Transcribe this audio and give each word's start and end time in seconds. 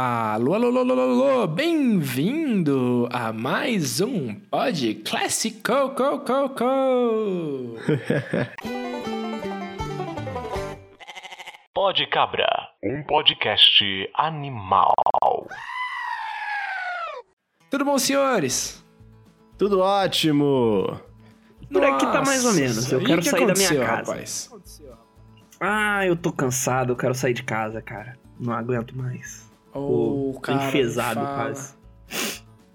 Alô, 0.00 0.54
alô, 0.54 0.68
alô, 0.68 0.92
alô, 0.92 1.02
alô, 1.02 1.46
bem-vindo 1.48 3.08
a 3.10 3.32
mais 3.32 4.00
um 4.00 4.32
Pod 4.32 4.94
Clássico, 5.04 5.60
co, 5.60 6.20
co, 6.20 6.50
co. 6.50 7.74
Pod 11.74 12.06
Cabra, 12.06 12.46
um 12.80 13.02
podcast 13.02 14.08
animal. 14.14 14.94
Tudo 17.68 17.84
bom, 17.84 17.98
senhores? 17.98 18.86
Tudo 19.58 19.80
ótimo! 19.80 21.00
Por 21.72 21.84
aqui 21.84 22.06
tá 22.06 22.22
mais 22.22 22.44
ou 22.44 22.52
menos. 22.52 22.92
Eu 22.92 23.00
Nossa, 23.00 23.04
quero 23.04 23.20
que 23.20 23.28
sair 23.28 23.46
da 23.48 23.54
minha 23.54 23.66
aconteceu, 23.66 23.84
casa. 23.84 24.12
Rapaz? 24.12 24.50
Ah, 25.58 26.06
eu 26.06 26.14
tô 26.14 26.30
cansado, 26.30 26.92
eu 26.92 26.96
quero 26.96 27.16
sair 27.16 27.34
de 27.34 27.42
casa, 27.42 27.82
cara. 27.82 28.16
Não 28.38 28.54
aguento 28.54 28.96
mais. 28.96 29.47
Ô, 29.78 30.32
Tô 30.34 30.40
cara, 30.40 30.68
enfesado 30.68 31.20
quase. 31.20 31.74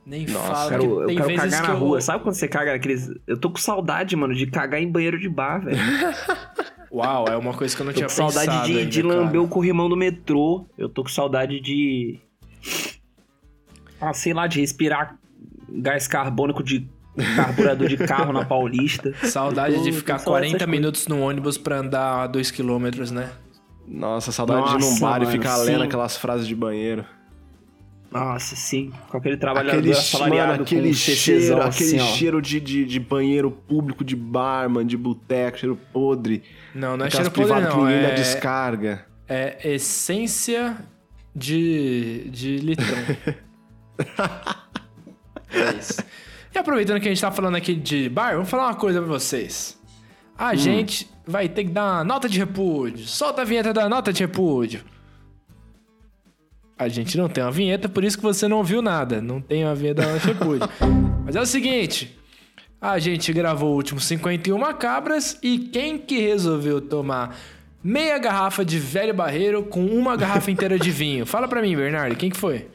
Nem 0.06 0.26
Nossa, 0.28 0.48
fala, 0.48 0.64
Eu 0.66 0.70
quero, 0.70 0.82
que 0.84 0.88
eu 0.92 1.06
tem 1.08 1.16
quero 1.16 1.36
cagar 1.36 1.64
na 1.64 1.70
eu... 1.70 1.78
rua. 1.78 2.02
Sabe 2.02 2.24
quando 2.24 2.36
você 2.36 2.48
caga 2.48 2.74
naqueles. 2.74 3.10
Eu 3.26 3.38
tô 3.38 3.50
com 3.50 3.58
saudade, 3.58 4.16
mano, 4.16 4.34
de 4.36 4.46
cagar 4.48 4.82
em 4.82 4.92
banheiro 4.92 5.18
de 5.20 5.30
bar, 5.30 5.64
velho. 5.64 5.78
Uau, 6.92 7.26
é 7.28 7.36
uma 7.38 7.54
coisa 7.54 7.76
que 7.76 7.82
eu 7.82 7.86
não 7.86 7.94
Tô 7.94 7.98
tinha 7.98 8.08
com 8.08 8.14
saudade 8.14 8.48
pensado 8.48 8.68
de, 8.68 8.78
ainda, 8.78 8.90
de 8.92 9.02
cara. 9.02 9.16
lamber 9.16 9.42
o 9.42 9.48
corrimão 9.48 9.90
do 9.90 9.96
metrô. 9.98 10.66
Eu 10.78 10.88
tô 10.90 11.04
com 11.04 11.10
saudade 11.10 11.60
de. 11.60 12.20
Ah, 14.00 14.14
sei 14.14 14.34
lá, 14.34 14.46
de 14.46 14.60
respirar 14.60 15.18
gás 15.70 16.08
carbônico 16.08 16.62
de 16.62 16.88
carburador 17.36 17.88
de 17.88 17.98
carro 17.98 18.34
na 18.34 18.44
Paulista. 18.44 19.14
Saudade 19.26 19.76
Tô- 19.76 19.84
de 19.84 19.92
ficar 19.92 20.16
com 20.16 20.26
saudade 20.26 20.48
40 20.48 20.58
dessas 20.58 20.70
minutos 20.72 21.08
no 21.08 21.22
ônibus 21.22 21.58
pra 21.58 21.78
andar 21.78 22.28
2km, 22.30 23.12
né? 23.12 23.30
Nossa, 23.88 24.32
saudade 24.32 24.64
de 24.70 24.76
ir 24.76 24.80
num 24.80 24.90
Nossa, 24.90 25.00
bar 25.02 25.18
e 25.18 25.26
mano, 25.26 25.32
ficar 25.32 25.58
sim. 25.58 25.66
lendo 25.66 25.84
aquelas 25.84 26.16
frases 26.18 26.48
de 26.48 26.56
banheiro. 26.56 27.06
Nossa, 28.12 28.56
sim. 28.56 28.92
Com 29.10 29.18
aquele 29.18 29.36
trabalhador 29.38 29.80
Aquele, 29.80 29.92
assalariado 29.92 30.52
mano, 30.52 30.64
aquele 30.64 30.84
com 30.84 30.90
um 30.90 30.94
cheiro, 30.94 31.62
aquele 31.64 31.98
assim, 31.98 32.00
ó. 32.00 32.06
cheiro 32.16 32.42
de, 32.42 32.60
de, 32.60 32.86
de 32.86 33.00
banheiro 33.00 33.50
público, 33.50 34.04
de 34.04 34.16
barman, 34.16 34.86
de 34.86 34.96
boteco, 34.96 35.58
cheiro 35.58 35.76
podre. 35.92 36.44
Não, 36.76 36.96
não 36.96 37.08
é 37.08 37.10
cheiro 37.10 37.32
podre, 37.32 37.54
que 37.68 37.76
não. 37.76 37.86
dá 37.86 37.92
É, 37.92 38.14
descarga. 38.14 39.06
é 39.28 39.74
essência 39.74 40.78
de, 41.36 42.30
de 42.30 42.58
litrão. 42.58 42.88
é 45.52 45.72
isso. 45.80 46.04
E 46.54 46.58
aproveitando 46.58 47.00
que 47.00 47.08
a 47.08 47.12
gente 47.12 47.22
tá 47.22 47.32
falando 47.32 47.56
aqui 47.56 47.74
de 47.76 48.10
bar, 48.10 48.34
vamos 48.36 48.50
falar 48.50 48.68
uma 48.68 48.76
coisa 48.76 49.00
pra 49.02 49.10
vocês. 49.10 49.80
A 50.38 50.52
Hum. 50.52 50.56
gente 50.56 51.10
vai 51.26 51.48
ter 51.50 51.66
que 51.66 51.72
dar 51.72 51.84
uma 51.84 52.04
nota 52.04 52.28
de 52.30 52.40
repúdio. 52.40 53.08
Solta 53.08 53.42
a 53.42 53.46
vinheta 53.46 53.74
da 53.74 53.88
nota 53.90 54.12
de 54.12 54.22
repúdio. 54.22 54.84
A 56.78 56.88
gente 56.88 57.18
não 57.18 57.30
tem 57.30 57.44
uma 57.44 57.52
vinheta, 57.52 57.88
por 57.88 58.04
isso 58.04 58.18
que 58.18 58.24
você 58.24 58.48
não 58.48 58.58
ouviu 58.58 58.82
nada. 58.82 59.22
Não 59.22 59.40
tem 59.40 59.64
uma 59.64 59.76
vinheta 59.76 60.02
da 60.02 60.14
nota 60.14 60.20
de 60.20 60.28
repúdio. 60.28 60.70
Mas 61.26 61.36
é 61.36 61.42
o 61.42 61.46
seguinte. 61.46 62.18
A 62.82 63.00
gente 63.00 63.32
gravou 63.32 63.72
o 63.72 63.76
último 63.76 64.00
51 64.00 64.60
cabras 64.74 65.40
e 65.42 65.58
quem 65.58 65.98
que 65.98 66.20
resolveu 66.20 66.82
tomar 66.82 67.38
meia 67.82 68.18
garrafa 68.18 68.66
de 68.66 68.78
velho 68.78 69.14
barreiro 69.14 69.64
com 69.64 69.86
uma 69.86 70.18
garrafa 70.18 70.52
inteira 70.52 70.78
de 70.78 70.92
vinho? 70.92 71.26
Fala 71.26 71.48
pra 71.48 71.62
mim, 71.62 71.76
Bernardo, 71.76 72.16
quem 72.18 72.30
que 72.30 72.36
foi? 72.36 72.68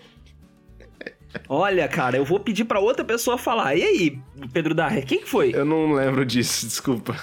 Olha, 1.46 1.86
cara, 1.88 2.16
eu 2.16 2.24
vou 2.24 2.40
pedir 2.40 2.64
pra 2.64 2.80
outra 2.80 3.04
pessoa 3.04 3.36
falar. 3.36 3.74
E 3.76 3.82
aí, 3.82 4.18
Pedro 4.50 4.74
Darre, 4.74 5.02
quem 5.02 5.20
que 5.20 5.28
foi? 5.28 5.52
Eu 5.54 5.64
não 5.64 5.92
lembro 5.92 6.24
disso, 6.24 6.66
desculpa. 6.66 7.14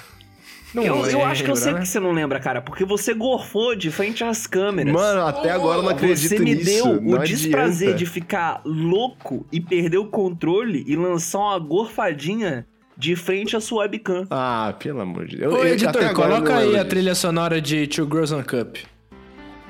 Não 0.75 0.83
eu, 0.83 1.05
eu 1.05 1.25
acho 1.25 1.43
que 1.43 1.49
eu 1.49 1.55
sei 1.55 1.67
lembra, 1.67 1.81
que 1.83 1.87
você 1.87 1.99
não 1.99 2.11
lembra, 2.11 2.39
cara, 2.39 2.61
porque 2.61 2.83
você 2.83 3.13
gorfou 3.13 3.75
de 3.75 3.89
frente 3.89 4.23
às 4.23 4.45
câmeras. 4.45 4.91
Mano, 4.93 5.25
até 5.25 5.49
agora 5.51 5.79
eu 5.79 5.83
não 5.83 5.89
acredito 5.89 6.27
você 6.29 6.37
me 6.39 6.53
nisso. 6.55 6.65
deu 6.83 7.01
não 7.01 7.19
o 7.19 7.23
desprazer 7.23 7.89
adianta. 7.89 7.97
de 7.97 8.05
ficar 8.05 8.61
louco 8.65 9.45
e 9.51 9.61
perder 9.61 9.97
o 9.97 10.05
controle 10.07 10.83
e 10.85 10.95
lançar 10.95 11.39
uma 11.39 11.57
gorfadinha 11.59 12.67
de 12.97 13.15
frente 13.15 13.55
à 13.55 13.61
sua 13.61 13.83
webcam. 13.83 14.25
Ah, 14.29 14.73
pelo 14.79 15.01
amor 15.01 15.25
de 15.25 15.37
Deus. 15.37 15.53
Ô, 15.53 15.63
editor, 15.65 16.13
coloca 16.13 16.57
aí 16.57 16.77
a 16.77 16.85
trilha 16.85 17.15
sonora 17.15 17.61
de 17.61 17.87
Two 17.87 18.05
Girls 18.05 18.33
One 18.33 18.43
Cup. 18.43 18.75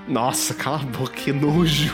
Nossa, 0.08 0.54
cala 0.54 0.78
a 0.82 0.84
boca, 0.86 1.14
que 1.14 1.32
nojo. 1.32 1.92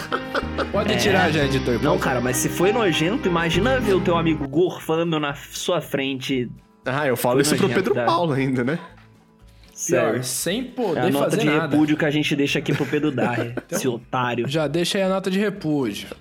Pode 0.72 0.92
É. 0.92 0.96
tirar 0.96 1.30
já, 1.32 1.44
editor. 1.44 1.74
Não, 1.82 1.92
pode. 1.92 2.02
cara, 2.02 2.20
mas 2.20 2.36
se 2.36 2.48
foi 2.48 2.72
nojento, 2.72 3.26
imagina 3.28 3.80
ver 3.80 3.94
o 3.94 4.00
teu 4.00 4.16
amigo 4.18 4.46
gorfando 4.46 5.18
na 5.18 5.34
sua 5.34 5.80
frente. 5.80 6.50
Ah, 6.84 7.06
eu 7.06 7.16
falo 7.16 7.40
isso 7.40 7.56
pro 7.56 7.68
Pedro? 7.68 7.94
Paulo 7.94 8.32
ainda, 8.32 8.64
né? 8.64 8.78
Pior, 8.78 10.12
Sério. 10.12 10.24
sem 10.24 10.60
É 10.60 10.64
poder 10.64 11.00
a 11.00 11.10
nota 11.10 11.36
de 11.36 11.46
nada. 11.46 11.68
repúdio 11.68 11.96
que 11.96 12.04
a 12.04 12.10
gente 12.10 12.34
deixa 12.34 12.58
aqui 12.58 12.74
pro 12.74 12.84
Pedro 12.84 13.12
Darre, 13.12 13.54
esse 13.70 13.86
otário. 13.86 14.48
Já 14.48 14.66
deixa 14.66 14.98
aí 14.98 15.04
a 15.04 15.08
nota 15.08 15.30
de 15.30 15.38
repúdio. 15.38 16.08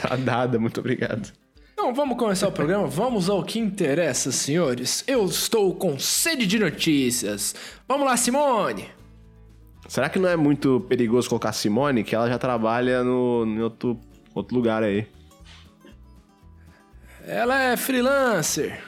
Tá 0.00 0.16
dada, 0.16 0.58
muito 0.58 0.80
obrigado. 0.80 1.32
Então, 1.72 1.94
vamos 1.94 2.18
começar 2.18 2.48
o 2.48 2.52
programa? 2.52 2.86
Vamos 2.88 3.30
ao 3.30 3.42
que 3.44 3.58
interessa, 3.58 4.32
senhores. 4.32 5.04
Eu 5.06 5.24
estou 5.24 5.72
com 5.74 5.96
sede 5.98 6.46
de 6.46 6.58
notícias. 6.58 7.54
Vamos 7.86 8.04
lá, 8.04 8.16
Simone. 8.16 8.88
Será 9.86 10.08
que 10.08 10.18
não 10.18 10.28
é 10.28 10.36
muito 10.36 10.80
perigoso 10.88 11.28
colocar 11.28 11.52
Simone, 11.52 12.02
que 12.02 12.14
ela 12.14 12.28
já 12.28 12.36
trabalha 12.38 13.04
no, 13.04 13.44
em 13.46 13.60
outro, 13.60 13.98
outro 14.34 14.56
lugar 14.56 14.82
aí? 14.82 15.06
Ela 17.24 17.62
é 17.62 17.76
freelancer. 17.76 18.82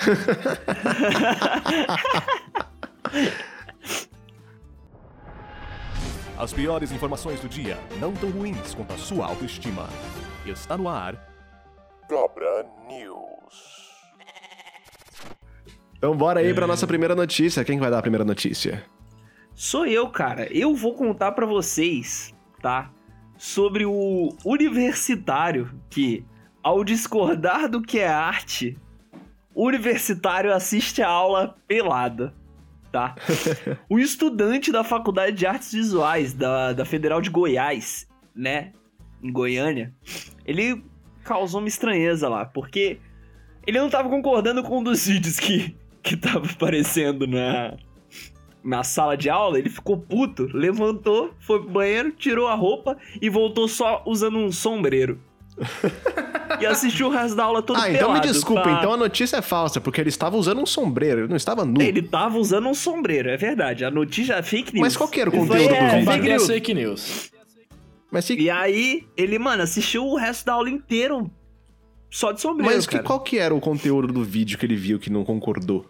As 6.38 6.52
piores 6.54 6.90
informações 6.90 7.38
do 7.40 7.48
dia, 7.48 7.76
não 7.98 8.14
tão 8.14 8.30
ruins 8.30 8.74
quanto 8.74 8.94
a 8.94 8.96
sua 8.96 9.26
autoestima. 9.26 9.86
Está 10.46 10.78
no 10.78 10.88
ar. 10.88 11.14
Cabra 12.08 12.66
News. 12.88 13.90
Então 15.98 16.16
bora 16.16 16.40
aí 16.40 16.54
pra 16.54 16.66
nossa 16.66 16.86
primeira 16.86 17.14
notícia. 17.14 17.62
Quem 17.62 17.76
que 17.76 17.82
vai 17.82 17.90
dar 17.90 17.98
a 17.98 18.02
primeira 18.02 18.24
notícia? 18.24 18.82
Sou 19.54 19.84
eu, 19.84 20.08
cara. 20.08 20.50
Eu 20.50 20.74
vou 20.74 20.94
contar 20.94 21.32
pra 21.32 21.44
vocês, 21.44 22.34
tá? 22.62 22.90
Sobre 23.36 23.84
o 23.84 24.30
universitário 24.42 25.78
que, 25.90 26.24
ao 26.62 26.82
discordar 26.82 27.68
do 27.68 27.82
que 27.82 27.98
é 27.98 28.08
arte, 28.08 28.78
universitário 29.66 30.52
assiste 30.52 31.02
a 31.02 31.08
aula 31.08 31.56
pelada, 31.66 32.34
tá? 32.90 33.14
o 33.88 33.98
estudante 33.98 34.72
da 34.72 34.82
Faculdade 34.82 35.36
de 35.36 35.46
Artes 35.46 35.72
Visuais 35.72 36.32
da, 36.32 36.72
da 36.72 36.84
Federal 36.84 37.20
de 37.20 37.30
Goiás, 37.30 38.06
né? 38.34 38.72
Em 39.22 39.30
Goiânia, 39.30 39.94
ele 40.46 40.82
causou 41.24 41.60
uma 41.60 41.68
estranheza 41.68 42.28
lá, 42.28 42.46
porque 42.46 42.98
ele 43.66 43.78
não 43.78 43.90
tava 43.90 44.08
concordando 44.08 44.62
com 44.62 44.78
um 44.78 44.82
dos 44.82 45.04
vídeos 45.08 45.38
que, 45.38 45.76
que 46.02 46.16
tava 46.16 46.46
aparecendo 46.46 47.26
na, 47.26 47.76
na 48.64 48.82
sala 48.82 49.16
de 49.16 49.28
aula, 49.28 49.58
ele 49.58 49.68
ficou 49.68 49.98
puto, 49.98 50.48
levantou, 50.52 51.34
foi 51.38 51.60
pro 51.60 51.70
banheiro, 51.70 52.12
tirou 52.12 52.48
a 52.48 52.54
roupa 52.54 52.96
e 53.20 53.28
voltou 53.28 53.68
só 53.68 54.02
usando 54.06 54.38
um 54.38 54.50
sombreiro. 54.50 55.20
e 56.60 56.66
assistiu 56.66 57.08
o 57.08 57.10
resto 57.10 57.36
da 57.36 57.44
aula 57.44 57.62
todo 57.62 57.76
ah, 57.76 57.90
então 57.90 58.12
me 58.12 58.20
pelado, 58.20 58.32
desculpa, 58.32 58.62
tá? 58.62 58.72
então 58.72 58.92
a 58.92 58.96
notícia 58.96 59.36
é 59.36 59.42
falsa, 59.42 59.80
porque 59.80 60.00
ele 60.00 60.08
estava 60.08 60.36
usando 60.36 60.60
um 60.60 60.66
sombreiro, 60.66 61.20
ele 61.20 61.28
não 61.28 61.36
estava 61.36 61.64
nu. 61.64 61.80
Ele 61.80 62.02
tava 62.02 62.38
usando 62.38 62.68
um 62.68 62.74
sombreiro, 62.74 63.28
é 63.30 63.36
verdade. 63.36 63.84
A 63.84 63.90
notícia 63.90 64.34
é 64.34 64.42
fake 64.42 64.72
news. 64.74 64.82
Mas 64.82 64.96
qual 64.96 65.08
que 65.08 65.20
era 65.20 65.30
o 65.30 65.32
conteúdo 65.32 65.68
do 65.68 65.74
é 65.74 65.80
vídeo? 65.80 65.90
fake 65.90 65.98
Combater 66.04 66.28
news. 66.30 66.42
as 66.42 66.48
fake 66.48 66.74
news. 66.74 67.30
Mas, 68.10 68.24
se- 68.24 68.34
E 68.36 68.50
aí, 68.50 69.06
ele, 69.16 69.38
mano, 69.38 69.62
assistiu 69.62 70.04
o 70.04 70.16
resto 70.16 70.44
da 70.46 70.54
aula 70.54 70.68
inteiro 70.68 71.30
só 72.10 72.32
de 72.32 72.40
sombreiro, 72.40 72.74
mas 72.74 72.86
que, 72.86 72.92
cara. 72.94 73.04
qual 73.04 73.20
que 73.20 73.38
era 73.38 73.54
o 73.54 73.60
conteúdo 73.60 74.12
do 74.12 74.24
vídeo 74.24 74.58
que 74.58 74.66
ele 74.66 74.74
viu 74.76 74.98
que 74.98 75.10
não 75.10 75.24
concordou? 75.24 75.86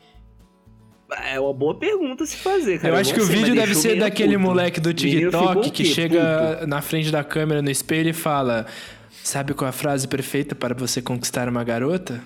É 1.27 1.41
uma 1.41 1.53
boa 1.53 1.75
pergunta 1.75 2.23
a 2.23 2.27
se 2.27 2.37
fazer, 2.37 2.79
cara. 2.79 2.95
eu 2.95 2.99
acho 3.01 3.13
que 3.13 3.21
o 3.21 3.25
sei, 3.25 3.37
vídeo 3.37 3.55
deve 3.55 3.75
ser 3.75 3.99
daquele 3.99 4.37
puto. 4.37 4.47
moleque 4.49 4.79
do 4.79 4.95
TikTok 4.95 5.71
que 5.71 5.85
chega 5.85 6.65
na 6.69 6.81
frente 6.81 7.11
da 7.11 7.25
câmera 7.25 7.61
no 7.61 7.71
espelho 7.71 8.11
e 8.11 8.13
fala: 8.13 8.67
Sabe 9.23 9.55
qual 9.55 9.67
é 9.67 9.71
a 9.71 9.73
frase 9.73 10.09
perfeita 10.09 10.55
para 10.55 10.75
você 10.75 11.01
conquistar 11.01 11.49
uma 11.49 11.63
garota? 11.63 12.21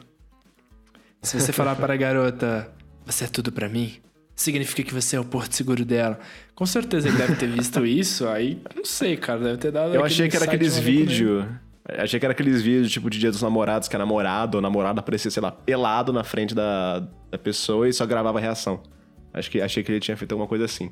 Se 1.22 1.38
você 1.38 1.52
falar 1.52 1.74
para 1.76 1.94
a 1.94 1.96
garota, 1.96 2.70
você 3.04 3.24
é 3.24 3.26
tudo 3.28 3.50
pra 3.50 3.68
mim, 3.68 3.94
significa 4.36 4.82
que 4.82 4.92
você 4.94 5.16
é 5.16 5.20
o 5.20 5.24
porto 5.24 5.52
seguro 5.54 5.84
dela. 5.84 6.18
Com 6.54 6.66
certeza 6.66 7.08
ele 7.08 7.16
deve 7.16 7.34
ter 7.36 7.46
visto 7.48 7.84
isso, 7.86 8.28
aí 8.28 8.60
não 8.76 8.84
sei, 8.84 9.16
cara, 9.16 9.40
deve 9.40 9.56
ter 9.58 9.72
dado. 9.72 9.94
Eu 9.94 10.04
achei 10.04 10.28
que 10.28 10.36
era 10.36 10.44
aqueles 10.44 10.78
vídeos. 10.78 11.46
Achei 11.86 12.18
que 12.18 12.24
era 12.24 12.32
aqueles 12.32 12.62
vídeos 12.62 12.90
tipo 12.90 13.10
de 13.10 13.18
dia 13.18 13.30
dos 13.30 13.42
namorados, 13.42 13.88
que 13.88 13.96
a 13.96 13.98
namorada 13.98 14.56
ou 14.56 14.62
namorada 14.62 15.00
aparecia, 15.00 15.30
sei 15.30 15.42
lá, 15.42 15.50
pelado 15.52 16.12
na 16.14 16.24
frente 16.24 16.54
da, 16.54 17.00
da 17.30 17.36
pessoa 17.38 17.86
e 17.88 17.92
só 17.92 18.06
gravava 18.06 18.38
a 18.38 18.40
reação. 18.40 18.82
Acho 19.34 19.50
que, 19.50 19.60
achei 19.60 19.82
que 19.82 19.92
ele 19.92 20.00
tinha 20.00 20.16
feito 20.16 20.32
alguma 20.32 20.48
coisa 20.48 20.64
assim. 20.64 20.90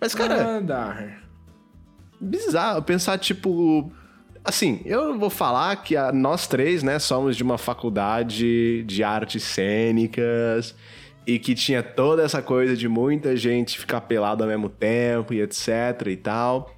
Mas, 0.00 0.14
cara, 0.14 0.56
Ah, 0.56 0.60
Dar. 0.60 1.22
bizarro 2.20 2.82
pensar, 2.82 3.18
tipo. 3.18 3.90
Assim, 4.44 4.80
eu 4.84 5.18
vou 5.18 5.28
falar 5.30 5.76
que 5.76 5.96
a- 5.96 6.10
nós 6.12 6.46
três, 6.46 6.82
né, 6.82 6.98
somos 6.98 7.36
de 7.36 7.42
uma 7.42 7.58
faculdade 7.58 8.82
de 8.84 9.02
artes 9.04 9.42
cênicas 9.42 10.74
e 11.26 11.38
que 11.38 11.54
tinha 11.54 11.82
toda 11.82 12.22
essa 12.22 12.40
coisa 12.40 12.74
de 12.76 12.88
muita 12.88 13.36
gente 13.36 13.78
ficar 13.78 14.00
pelado 14.02 14.42
ao 14.42 14.48
mesmo 14.48 14.68
tempo 14.68 15.34
e 15.34 15.40
etc 15.42 15.66
e 16.06 16.16
tal. 16.16 16.74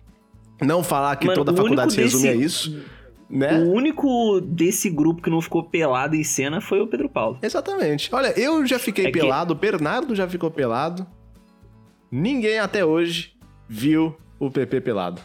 não 0.61 0.83
falar 0.85 1.17
que 1.17 1.27
Mano, 1.27 1.37
toda 1.45 1.51
a 1.53 1.57
faculdade 1.57 1.93
se 1.93 2.01
resume 2.01 2.29
a 2.29 2.33
desse- 2.35 2.45
isso, 2.45 2.85
né? 3.29 3.59
O 3.59 3.73
único 3.73 4.41
desse 4.41 4.89
grupo 4.89 5.21
que 5.21 5.29
não 5.29 5.41
ficou 5.41 5.65
pelado 5.65 6.15
em 6.15 6.23
cena 6.23 6.61
foi 6.61 6.81
o 6.81 6.87
Pedro 6.87 7.09
Paulo. 7.09 7.37
Exatamente. 7.43 8.09
Olha, 8.15 8.33
eu 8.39 8.65
já 8.65 8.79
fiquei 8.79 9.07
É 9.07 9.11
que- 9.11 9.19
pelado, 9.19 9.55
o 9.55 9.57
Bernardo 9.57 10.15
já 10.15 10.29
ficou 10.29 10.53
pelado. 10.53 11.05
Ninguém 12.13 12.61
até 12.61 12.85
hoje 12.85 13.33
viu 13.69 14.17
o 14.39 14.51
PP 14.51 14.81
pelado. 14.83 15.21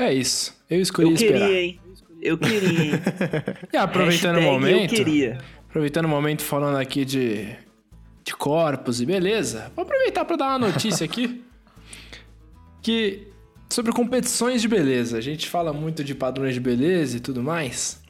É 0.00 0.14
isso. 0.14 0.56
Eu 0.68 0.80
escolhi 0.80 1.08
Eu 1.08 1.14
esperar. 1.14 1.40
queria, 1.40 1.62
hein? 1.62 1.80
Eu 2.22 2.38
queria, 2.38 2.84
hein? 2.84 2.92
E 3.70 3.76
aproveitando 3.76 4.38
o 4.38 4.42
momento. 4.42 4.94
Eu 4.94 5.04
queria. 5.04 5.38
Aproveitando 5.68 6.06
o 6.06 6.08
momento 6.08 6.42
falando 6.42 6.78
aqui 6.78 7.04
de, 7.04 7.54
de 8.24 8.34
corpos 8.34 9.02
e 9.02 9.06
beleza, 9.06 9.70
vou 9.76 9.82
aproveitar 9.82 10.24
para 10.24 10.36
dar 10.36 10.46
uma 10.46 10.68
notícia 10.70 11.04
aqui. 11.04 11.44
Que 12.82 13.28
sobre 13.68 13.92
competições 13.92 14.62
de 14.62 14.68
beleza. 14.68 15.18
A 15.18 15.20
gente 15.20 15.46
fala 15.46 15.70
muito 15.70 16.02
de 16.02 16.14
padrões 16.14 16.54
de 16.54 16.60
beleza 16.60 17.18
e 17.18 17.20
tudo 17.20 17.42
mais. 17.42 18.00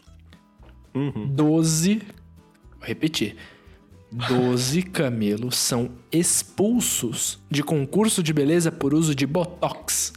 12. 0.94 1.96
Vou 2.78 2.86
repetir. 2.86 3.34
12 4.12 4.82
camelos 4.94 5.56
são 5.56 5.90
expulsos 6.12 7.40
de 7.50 7.64
concurso 7.64 8.22
de 8.22 8.32
beleza 8.32 8.70
por 8.70 8.94
uso 8.94 9.12
de 9.12 9.26
botox. 9.26 10.12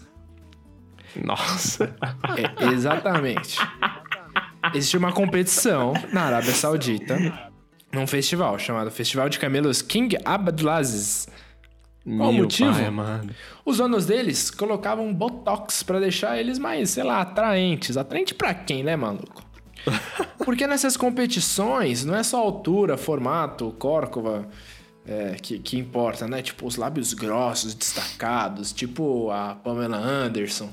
Nossa. 1.15 1.95
É, 2.37 2.65
exatamente. 2.71 3.57
Existe 4.73 4.97
uma 4.97 5.11
competição 5.11 5.93
na 6.11 6.23
Arábia 6.23 6.53
Saudita, 6.53 7.17
num 7.91 8.07
festival 8.07 8.57
chamado 8.57 8.89
Festival 8.89 9.29
de 9.29 9.37
Camelos 9.37 9.81
King 9.81 10.17
Abdulaziz. 10.23 11.27
Qual 12.05 12.29
o 12.29 12.33
motivo? 12.33 12.73
pai. 12.73 13.29
Os 13.63 13.77
donos 13.77 14.05
deles 14.05 14.51
colocavam 14.51 15.13
botox 15.13 15.83
pra 15.83 15.99
deixar 15.99 16.37
eles 16.37 16.59
mais, 16.59 16.89
sei 16.91 17.03
lá, 17.03 17.21
atraentes. 17.21 17.95
Atraente 17.95 18.33
pra 18.33 18.53
quem, 18.53 18.83
né, 18.83 18.95
maluco? 18.95 19.43
Porque 20.43 20.67
nessas 20.67 20.97
competições 20.97 22.03
não 22.03 22.15
é 22.15 22.23
só 22.23 22.39
altura, 22.39 22.97
formato, 22.97 23.73
córcova 23.77 24.47
é, 25.05 25.35
que, 25.41 25.59
que 25.59 25.77
importa, 25.77 26.27
né? 26.27 26.41
Tipo, 26.41 26.65
os 26.65 26.75
lábios 26.75 27.13
grossos, 27.13 27.73
destacados, 27.73 28.71
tipo 28.71 29.29
a 29.31 29.55
Pamela 29.55 29.97
Anderson. 29.97 30.69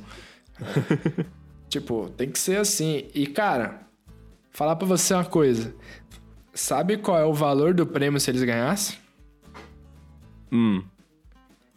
Tipo, 1.71 2.11
tem 2.17 2.29
que 2.29 2.39
ser 2.39 2.59
assim. 2.59 3.05
E, 3.15 3.27
cara, 3.29 3.83
falar 4.51 4.75
pra 4.75 4.89
você 4.89 5.15
uma 5.15 5.25
coisa. 5.25 5.73
Sabe 6.53 6.97
qual 6.97 7.17
é 7.17 7.25
o 7.25 7.33
valor 7.33 7.73
do 7.73 7.87
prêmio 7.87 8.19
se 8.19 8.29
eles 8.29 8.43
ganhassem? 8.43 8.99
Hum. 10.51 10.83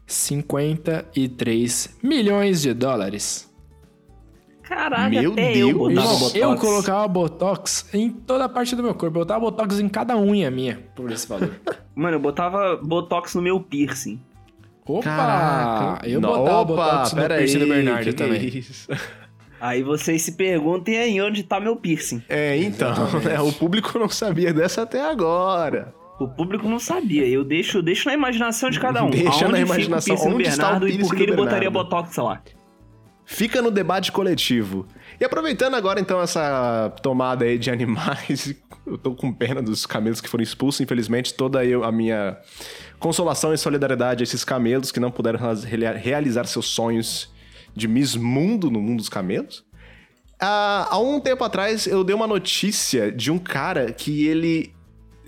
53 0.08 1.98
milhões 2.02 2.64
de 2.64 2.74
dólares. 2.74 3.54
Caraca, 4.64 5.10
Meu 5.10 5.34
até 5.34 5.54
Deus. 5.54 5.70
eu 5.70 5.78
botox. 5.78 6.36
eu 6.36 6.56
colocava 6.56 7.08
botox 7.08 7.94
em 7.94 8.10
toda 8.10 8.46
a 8.46 8.50
parte 8.50 8.76
do 8.76 8.82
meu 8.82 8.96
corpo. 8.96 9.18
Eu 9.18 9.22
botava 9.22 9.40
botox 9.42 9.80
em 9.80 9.88
cada 9.90 10.18
unha 10.18 10.50
minha 10.50 10.84
por 10.96 11.12
esse 11.12 11.28
valor. 11.28 11.54
Mano, 11.94 12.16
eu 12.16 12.20
botava 12.20 12.78
botox 12.78 13.36
no 13.36 13.42
meu 13.42 13.60
piercing. 13.60 14.20
Opa! 14.86 15.04
Caraca. 15.04 16.08
Eu 16.08 16.20
Não, 16.22 16.30
botava 16.30 16.60
Opa, 16.62 16.74
botox 16.74 17.14
no 17.14 17.28
piercing 17.28 17.58
do 17.60 17.64
aí, 17.66 17.70
Bernardo 17.70 18.04
que 18.06 18.14
que 18.14 18.24
é 18.24 18.26
também. 18.28 18.48
isso? 18.58 18.88
Aí 19.62 19.82
vocês 19.82 20.22
se 20.22 20.34
perguntem 20.34 20.98
aí 20.98 21.22
onde 21.22 21.42
tá 21.42 21.58
meu 21.58 21.78
piercing. 21.78 22.22
É, 22.28 22.58
então, 22.58 22.94
né? 23.22 23.40
O 23.40 23.54
público 23.54 23.98
não 23.98 24.10
sabia 24.10 24.54
dessa 24.54 24.82
até 24.82 25.02
agora. 25.02 25.94
O 26.20 26.28
público 26.28 26.68
não 26.68 26.80
sabia. 26.80 27.26
Eu 27.26 27.46
deixo, 27.46 27.82
deixo 27.82 28.10
na 28.10 28.14
imaginação 28.14 28.70
de 28.70 28.78
cada 28.78 29.02
um. 29.06 29.10
Deixa 29.10 29.48
na 29.48 29.60
Aonde 29.60 29.62
fica 29.62 29.64
o 29.64 29.66
imaginação. 29.66 30.16
piercing 30.18 30.30
do 30.30 30.36
Onde 30.36 30.48
está 30.50 30.64
o 30.64 30.80
Bernardo 30.80 30.88
e 30.90 30.92
piercing 30.92 31.08
por 31.10 31.16
que 31.16 31.24
ele 31.24 31.32
botaria 31.38 31.70
Bernardo? 31.72 31.90
botox 31.90 32.18
lá? 32.18 32.42
Fica 33.26 33.62
no 33.62 33.72
debate 33.72 34.12
coletivo. 34.12 34.86
E 35.18 35.24
aproveitando 35.24 35.76
agora, 35.76 35.98
então, 36.02 36.22
essa 36.22 36.94
tomada 37.02 37.46
aí 37.46 37.58
de 37.58 37.72
animais, 37.72 38.54
eu 38.86 38.98
tô 38.98 39.16
com 39.16 39.32
pena 39.32 39.62
dos 39.62 39.86
camelos 39.86 40.20
que 40.20 40.28
foram 40.28 40.44
expulsos, 40.44 40.82
infelizmente, 40.82 41.34
toda 41.34 41.64
eu, 41.64 41.86
a 41.86 41.92
minha 41.92 42.38
consolação 43.04 43.54
e 43.54 43.58
solidariedade 43.58 44.24
a 44.24 44.26
esses 44.26 44.46
camelos 44.46 44.90
que 44.90 44.98
não 44.98 45.12
puderam 45.12 45.38
reali- 45.38 46.00
realizar 46.00 46.46
seus 46.46 46.68
sonhos 46.68 47.30
de 47.76 47.86
Miss 47.86 48.16
Mundo 48.16 48.72
no 48.72 48.80
mundo 48.80 49.00
dos 49.00 49.10
camelos. 49.10 49.66
Ah, 50.40 50.88
há 50.90 50.98
um 50.98 51.20
tempo 51.20 51.44
atrás, 51.44 51.86
eu 51.86 52.02
dei 52.02 52.16
uma 52.16 52.26
notícia 52.26 53.12
de 53.12 53.30
um 53.30 53.38
cara 53.38 53.92
que 53.92 54.26
ele 54.26 54.74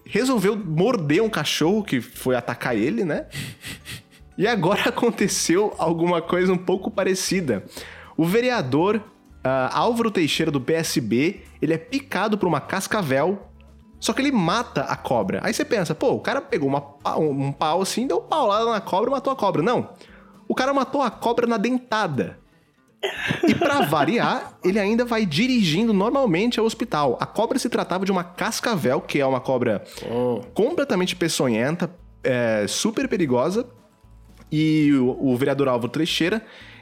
resolveu 0.06 0.56
morder 0.56 1.22
um 1.22 1.30
cachorro 1.30 1.84
que 1.84 2.00
foi 2.00 2.38
atacar 2.38 2.78
ele, 2.78 3.04
né? 3.04 3.26
E 4.38 4.48
agora 4.48 4.84
aconteceu 4.88 5.76
alguma 5.78 6.22
coisa 6.22 6.54
um 6.54 6.58
pouco 6.58 6.90
parecida. 6.90 7.66
O 8.16 8.24
vereador 8.24 9.04
ah, 9.44 9.70
Álvaro 9.74 10.10
Teixeira 10.12 10.50
do 10.50 10.62
PSB, 10.62 11.42
ele 11.62 11.74
é 11.74 11.78
picado 11.78 12.38
por 12.38 12.48
uma 12.48 12.62
cascavel, 12.62 13.52
só 14.06 14.14
que 14.14 14.22
ele 14.22 14.32
mata 14.32 14.82
a 14.82 14.96
cobra. 14.96 15.40
Aí 15.44 15.52
você 15.54 15.66
pensa, 15.66 15.96
pô, 15.96 16.12
o 16.12 16.20
cara 16.20 16.40
pegou 16.40 16.70
uma 16.70 16.84
um 17.18 17.52
pau 17.52 17.82
assim, 17.82 18.06
deu 18.06 18.22
paulada 18.22 18.70
na 18.70 18.80
cobra 18.80 19.10
e 19.10 19.12
matou 19.12 19.34
a 19.34 19.36
cobra. 19.36 19.62
Não. 19.64 19.90
O 20.48 20.54
cara 20.54 20.72
matou 20.74 21.02
a 21.02 21.10
cobra 21.10 21.48
na 21.48 21.58
dentada. 21.58 22.38
E 23.48 23.54
pra 23.56 23.82
variar, 23.82 24.58
ele 24.64 24.80
ainda 24.80 25.04
vai 25.06 25.26
dirigindo 25.26 25.92
normalmente 25.94 26.60
ao 26.60 26.66
hospital. 26.66 27.18
A 27.20 27.26
cobra 27.26 27.58
se 27.58 27.68
tratava 27.70 28.06
de 28.06 28.12
uma 28.12 28.24
cascavel, 28.24 29.02
que 29.02 29.20
é 29.20 29.26
uma 29.26 29.40
cobra 29.40 29.84
Oh. 30.10 30.42
completamente 30.54 31.16
peçonhenta, 31.16 31.90
é, 32.24 32.66
super 32.68 33.08
perigosa. 33.08 33.68
E 34.52 34.92
o, 34.94 35.32
o 35.34 35.36
vereador 35.36 35.68
Álvaro 35.68 35.92
Teixeira, 35.92 36.42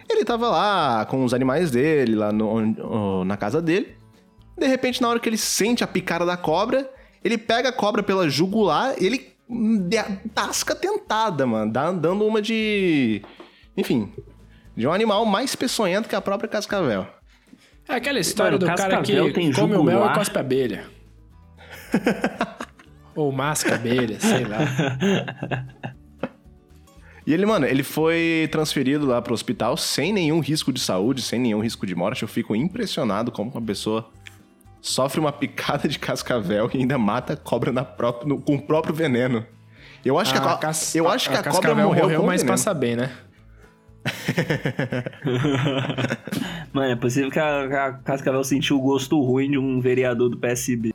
ele 0.09 0.25
tava 0.25 0.49
lá 0.49 1.05
com 1.05 1.23
os 1.23 1.33
animais 1.33 1.71
dele, 1.71 2.15
lá 2.15 2.31
no- 2.33 3.23
na 3.25 3.37
casa 3.37 3.61
dele. 3.61 3.95
De 4.57 4.67
repente, 4.67 5.01
na 5.01 5.07
hora 5.09 5.19
que 5.19 5.27
ele 5.27 5.37
sente 5.37 5.83
a 5.83 5.87
picada 5.87 6.25
da 6.25 6.37
cobra, 6.37 6.89
ele 7.23 7.37
pega 7.37 7.69
a 7.69 7.73
cobra 7.73 8.01
pela 8.03 8.29
jugular, 8.29 8.95
ele 8.97 9.31
de- 9.49 10.29
tasca 10.33 10.75
tentada, 10.75 11.45
mano, 11.45 11.71
dá- 11.71 11.91
dando 11.91 12.25
uma 12.25 12.41
de. 12.41 13.21
Enfim, 13.77 14.11
de 14.75 14.87
um 14.87 14.91
animal 14.93 15.25
mais 15.25 15.55
peçonhento 15.55 16.07
que 16.09 16.15
a 16.15 16.21
própria 16.21 16.47
cascavel. 16.49 17.05
É 17.87 17.95
aquela 17.95 18.19
história 18.19 18.57
Mano, 18.57 18.71
do 18.71 18.75
cara 18.77 19.01
que 19.01 19.31
tem 19.33 19.51
come 19.51 19.75
o 19.75 19.83
mel 19.83 19.95
e 19.95 19.99
jugular. 19.99 20.13
cospe 20.17 20.39
abelha. 20.39 20.85
Ou 23.15 23.31
masca 23.31 23.75
abelha, 23.75 24.19
sei 24.19 24.45
lá. 24.45 24.59
E 27.25 27.33
ele, 27.33 27.45
mano, 27.45 27.65
ele 27.65 27.83
foi 27.83 28.49
transferido 28.51 29.05
lá 29.05 29.21
pro 29.21 29.33
hospital 29.33 29.77
sem 29.77 30.11
nenhum 30.11 30.39
risco 30.39 30.73
de 30.73 30.79
saúde, 30.79 31.21
sem 31.21 31.39
nenhum 31.39 31.59
risco 31.61 31.85
de 31.85 31.95
morte. 31.95 32.21
Eu 32.23 32.27
fico 32.27 32.55
impressionado 32.55 33.31
como 33.31 33.51
uma 33.51 33.61
pessoa 33.61 34.09
sofre 34.83 35.19
uma 35.21 35.31
picada 35.31 35.87
de 35.87 35.97
cascavel 35.97 36.69
e 36.73 36.77
ainda 36.79 36.97
mata 36.97 37.33
a 37.33 37.37
cobra 37.37 37.71
na 37.71 37.85
própria, 37.85 38.27
no- 38.27 38.41
com 38.41 38.55
o 38.55 38.61
próprio 38.61 38.93
veneno. 38.93 39.45
Eu 40.03 40.19
acho 40.19 40.33
que 40.33 40.39
a, 40.39 40.41
co- 40.41 40.57
cas- 40.57 40.93
eu 40.93 41.07
acho 41.07 41.29
que 41.29 41.35
a, 41.35 41.37
cobra 41.37 41.51
cascavel 41.53 41.87
morreu, 41.87 42.19
com 42.19 42.25
mas 42.27 42.41
veneno. 42.41 42.53
passa 42.53 42.73
bem, 42.73 42.97
né? 42.97 43.09
Mano, 46.73 46.91
é 46.91 46.95
possível 46.97 47.31
que 47.31 47.39
a, 47.39 47.85
a 47.87 47.93
Cascavel 47.93 48.43
sentiu 48.43 48.77
o 48.77 48.81
gosto 48.81 49.17
ruim 49.21 49.51
de 49.51 49.57
um 49.57 49.79
vereador 49.79 50.27
do 50.29 50.37
PSB. 50.37 50.93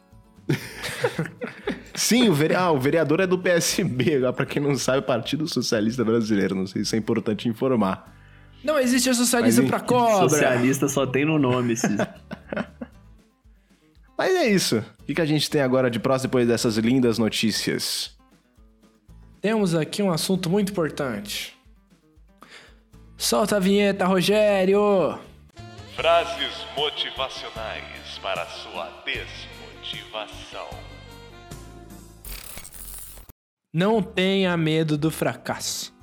Sim, 1.95 2.29
o, 2.29 2.35
vere... 2.35 2.55
ah, 2.55 2.71
o 2.71 2.79
vereador 2.79 3.21
é 3.21 3.27
do 3.27 3.39
PSB, 3.39 4.19
lá 4.19 4.31
pra 4.33 4.45
quem 4.47 4.63
não 4.63 4.77
sabe, 4.77 5.03
Partido 5.07 5.49
Socialista 5.49 6.05
Brasileiro. 6.05 6.55
Não 6.55 6.67
sei 6.67 6.85
se 6.85 6.95
é 6.95 6.99
importante 6.99 7.49
informar. 7.49 8.15
Não 8.63 8.79
existe 8.79 9.13
socialismo 9.15 9.63
Mas, 9.63 9.71
pra 9.71 9.81
cobra. 9.81 10.29
Socialista 10.29 10.87
só 10.89 11.07
tem 11.07 11.25
no 11.25 11.39
nome, 11.39 11.73
esse. 11.73 11.89
Mas 14.19 14.35
é 14.35 14.49
isso. 14.49 14.79
O 14.79 15.05
que, 15.05 15.15
que 15.15 15.21
a 15.21 15.27
gente 15.27 15.49
tem 15.49 15.61
agora 15.61 15.89
de 15.89 16.01
próximo 16.01 16.29
depois 16.29 16.49
dessas 16.49 16.77
lindas 16.77 17.19
notícias? 17.19 18.19
Temos 19.41 19.77
aqui 19.77 20.03
um 20.03 20.11
assunto 20.11 20.51
muito 20.51 20.73
importante. 20.73 21.57
Solta 23.17 23.57
a 23.57 23.61
vinheta, 23.61 24.05
Rogério! 24.05 25.21
Frases 25.95 26.67
motivacionais 26.77 28.19
para 28.21 28.45
sua 28.47 28.91
desmotivação. 29.05 30.69
Não 33.73 34.03
tenha 34.03 34.57
medo 34.57 34.99
do 34.99 35.13
fracasso. 35.13 35.97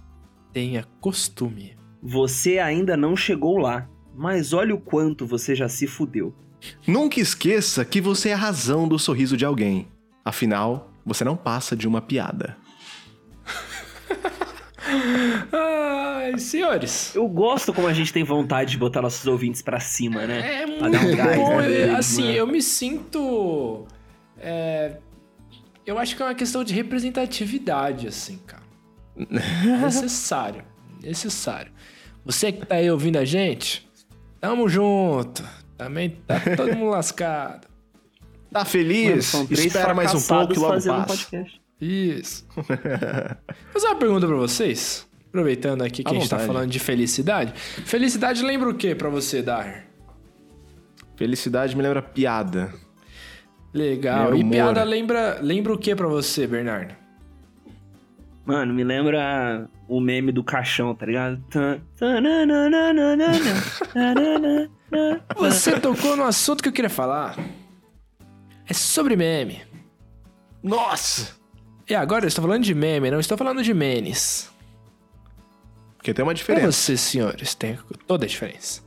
Tenha 0.54 0.86
costume. 1.02 1.78
Você 2.02 2.60
ainda 2.60 2.96
não 2.96 3.18
chegou 3.18 3.58
lá, 3.58 3.90
mas 4.14 4.54
olha 4.54 4.74
o 4.74 4.80
quanto 4.80 5.28
você 5.28 5.54
já 5.54 5.68
se 5.68 5.86
fudeu. 5.86 6.34
Nunca 6.88 7.20
esqueça 7.20 7.84
que 7.86 8.00
você 8.02 8.30
é 8.30 8.34
a 8.34 8.38
razão 8.38 8.88
do 8.88 8.98
sorriso 9.00 9.36
de 9.38 9.46
alguém. 9.46 9.88
Afinal, 10.24 10.92
você 11.06 11.24
não 11.24 11.36
passa 11.38 11.76
de 11.76 11.88
uma 11.88 12.02
piada. 12.02 12.58
Ai, 15.52 16.38
senhores. 16.38 17.16
Eu 17.16 17.28
gosto 17.28 17.74
como 17.74 17.88
a 17.88 17.94
gente 17.94 18.12
tem 18.14 18.24
vontade 18.24 18.72
de 18.72 18.78
botar 18.78 19.02
nossos 19.02 19.26
ouvintes 19.28 19.62
pra 19.62 19.80
cima, 19.80 20.26
né? 20.26 20.64
É 20.64 20.66
Pra 20.78 20.90
muito 20.90 21.06
um 21.06 21.16
gás 21.16 21.38
bom. 21.38 21.62
deles, 21.62 21.96
assim, 21.96 22.32
eu 22.32 22.46
me 22.48 22.62
sinto. 22.62 23.86
é, 24.38 24.98
eu 25.86 25.98
acho 26.00 26.16
que 26.16 26.22
é 26.22 26.26
uma 26.26 26.36
questão 26.36 26.64
de 26.64 26.74
representatividade, 26.74 28.08
assim, 28.08 28.38
cara. 28.46 28.64
Necessário. 29.82 30.64
Necessário. 31.02 31.72
Você 32.26 32.52
que 32.52 32.66
tá 32.66 32.76
aí 32.76 32.90
ouvindo 32.90 33.18
a 33.18 33.26
gente, 33.26 33.86
Tamo 34.42 34.68
junto. 34.70 35.44
Também 35.78 36.12
tá 36.26 36.40
todo 36.56 36.76
mundo 36.76 36.90
lascado. 36.92 37.68
Tá 38.52 38.64
feliz? 38.64 39.34
Mano, 39.34 39.48
Espera 39.52 39.94
mais 39.94 40.14
um 40.14 40.22
pouco 40.22 40.54
e 40.54 40.58
logo 40.58 40.76
um 40.76 40.82
passa. 40.82 41.06
podcast. 41.08 41.62
Isso. 41.82 42.48
Vou 42.56 42.64
fazer 43.74 43.88
uma 43.88 43.96
pergunta 43.96 44.26
pra 44.26 44.36
vocês. 44.38 45.08
Aproveitando 45.28 45.82
aqui 45.82 46.02
que 46.04 46.08
À 46.10 46.12
a 46.12 46.20
gente 46.20 46.30
tá 46.30 46.40
falando 46.40 46.70
de 46.70 46.80
felicidade. 46.80 47.52
Felicidade 47.56 48.42
lembra 48.42 48.70
o 48.70 48.74
que 48.74 48.96
pra 48.96 49.10
você, 49.10 49.42
Dar? 49.42 49.84
Felicidade 51.18 51.76
me 51.76 51.84
lembra 51.84 52.02
piada. 52.02 52.74
Legal. 53.74 54.34
E 54.36 54.44
piada 54.50 54.84
lembra, 54.84 55.40
lembra 55.42 55.74
o 55.74 55.78
que 55.78 55.94
pra 55.94 56.08
você, 56.08 56.48
Bernardo? 56.48 56.96
Mano, 58.46 58.74
me 58.74 58.84
lembra 58.84 59.68
o 59.88 60.00
meme 60.00 60.32
do 60.32 60.44
caixão, 60.44 60.96
tá 60.96 61.06
ligado? 61.06 61.44
Você 65.38 65.80
tocou 65.80 66.16
no 66.16 66.24
assunto 66.24 66.62
que 66.64 66.70
eu 66.70 66.74
queria 66.74 66.90
falar. 66.90 67.36
É 68.68 68.74
sobre 68.74 69.16
meme. 69.16 69.62
Nossa! 70.64 71.36
E 71.88 71.94
agora 71.94 72.26
eu 72.26 72.28
estou 72.28 72.44
falando 72.44 72.64
de 72.64 72.74
meme, 72.74 73.12
não 73.12 73.20
estou 73.20 73.38
falando 73.38 73.62
de 73.64 73.74
menes. 73.74 74.50
Porque 75.98 76.14
tem 76.14 76.24
uma 76.24 76.30
Pra 76.32 76.38
diferença. 76.38 76.72
vocês, 76.72 77.00
senhores, 77.02 77.54
tem 77.56 77.78
toda 78.08 78.26
a 78.26 78.28
diferença. 78.28 78.82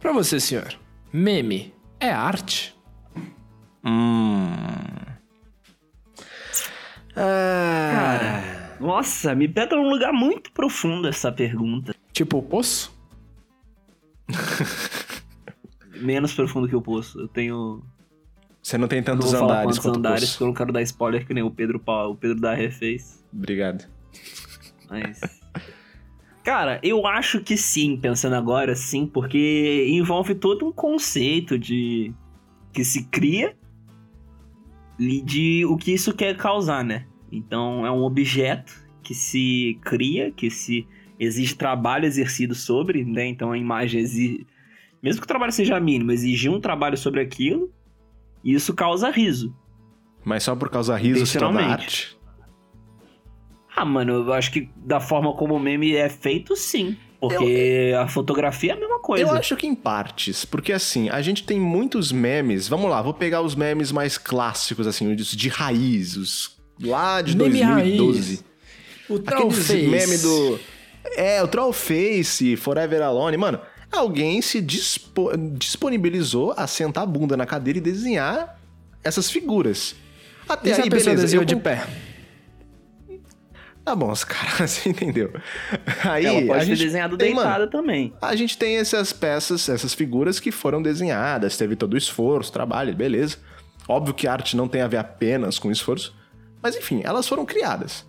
Pra 0.00 0.12
você, 0.12 0.40
senhor, 0.40 0.74
meme 1.12 1.74
é 2.00 2.10
arte? 2.10 2.76
Hum. 3.84 4.52
Ah. 7.16 7.90
Cara, 7.94 8.76
nossa, 8.80 9.34
me 9.34 9.48
pega 9.48 9.74
num 9.76 9.88
lugar 9.88 10.12
muito 10.12 10.52
profundo 10.52 11.08
essa 11.08 11.30
pergunta. 11.32 11.94
Tipo 12.12 12.38
o 12.38 12.42
poço? 12.42 12.96
Menos 16.00 16.32
profundo 16.34 16.68
que 16.68 16.76
o 16.76 16.82
poço. 16.82 17.20
Eu 17.20 17.28
tenho. 17.28 17.82
Você 18.62 18.76
não 18.76 18.88
tem 18.88 18.98
Não 18.98 19.04
tantos 19.04 19.32
falar 19.32 19.60
andares 19.60 19.78
quanto 19.78 19.94
o 19.94 19.98
andares, 19.98 20.20
poço. 20.20 20.32
porque 20.32 20.42
eu 20.42 20.46
não 20.48 20.54
quero 20.54 20.72
dar 20.72 20.82
spoiler 20.82 21.26
que 21.26 21.32
nem 21.34 21.42
o 21.42 21.50
Pedro 21.50 21.78
Paulo, 21.78 22.14
o 22.14 22.16
Pedro 22.16 22.40
da 22.40 22.54
refez. 22.54 23.24
Obrigado. 23.32 23.86
Mas. 24.88 25.20
Cara, 26.44 26.80
eu 26.82 27.06
acho 27.06 27.40
que 27.40 27.56
sim, 27.56 27.96
pensando 27.96 28.34
agora, 28.34 28.74
sim, 28.74 29.06
porque 29.06 29.86
envolve 29.90 30.34
todo 30.34 30.66
um 30.66 30.72
conceito 30.72 31.58
de. 31.58 32.12
que 32.72 32.84
se 32.84 33.04
cria 33.04 33.54
e 34.98 35.20
de 35.20 35.64
o 35.66 35.76
que 35.76 35.92
isso 35.92 36.14
quer 36.14 36.36
causar, 36.36 36.82
né? 36.82 37.06
Então 37.30 37.86
é 37.86 37.90
um 37.90 38.02
objeto 38.02 38.72
que 39.02 39.14
se 39.14 39.78
cria, 39.82 40.30
que 40.30 40.50
se 40.50 40.86
exige 41.20 41.54
trabalho 41.54 42.06
exercido 42.06 42.54
sobre, 42.54 43.04
né? 43.04 43.26
Então 43.26 43.52
a 43.52 43.58
imagem 43.58 44.00
exige. 44.00 44.46
Mesmo 45.02 45.20
que 45.20 45.24
o 45.24 45.28
trabalho 45.28 45.52
seja 45.52 45.78
mínimo, 45.78 46.12
exigir 46.12 46.50
um 46.50 46.60
trabalho 46.60 46.96
sobre 46.96 47.20
aquilo, 47.20 47.72
e 48.42 48.52
isso 48.52 48.74
causa 48.74 49.10
riso. 49.10 49.54
Mas 50.24 50.42
só 50.42 50.54
por 50.56 50.68
causa 50.68 50.96
riso 50.96 51.24
se 51.26 51.38
torna 51.38 51.60
arte? 51.60 52.18
Ah, 53.74 53.84
mano, 53.84 54.12
eu 54.12 54.32
acho 54.32 54.50
que 54.50 54.68
da 54.76 54.98
forma 54.98 55.32
como 55.34 55.54
o 55.54 55.60
meme 55.60 55.94
é 55.94 56.08
feito, 56.08 56.56
sim. 56.56 56.96
Porque 57.20 57.92
a 57.98 58.06
fotografia 58.06 58.72
é 58.72 58.76
a 58.76 58.78
mesma 58.78 59.00
coisa. 59.00 59.24
Eu 59.24 59.30
acho 59.32 59.56
que 59.56 59.66
em 59.66 59.74
partes, 59.74 60.44
porque 60.44 60.72
assim, 60.72 61.08
a 61.10 61.20
gente 61.20 61.44
tem 61.44 61.58
muitos 61.58 62.12
memes. 62.12 62.68
Vamos 62.68 62.88
lá, 62.88 63.02
vou 63.02 63.12
pegar 63.12 63.40
os 63.40 63.56
memes 63.56 63.90
mais 63.90 64.16
clássicos, 64.16 64.86
assim, 64.86 65.12
os 65.12 65.32
de 65.32 65.48
raiz, 65.48 66.16
os 66.16 66.58
lá 66.80 67.20
de 67.20 67.36
Meme 67.36 67.58
2012. 67.58 68.18
raiz. 68.18 68.44
O 69.08 69.14
Aqueles 69.14 69.26
Trollface. 69.26 69.86
meme 69.88 70.18
do. 70.18 70.60
É, 71.16 71.42
o 71.42 71.48
Trollface, 71.48 72.56
Forever 72.56 73.02
Alone. 73.02 73.36
Mano, 73.36 73.60
alguém 73.92 74.40
se 74.42 74.60
dispo- 74.60 75.30
disponibilizou 75.56 76.54
a 76.56 76.66
sentar 76.66 77.04
a 77.04 77.06
bunda 77.06 77.36
na 77.36 77.46
cadeira 77.46 77.78
e 77.78 77.82
desenhar 77.82 78.58
essas 79.02 79.30
figuras. 79.30 79.94
Até 80.48 80.70
E 80.70 80.72
aí, 80.72 80.78
a 80.80 80.82
pessoa 80.82 80.90
beleza. 81.14 81.22
desenhou 81.22 81.42
eu 81.42 81.46
de 81.46 81.56
pé? 81.56 81.86
Tá 83.84 83.94
bom, 83.94 84.10
os 84.10 84.22
caras, 84.24 84.70
você 84.70 84.90
entendeu. 84.90 85.32
Aí, 86.04 86.26
Ela 86.26 86.40
pode 86.42 86.50
a 86.52 86.58
ter 86.60 86.64
gente 86.66 86.78
desenhado 86.84 87.16
tem, 87.16 87.34
mano, 87.34 87.46
deitada 87.48 87.70
também. 87.70 88.12
A 88.20 88.36
gente 88.36 88.58
tem 88.58 88.76
essas 88.76 89.12
peças, 89.12 89.66
essas 89.68 89.94
figuras 89.94 90.38
que 90.38 90.50
foram 90.52 90.82
desenhadas, 90.82 91.56
teve 91.56 91.74
todo 91.74 91.94
o 91.94 91.96
esforço, 91.96 92.52
trabalho, 92.52 92.94
beleza. 92.94 93.38
Óbvio 93.88 94.12
que 94.12 94.26
arte 94.28 94.56
não 94.56 94.68
tem 94.68 94.82
a 94.82 94.86
ver 94.86 94.98
apenas 94.98 95.58
com 95.58 95.70
esforço, 95.70 96.14
mas 96.62 96.76
enfim, 96.76 97.00
elas 97.02 97.26
foram 97.26 97.46
criadas. 97.46 98.04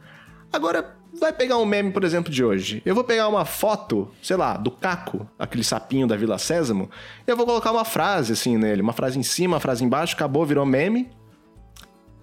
Agora, 0.51 0.95
vai 1.13 1.33
pegar 1.33 1.57
um 1.57 1.65
meme, 1.65 1.91
por 1.91 2.03
exemplo, 2.03 2.31
de 2.31 2.43
hoje. 2.43 2.81
Eu 2.85 2.93
vou 2.93 3.03
pegar 3.03 3.27
uma 3.27 3.45
foto, 3.45 4.09
sei 4.21 4.37
lá, 4.37 4.57
do 4.57 4.71
Caco, 4.71 5.27
aquele 5.37 5.63
sapinho 5.63 6.07
da 6.07 6.15
Vila 6.15 6.37
Sésamo, 6.37 6.89
e 7.27 7.31
eu 7.31 7.37
vou 7.37 7.45
colocar 7.45 7.71
uma 7.71 7.85
frase 7.85 8.33
assim 8.33 8.57
nele, 8.57 8.81
uma 8.81 8.93
frase 8.93 9.17
em 9.17 9.23
cima, 9.23 9.55
uma 9.55 9.59
frase 9.59 9.83
embaixo, 9.83 10.15
acabou, 10.15 10.45
virou 10.45 10.65
meme. 10.65 11.09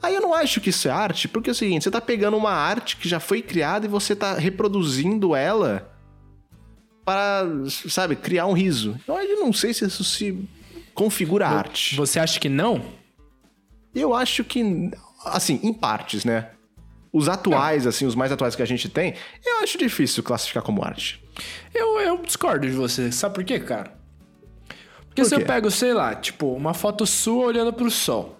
Aí 0.03 0.15
eu 0.15 0.21
não 0.21 0.35
acho 0.35 0.61
que 0.61 0.71
isso 0.71 0.89
é 0.89 0.91
arte, 0.91 1.27
porque 1.27 1.51
é 1.51 1.53
o 1.53 1.55
seguinte, 1.55 1.85
você 1.85 1.91
tá 1.91 2.01
pegando 2.01 2.37
uma 2.37 2.53
arte 2.53 2.97
que 2.97 3.09
já 3.09 3.19
foi 3.19 3.43
criada 3.43 3.87
e 3.87 3.89
você 3.89 4.15
tá 4.15 4.35
reproduzindo 4.35 5.35
ela 5.35 5.91
para, 7.05 7.45
sabe, 7.89 8.15
criar 8.15 8.47
um 8.47 8.53
riso. 8.53 8.99
Então 9.03 9.19
eu 9.19 9.41
não 9.41 9.53
sei 9.53 9.73
se 9.73 9.85
isso 9.85 10.05
se 10.05 10.49
configura 10.95 11.49
arte. 11.49 11.97
Você 11.97 12.19
acha 12.19 12.39
que 12.39 12.49
não? 12.49 12.83
Eu 13.95 14.15
acho 14.15 14.45
que, 14.45 14.91
assim, 15.25 15.61
em 15.63 15.73
partes, 15.73 16.25
né? 16.25 16.51
Os 17.17 17.31
atuais, 17.31 17.87
assim, 17.87 18.05
os 18.05 18.15
mais 18.15 18.31
atuais 18.31 18.55
que 18.55 18.61
a 18.61 18.67
gente 18.67 18.91
tem, 18.91 19.15
eu 19.43 19.63
acho 19.63 19.79
difícil 19.79 20.23
classificar 20.23 20.63
como 20.63 20.85
arte. 20.85 21.25
Eu, 21.75 21.99
eu 21.99 22.19
discordo 22.19 22.67
de 22.67 22.75
você. 22.75 23.11
Sabe 23.11 23.35
por 23.35 23.43
quê, 23.43 23.59
cara? 23.59 23.97
Porque 25.07 25.23
Por 25.23 25.29
se 25.29 25.35
eu 25.35 25.39
quê? 25.39 25.47
pego, 25.47 25.71
sei 25.71 25.95
lá, 25.95 26.15
tipo, 26.15 26.53
uma 26.53 26.75
foto 26.75 27.07
sua 27.07 27.47
olhando 27.47 27.73
pro 27.73 27.91
sol. 27.91 28.39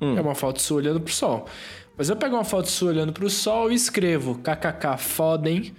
Hum. 0.00 0.16
É 0.16 0.20
uma 0.22 0.34
foto 0.34 0.62
sua 0.62 0.78
olhando 0.78 0.98
pro 0.98 1.12
sol. 1.12 1.46
Mas 1.94 2.08
eu 2.08 2.16
pego 2.16 2.36
uma 2.36 2.44
foto 2.44 2.70
sua 2.70 2.88
olhando 2.88 3.12
pro 3.12 3.28
sol 3.28 3.70
e 3.70 3.74
escrevo 3.74 4.36
kkk 4.36 4.96
fodem 4.96 5.74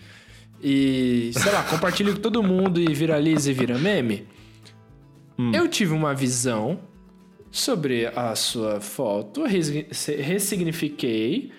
e, 0.61 1.31
sei 1.33 1.51
lá, 1.51 1.63
compartilho 1.63 2.13
com 2.13 2.21
todo 2.21 2.43
mundo 2.43 2.79
e 2.79 2.93
viraliza 2.93 3.49
e 3.49 3.53
vira 3.55 3.79
meme. 3.79 4.27
Hum. 5.39 5.51
Eu 5.55 5.67
tive 5.67 5.91
uma 5.91 6.13
visão 6.13 6.81
sobre 7.49 8.05
a 8.15 8.35
sua 8.35 8.79
foto, 8.79 9.43
ressignifiquei 9.43 11.51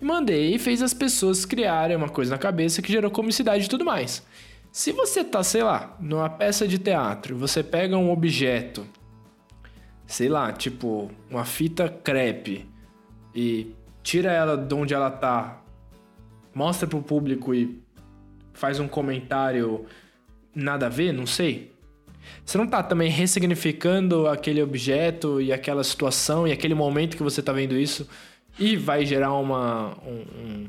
e 0.00 0.04
mandei 0.04 0.54
e 0.54 0.58
fez 0.58 0.82
as 0.82 0.94
pessoas 0.94 1.44
criarem 1.44 1.96
uma 1.96 2.08
coisa 2.08 2.30
na 2.32 2.38
cabeça 2.38 2.82
que 2.82 2.92
gerou 2.92 3.10
comicidade 3.10 3.64
e 3.64 3.68
tudo 3.68 3.84
mais. 3.84 4.24
Se 4.70 4.92
você 4.92 5.22
tá, 5.22 5.42
sei 5.42 5.62
lá, 5.62 5.96
numa 6.00 6.28
peça 6.28 6.66
de 6.66 6.78
teatro, 6.78 7.36
você 7.36 7.62
pega 7.62 7.96
um 7.96 8.10
objeto, 8.10 8.84
sei 10.06 10.28
lá, 10.28 10.52
tipo 10.52 11.10
uma 11.30 11.44
fita 11.44 11.88
crepe 11.88 12.66
e 13.34 13.72
tira 14.02 14.32
ela 14.32 14.56
de 14.56 14.74
onde 14.74 14.92
ela 14.92 15.10
tá, 15.10 15.62
mostra 16.52 16.88
pro 16.88 17.00
público 17.00 17.54
e 17.54 17.80
faz 18.52 18.80
um 18.80 18.88
comentário 18.88 19.86
nada 20.54 20.86
a 20.86 20.88
ver, 20.88 21.12
não 21.12 21.26
sei. 21.26 21.72
Você 22.44 22.58
não 22.58 22.66
tá 22.66 22.82
também 22.82 23.10
ressignificando 23.10 24.26
aquele 24.26 24.62
objeto 24.62 25.40
e 25.40 25.52
aquela 25.52 25.84
situação 25.84 26.48
e 26.48 26.52
aquele 26.52 26.74
momento 26.74 27.16
que 27.16 27.22
você 27.22 27.42
tá 27.42 27.52
vendo 27.52 27.76
isso 27.76 28.08
e 28.58 28.76
vai 28.76 29.04
gerar 29.04 29.32
uma. 29.34 29.96
um- 30.06 30.68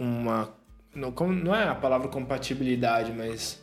um- 0.00 0.14
uma. 0.22 0.50
Não, 0.94 1.10
não 1.10 1.54
é 1.54 1.68
a 1.68 1.74
palavra 1.74 2.08
compatibilidade, 2.08 3.12
mas. 3.12 3.62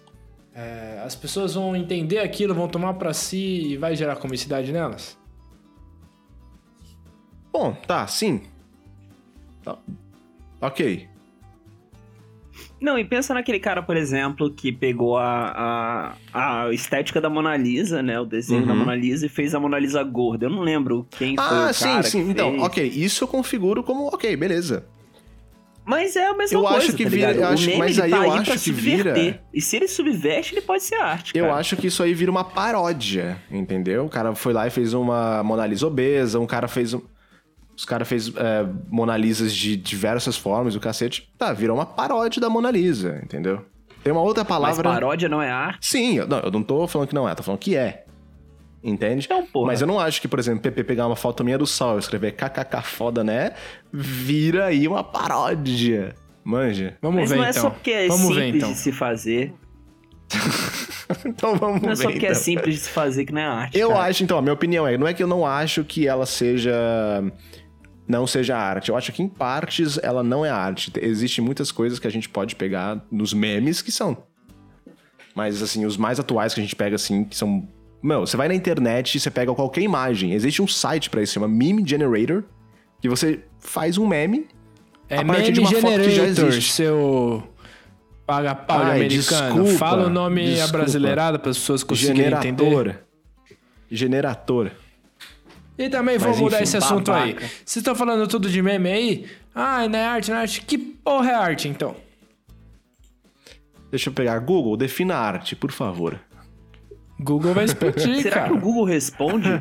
é, 0.54 1.02
as 1.06 1.16
pessoas 1.16 1.54
vão 1.54 1.76
entender 1.76 2.20
aquilo, 2.20 2.54
vão 2.54 2.68
tomar 2.68 2.94
pra 2.96 3.14
si 3.14 3.72
e 3.72 3.78
vai 3.78 3.96
gerar 3.96 4.18
comicidade 4.18 4.72
nelas? 4.72 5.18
Bom, 7.54 7.74
tá, 7.74 8.06
sim. 8.08 8.44
Tá. 9.64 9.78
Ok. 10.60 11.08
Não, 12.82 12.98
e 12.98 13.06
pensa 13.06 13.32
naquele 13.34 13.60
cara, 13.60 13.84
por 13.84 13.96
exemplo, 13.96 14.50
que 14.52 14.72
pegou 14.72 15.16
a, 15.16 16.16
a, 16.34 16.64
a 16.66 16.74
estética 16.74 17.22
da 17.22 17.30
Mona 17.30 17.56
Lisa, 17.56 18.02
né? 18.02 18.20
O 18.20 18.26
desenho 18.26 18.62
Uhum. 18.62 18.68
da 18.68 18.74
Mona 18.74 18.96
Lisa 18.96 19.28
e 19.28 19.30
fez 19.30 19.54
a 19.54 19.60
Mona 19.60 19.78
Lisa 19.78 20.02
gorda. 20.04 20.48
Eu 20.48 20.50
não 20.50 20.62
lembro 20.62 21.06
quem 21.12 21.36
foi 21.36 21.46
Ah, 21.46 21.68
o 21.70 21.74
sim, 21.74 21.84
cara 21.86 22.04
sim. 22.04 22.26
que 22.26 22.32
Então, 22.32 22.50
fez. 22.52 22.64
ok. 22.64 22.84
Isso 22.88 23.24
eu 23.24 23.28
configuro 23.28 23.84
como, 23.84 24.08
ok, 24.08 24.36
beleza. 24.36 24.84
Mas 25.86 26.16
é 26.16 26.28
a 26.28 26.34
mesma 26.36 26.58
Eu 26.58 26.64
coisa, 26.64 26.78
acho 26.78 26.94
que 26.96 27.04
tá 27.04 27.10
vira- 27.10 27.32
eu 27.34 27.48
acho- 27.48 27.72
o 27.72 27.78
mas 27.78 28.00
aí 28.00 28.12
tá 28.12 28.18
eu 28.18 28.22
aí 28.32 28.40
acho 28.40 28.60
que 28.64 28.72
vira-. 28.72 29.40
E 29.54 29.60
se 29.62 29.76
ele 29.76 29.88
subverte, 29.88 30.54
ele 30.54 30.62
pode 30.62 30.84
ser 30.84 30.96
arte, 30.96 31.34
Eu 31.38 31.46
cara. 31.46 31.58
acho 31.60 31.76
que 31.76 31.88
isso 31.88 32.02
aí 32.04 32.14
vira 32.14 32.30
uma 32.32 32.44
paródia, 32.44 33.38
entendeu? 33.52 34.06
O 34.06 34.10
cara 34.10 34.34
foi 34.36 34.54
lá 34.54 34.66
e 34.68 34.70
fez 34.70 34.94
uma 34.94 35.44
Mona 35.44 35.66
Lisa 35.66 35.86
obesa, 35.88 36.40
um 36.40 36.46
cara 36.48 36.68
fez 36.68 36.94
um... 36.94 37.02
Os 37.82 37.86
caras 37.86 38.08
fez 38.08 38.28
é, 38.28 38.64
Mona 38.92 39.18
Lisas 39.18 39.52
de 39.52 39.76
diversas 39.76 40.38
formas, 40.38 40.76
o 40.76 40.80
cacete. 40.80 41.28
Tá, 41.36 41.52
virou 41.52 41.76
uma 41.76 41.86
paródia 41.86 42.40
da 42.40 42.48
Mona 42.48 42.70
Lisa, 42.70 43.20
entendeu? 43.24 43.66
Tem 44.04 44.14
uma 44.14 44.22
outra 44.22 44.46
palavra. 44.46 44.84
Mas 44.84 44.94
paródia 44.94 45.28
não 45.28 45.42
é 45.42 45.50
arte? 45.50 45.88
Sim, 45.88 46.18
eu 46.20 46.28
não, 46.28 46.38
eu 46.42 46.52
não 46.52 46.62
tô 46.62 46.88
falando 46.88 47.08
que 47.08 47.16
não 47.16 47.28
é, 47.28 47.34
tô 47.34 47.42
falando 47.42 47.60
que 47.60 47.76
é. 47.76 48.06
Entende? 48.84 49.26
Então, 49.26 49.44
porra. 49.48 49.66
Mas 49.66 49.82
eu 49.82 49.88
não 49.88 50.00
acho 50.00 50.22
que, 50.22 50.28
por 50.28 50.38
exemplo, 50.38 50.62
PP 50.62 50.84
pegar 50.84 51.08
uma 51.08 51.16
foto 51.16 51.44
minha 51.44 51.58
do 51.58 51.66
sol 51.66 51.96
e 51.96 52.00
escrever 52.00 52.34
kkk 52.34 52.84
foda, 52.84 53.24
né? 53.24 53.54
Vira 53.92 54.66
aí 54.66 54.88
uma 54.88 55.04
paródia. 55.04 56.14
Manja. 56.44 56.96
Vamos 57.02 57.22
Mas 57.22 57.32
ver, 57.32 57.38
não 57.38 57.44
então. 57.46 57.50
é 57.50 57.54
só 57.54 57.60
então. 57.62 57.72
porque 57.72 57.92
é 57.92 58.08
vamos 58.08 58.28
simples 58.28 58.38
ver, 58.38 58.58
então. 58.58 58.72
de 58.74 58.78
se 58.78 58.92
fazer. 58.92 59.54
então 61.26 61.56
vamos 61.56 61.82
ver. 61.82 61.88
Não 61.88 61.94
é 61.94 61.96
só 61.96 62.12
porque 62.12 62.28
é 62.28 62.30
então. 62.30 62.42
é 62.42 62.44
simples 62.44 62.76
de 62.76 62.82
se 62.82 62.90
fazer 62.92 63.26
que 63.26 63.34
não 63.34 63.42
é 63.42 63.46
arte. 63.46 63.76
Eu 63.80 63.90
cara. 63.90 64.04
acho, 64.04 64.24
então, 64.24 64.38
a 64.38 64.42
minha 64.42 64.54
opinião 64.54 64.88
é: 64.88 65.00
não 65.00 65.08
é 65.08 65.16
que 65.16 65.24
eu 65.24 65.28
não 65.28 65.48
acho 65.48 65.84
que 65.84 66.08
ela 66.08 66.28
seja 66.28 66.72
não 68.12 68.28
seja 68.28 68.58
arte. 68.58 68.90
Eu 68.90 68.98
acho 68.98 69.12
que 69.14 69.24
em 69.24 69.28
partes 69.30 69.98
ela 70.04 70.22
não 70.22 70.46
é 70.46 70.50
arte. 70.50 70.92
Existem 71.02 71.44
muitas 71.44 71.72
coisas 71.72 71.98
que 71.98 72.06
a 72.08 72.12
gente 72.12 72.28
pode 72.28 72.56
pegar 72.56 73.04
nos 73.10 73.34
memes 73.34 73.82
que 73.82 73.92
são. 73.92 74.18
Mas 75.34 75.62
assim, 75.64 75.86
os 75.86 75.96
mais 75.96 76.20
atuais 76.20 76.54
que 76.54 76.60
a 76.60 76.64
gente 76.64 76.76
pega 76.76 76.96
assim, 76.96 77.24
que 77.24 77.36
são, 77.36 77.66
não 78.04 78.20
você 78.20 78.36
vai 78.36 78.50
na 78.50 78.54
internet 78.54 79.16
e 79.16 79.20
você 79.20 79.32
pega 79.32 79.54
qualquer 79.56 79.82
imagem. 79.82 80.34
Existe 80.34 80.62
um 80.62 80.68
site 80.68 81.10
para 81.10 81.24
isso, 81.24 81.34
chama 81.34 81.48
Meme 81.48 81.88
Generator, 81.88 82.44
que 83.02 83.08
você 83.08 83.40
faz 83.60 83.98
um 83.98 84.06
meme 84.06 84.48
é 85.08 85.18
a 85.18 85.26
partir 85.26 85.42
meme 85.44 85.54
de 85.54 85.60
uma 85.62 85.70
generator, 85.70 85.98
foto 86.00 86.10
que 86.10 86.16
já 86.16 86.24
existe. 86.26 86.74
seu 86.74 87.44
paga 88.26 88.56
pau 88.56 88.82
americano. 88.82 89.64
Desculpa, 89.64 89.78
Fala 89.78 90.08
o 90.08 90.10
nome 90.10 90.46
desculpa. 90.46 90.70
abrasileirado 90.70 91.40
para 91.40 91.52
as 91.52 91.58
pessoas 91.58 91.84
conseguirem 91.84 92.18
Generator. 92.18 92.48
entender. 92.48 93.00
Generator. 93.90 94.72
E 95.82 95.90
também 95.90 96.16
vou 96.16 96.28
vamos 96.28 96.40
mudar 96.40 96.62
esse 96.62 96.78
assunto 96.78 97.12
aí. 97.12 97.34
Vocês 97.34 97.78
estão 97.78 97.96
falando 97.96 98.28
tudo 98.28 98.48
de 98.48 98.62
meme 98.62 98.92
aí? 98.92 99.26
Ah, 99.54 99.88
não 99.88 99.98
é 99.98 100.06
arte, 100.06 100.30
não 100.30 100.38
é 100.38 100.42
arte. 100.42 100.62
Que 100.62 100.78
porra 100.78 101.32
é 101.32 101.34
arte, 101.34 101.68
então? 101.68 101.96
Deixa 103.90 104.10
eu 104.10 104.14
pegar. 104.14 104.38
Google, 104.38 104.78
defina 104.78 105.16
arte, 105.16 105.56
por 105.56 105.72
favor. 105.72 106.20
Google 107.20 107.56
vai 107.56 107.66
explodir, 107.66 108.18
Será 108.22 108.36
cara. 108.36 108.50
que 108.50 108.54
o 108.54 108.60
Google 108.60 108.86
responde? 108.86 109.50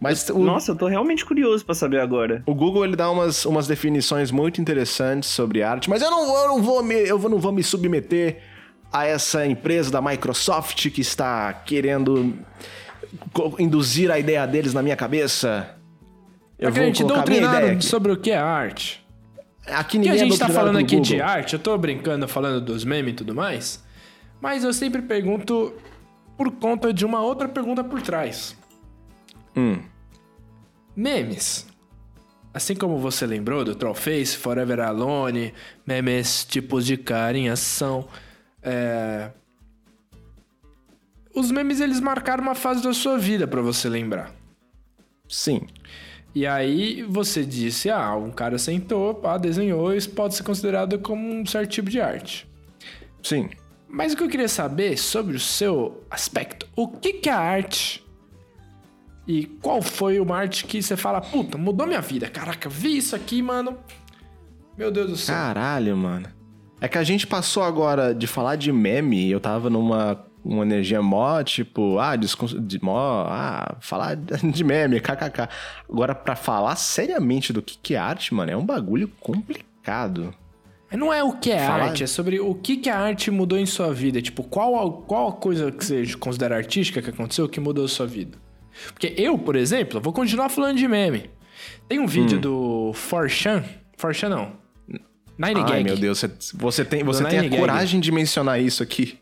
Mas 0.00 0.28
o... 0.30 0.38
Nossa, 0.38 0.70
eu 0.70 0.76
tô 0.76 0.86
realmente 0.86 1.24
curioso 1.24 1.64
para 1.64 1.74
saber 1.74 1.98
agora. 1.98 2.44
O 2.46 2.54
Google 2.54 2.84
ele 2.84 2.94
dá 2.94 3.10
umas, 3.10 3.44
umas 3.44 3.66
definições 3.66 4.30
muito 4.30 4.60
interessantes 4.60 5.30
sobre 5.30 5.62
arte, 5.62 5.88
mas 5.88 6.02
eu 6.02 6.10
não, 6.10 6.42
eu 6.42 6.48
não 6.48 6.60
vou 6.60 6.82
me 6.82 7.08
eu 7.08 7.16
não 7.28 7.38
vou 7.38 7.52
me 7.52 7.62
submeter 7.62 8.42
a 8.92 9.06
essa 9.06 9.46
empresa 9.46 9.92
da 9.92 10.02
Microsoft 10.02 10.90
que 10.90 11.00
está 11.00 11.52
querendo 11.52 12.34
induzir 13.58 14.10
a 14.10 14.18
ideia 14.18 14.46
deles 14.46 14.74
na 14.74 14.82
minha 14.82 14.96
cabeça. 14.96 15.76
Eu 16.58 16.68
Porque 16.68 16.80
vou 16.80 16.82
a 16.82 16.86
gente 16.86 17.04
doutrinado 17.04 17.82
sobre 17.82 18.12
o 18.12 18.16
que 18.16 18.30
é 18.30 18.38
arte. 18.38 19.04
Aqui 19.66 19.98
ninguém 19.98 20.14
que 20.14 20.20
a 20.20 20.24
gente 20.24 20.34
é 20.34 20.38
tá 20.38 20.48
falando 20.48 20.78
aqui 20.78 20.96
Google. 20.96 21.02
de 21.02 21.20
arte, 21.20 21.52
eu 21.54 21.58
tô 21.58 21.76
brincando 21.78 22.26
falando 22.26 22.60
dos 22.60 22.84
memes 22.84 23.12
e 23.12 23.16
tudo 23.16 23.34
mais, 23.34 23.82
mas 24.40 24.64
eu 24.64 24.72
sempre 24.72 25.02
pergunto 25.02 25.72
por 26.36 26.50
conta 26.50 26.92
de 26.92 27.04
uma 27.04 27.20
outra 27.20 27.48
pergunta 27.48 27.84
por 27.84 28.02
trás. 28.02 28.56
Hum. 29.56 29.78
Memes. 30.96 31.66
Assim 32.52 32.74
como 32.74 32.98
você 32.98 33.26
lembrou 33.26 33.64
do 33.64 33.74
Trollface, 33.74 34.36
Forever 34.36 34.80
Alone, 34.80 35.54
memes 35.86 36.44
tipos 36.44 36.84
de 36.84 36.96
cara 36.96 37.38
em 37.38 37.48
ação, 37.48 38.06
é, 38.62 39.30
os 41.34 41.50
memes 41.50 41.80
eles 41.80 42.00
marcaram 42.00 42.42
uma 42.42 42.54
fase 42.54 42.82
da 42.82 42.92
sua 42.92 43.18
vida 43.18 43.46
para 43.46 43.60
você 43.60 43.88
lembrar. 43.88 44.32
Sim. 45.28 45.62
E 46.34 46.46
aí 46.46 47.02
você 47.02 47.44
disse, 47.44 47.90
ah, 47.90 48.14
um 48.16 48.30
cara 48.30 48.58
sentou, 48.58 49.14
pá, 49.14 49.36
desenhou, 49.36 49.94
isso 49.94 50.10
pode 50.10 50.34
ser 50.34 50.42
considerado 50.42 50.98
como 50.98 51.28
um 51.28 51.44
certo 51.44 51.70
tipo 51.70 51.90
de 51.90 52.00
arte. 52.00 52.48
Sim. 53.22 53.50
Mas 53.88 54.12
o 54.12 54.16
que 54.16 54.22
eu 54.22 54.28
queria 54.28 54.48
saber 54.48 54.96
sobre 54.96 55.36
o 55.36 55.40
seu 55.40 56.02
aspecto, 56.10 56.66
o 56.74 56.88
que, 56.88 57.14
que 57.14 57.28
é 57.28 57.32
arte? 57.32 58.02
E 59.26 59.44
qual 59.44 59.82
foi 59.82 60.18
uma 60.18 60.36
arte 60.36 60.64
que 60.64 60.82
você 60.82 60.96
fala, 60.96 61.20
puta, 61.20 61.58
mudou 61.58 61.86
minha 61.86 62.00
vida, 62.00 62.28
caraca, 62.28 62.68
vi 62.68 62.96
isso 62.96 63.14
aqui, 63.14 63.42
mano. 63.42 63.76
Meu 64.76 64.90
Deus 64.90 65.10
do 65.10 65.16
céu. 65.16 65.34
Caralho, 65.34 65.96
mano. 65.96 66.26
É 66.80 66.88
que 66.88 66.98
a 66.98 67.04
gente 67.04 67.26
passou 67.26 67.62
agora 67.62 68.14
de 68.14 68.26
falar 68.26 68.56
de 68.56 68.72
meme, 68.72 69.30
eu 69.30 69.38
tava 69.38 69.68
numa 69.68 70.24
uma 70.44 70.64
energia 70.64 71.00
mó, 71.00 71.42
tipo, 71.42 71.98
ah, 71.98 72.16
descons... 72.16 72.54
de 72.58 72.82
mó, 72.82 73.26
ah, 73.28 73.76
falar 73.80 74.16
de 74.16 74.64
meme, 74.64 75.00
kkk. 75.00 75.48
Agora, 75.88 76.14
para 76.14 76.36
falar 76.36 76.76
seriamente 76.76 77.52
do 77.52 77.62
que, 77.62 77.78
que 77.78 77.94
é 77.94 77.98
arte, 77.98 78.34
mano, 78.34 78.50
é 78.50 78.56
um 78.56 78.64
bagulho 78.64 79.08
complicado. 79.20 80.34
Não 80.90 81.12
é 81.12 81.24
o 81.24 81.32
que 81.32 81.50
é 81.50 81.66
falar... 81.66 81.84
arte, 81.84 82.04
é 82.04 82.06
sobre 82.06 82.38
o 82.38 82.54
que, 82.54 82.76
que 82.76 82.90
a 82.90 82.98
arte 82.98 83.30
mudou 83.30 83.58
em 83.58 83.64
sua 83.64 83.92
vida. 83.94 84.20
Tipo, 84.20 84.42
qual, 84.42 84.92
qual 85.06 85.28
a 85.28 85.32
coisa 85.32 85.72
que 85.72 85.84
você 85.84 86.04
considera 86.16 86.56
artística 86.56 87.00
que 87.00 87.10
aconteceu 87.10 87.48
que 87.48 87.60
mudou 87.60 87.84
a 87.84 87.88
sua 87.88 88.06
vida? 88.06 88.36
Porque 88.92 89.14
eu, 89.16 89.38
por 89.38 89.56
exemplo, 89.56 90.00
vou 90.00 90.12
continuar 90.12 90.48
falando 90.48 90.76
de 90.76 90.88
meme. 90.88 91.30
Tem 91.88 91.98
um 91.98 92.06
vídeo 92.06 92.38
hum. 92.38 92.40
do 92.40 92.92
Forchan. 92.94 93.64
Forchan 93.96 94.28
não. 94.28 94.62
Nine 95.38 95.60
Ai, 95.60 95.70
Gag. 95.70 95.84
meu 95.84 95.96
Deus, 95.96 96.18
você, 96.18 96.30
você 96.54 96.84
tem, 96.84 97.02
você 97.02 97.24
tem 97.24 97.38
a 97.38 97.42
Gag. 97.42 97.56
coragem 97.56 98.00
de 98.00 98.12
mencionar 98.12 98.60
isso 98.60 98.82
aqui. 98.82 99.18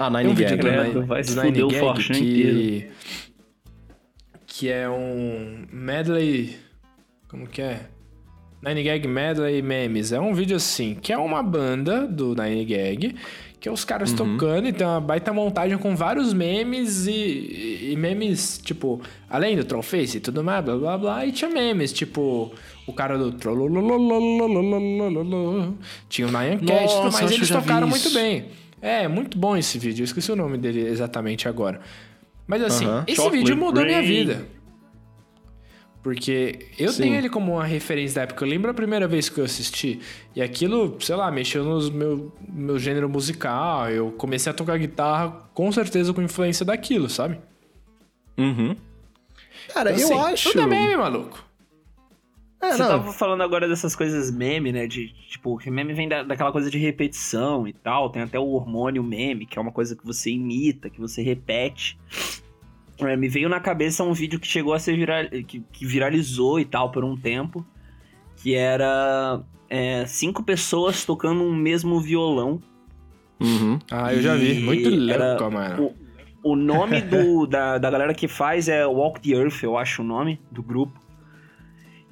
Ah, 0.00 0.08
Nine 0.08 0.32
Gag. 0.32 0.56
Credo, 0.56 1.04
vai 1.04 1.22
se 1.22 1.38
Nine 1.38 1.68
Gag, 1.68 1.84
o 1.84 1.94
que... 1.94 2.90
Que 4.46 4.70
é 4.70 4.88
um 4.88 5.66
medley... 5.70 6.56
Como 7.28 7.46
que 7.46 7.60
é? 7.60 7.82
Nine 8.62 8.82
Gag 8.82 9.06
Medley 9.06 9.60
Memes. 9.60 10.10
É 10.10 10.18
um 10.18 10.32
vídeo 10.32 10.56
assim, 10.56 10.94
que 10.94 11.12
é 11.12 11.18
uma 11.18 11.42
banda 11.42 12.06
do 12.06 12.34
Nine 12.34 12.64
Gag, 12.64 13.14
que 13.60 13.68
é 13.68 13.72
os 13.72 13.84
caras 13.84 14.10
uhum. 14.12 14.38
tocando 14.38 14.68
e 14.68 14.72
tem 14.72 14.86
uma 14.86 15.02
baita 15.02 15.34
montagem 15.34 15.76
com 15.76 15.94
vários 15.94 16.32
memes 16.32 17.06
e, 17.06 17.90
e 17.92 17.96
memes, 17.98 18.58
tipo, 18.64 19.02
além 19.28 19.54
do 19.54 19.64
Trollface 19.64 20.16
e 20.16 20.20
tudo 20.20 20.42
mais, 20.42 20.64
blá 20.64 20.78
blá 20.78 20.96
blá, 20.96 21.26
e 21.26 21.32
tinha 21.32 21.50
memes, 21.50 21.92
tipo, 21.92 22.50
o 22.86 22.92
cara 22.94 23.18
do 23.18 23.32
Troll, 23.32 23.68
tinha 26.08 26.26
o 26.26 26.30
Nyan 26.30 26.58
Cash, 26.58 27.20
mas 27.20 27.32
eles 27.32 27.50
tocaram 27.50 27.86
muito 27.86 28.10
bem. 28.14 28.46
É, 28.80 29.06
muito 29.06 29.38
bom 29.38 29.56
esse 29.56 29.78
vídeo. 29.78 30.02
Eu 30.02 30.04
esqueci 30.04 30.32
o 30.32 30.36
nome 30.36 30.56
dele 30.58 30.80
exatamente 30.86 31.48
agora. 31.48 31.80
Mas 32.46 32.62
assim, 32.62 32.86
uh 32.86 32.90
-huh. 32.90 33.04
esse 33.06 33.16
Chocolate 33.16 33.38
vídeo 33.38 33.56
mudou 33.56 33.82
Rain. 33.82 33.86
minha 33.86 34.02
vida. 34.02 34.46
Porque 36.02 36.66
eu 36.78 36.90
Sim. 36.90 37.02
tenho 37.02 37.14
ele 37.16 37.28
como 37.28 37.52
uma 37.52 37.64
referência 37.64 38.16
da 38.16 38.22
época. 38.22 38.44
Eu 38.44 38.48
lembro 38.48 38.70
a 38.70 38.74
primeira 38.74 39.06
vez 39.06 39.28
que 39.28 39.38
eu 39.38 39.44
assisti. 39.44 40.00
E 40.34 40.40
aquilo, 40.40 40.96
sei 41.00 41.14
lá, 41.14 41.30
mexeu 41.30 41.62
no 41.62 41.90
meu, 41.92 42.32
meu 42.48 42.78
gênero 42.78 43.06
musical. 43.08 43.90
Eu 43.90 44.10
comecei 44.12 44.50
a 44.50 44.54
tocar 44.54 44.78
guitarra 44.78 45.30
com 45.52 45.70
certeza 45.70 46.14
com 46.14 46.22
influência 46.22 46.64
daquilo, 46.64 47.08
sabe? 47.10 47.38
Uhum. 48.38 48.74
Cara, 49.74 49.92
então, 49.92 50.10
eu 50.10 50.20
assim, 50.20 50.32
acho. 50.32 50.52
Tu 50.52 50.58
também, 50.58 50.96
maluco. 50.96 51.49
É, 52.62 52.72
Você 52.72 52.82
não. 52.82 52.88
tava 52.88 53.12
falando 53.12 53.42
agora 53.42 53.66
dessas 53.66 53.96
coisas 53.96 54.30
meme, 54.30 54.70
né? 54.70 54.86
De, 54.86 55.08
tipo, 55.28 55.56
que 55.56 55.70
meme 55.70 55.94
vem 55.94 56.08
da, 56.08 56.22
daquela 56.22 56.52
coisa 56.52 56.70
de 56.70 56.76
repetição 56.76 57.66
e 57.66 57.72
tal. 57.72 58.10
Tem 58.10 58.22
até 58.22 58.38
o 58.38 58.48
hormônio 58.48 59.02
meme, 59.02 59.46
que 59.46 59.58
é 59.58 59.62
uma 59.62 59.72
coisa 59.72 59.96
que 59.96 60.04
você 60.04 60.30
imita, 60.30 60.90
que 60.90 61.00
você 61.00 61.22
repete. 61.22 61.98
É, 62.98 63.16
me 63.16 63.28
veio 63.28 63.48
na 63.48 63.60
cabeça 63.60 64.04
um 64.04 64.12
vídeo 64.12 64.38
que 64.38 64.46
chegou 64.46 64.74
a 64.74 64.78
ser 64.78 64.94
viral, 64.94 65.24
que, 65.46 65.60
que 65.72 65.86
viralizou 65.86 66.60
e 66.60 66.66
tal 66.66 66.90
por 66.90 67.02
um 67.02 67.16
tempo. 67.16 67.64
Que 68.36 68.54
era 68.54 69.40
é, 69.70 70.04
cinco 70.06 70.42
pessoas 70.42 71.04
tocando 71.04 71.42
um 71.42 71.54
mesmo 71.54 71.98
violão. 71.98 72.60
Uhum. 73.40 73.78
Ah, 73.90 74.12
eu 74.12 74.20
já 74.20 74.34
vi. 74.34 74.60
Muito 74.60 74.90
louco, 74.90 75.50
mano. 75.50 75.94
O 76.42 76.56
nome 76.56 77.00
do, 77.00 77.46
da, 77.46 77.78
da 77.78 77.90
galera 77.90 78.14
que 78.14 78.28
faz 78.28 78.68
é 78.68 78.86
Walk 78.86 79.20
the 79.20 79.36
Earth, 79.36 79.62
eu 79.62 79.78
acho 79.78 80.02
o 80.02 80.04
nome 80.04 80.40
do 80.50 80.62
grupo. 80.62 80.98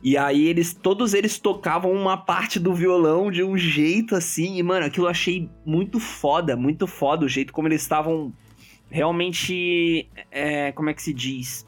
E 0.02 0.16
aí 0.16 0.46
eles, 0.46 0.72
todos 0.72 1.12
eles 1.12 1.38
tocavam 1.38 1.92
uma 1.92 2.16
parte 2.16 2.60
do 2.60 2.72
violão 2.72 3.30
de 3.30 3.42
um 3.42 3.56
jeito 3.58 4.14
assim, 4.14 4.56
e 4.56 4.62
mano, 4.62 4.86
aquilo 4.86 5.06
eu 5.06 5.10
achei 5.10 5.50
muito 5.66 5.98
foda, 5.98 6.56
muito 6.56 6.86
foda 6.86 7.24
o 7.24 7.28
jeito 7.28 7.52
como 7.52 7.66
eles 7.66 7.82
estavam 7.82 8.32
realmente, 8.90 10.08
é, 10.30 10.72
como 10.72 10.88
é 10.90 10.94
que 10.94 11.02
se 11.02 11.12
diz? 11.12 11.66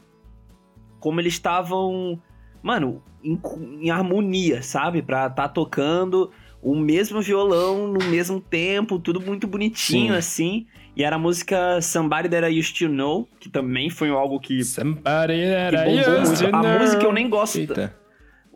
Como 0.99 1.19
eles 1.19 1.33
estavam, 1.33 2.21
mano, 2.63 3.03
em, 3.23 3.39
em 3.81 3.89
harmonia, 3.89 4.61
sabe? 4.61 5.01
Pra 5.01 5.29
tá 5.29 5.47
tocando 5.47 6.31
o 6.61 6.75
mesmo 6.75 7.21
violão 7.21 7.87
no 7.87 8.05
mesmo 8.05 8.39
tempo, 8.39 8.99
tudo 8.99 9.19
muito 9.19 9.47
bonitinho 9.47 10.13
Sim. 10.13 10.17
assim. 10.17 10.67
E 10.95 11.03
era 11.03 11.15
a 11.15 11.19
música 11.19 11.81
Somebody 11.81 12.29
That 12.29 12.45
I 12.47 12.59
Used 12.59 12.77
to 12.79 12.87
Know, 12.87 13.27
que 13.39 13.49
também 13.49 13.89
foi 13.89 14.09
algo 14.09 14.39
que, 14.39 14.63
Somebody 14.63 15.33
que 15.33 15.49
that 15.49 15.75
I 15.75 15.85
bombou 15.85 16.21
used 16.21 16.27
muito. 16.27 16.51
to 16.51 16.55
A 16.55 16.61
know. 16.61 16.79
música 16.79 17.03
eu 17.03 17.13
nem 17.13 17.29
gosto. 17.29 17.57
Eita. 17.57 18.00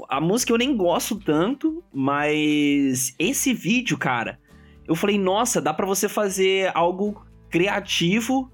A 0.10 0.22
música 0.22 0.52
eu 0.54 0.58
nem 0.58 0.76
gosto 0.76 1.15
tanto, 1.15 1.84
mas 1.94 3.15
esse 3.18 3.54
vídeo, 3.54 3.98
cara, 3.98 4.39
eu 4.88 4.96
falei, 4.96 5.18
nossa, 5.18 5.62
dá 5.62 5.74
pra 5.74 5.86
você 5.86 6.08
fazer 6.08 6.72
algo 6.76 7.26
criativo, 7.50 8.52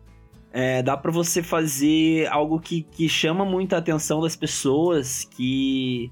é, 0.53 0.81
dá 0.83 0.95
pra 0.97 1.11
você 1.11 1.41
fazer 1.41 2.27
algo 2.27 2.59
que, 2.59 2.83
que 2.83 3.07
chama 3.09 3.43
muito 3.45 3.73
a 3.73 3.77
atenção 3.79 4.21
das 4.21 4.35
pessoas, 4.35 5.23
que. 5.25 6.11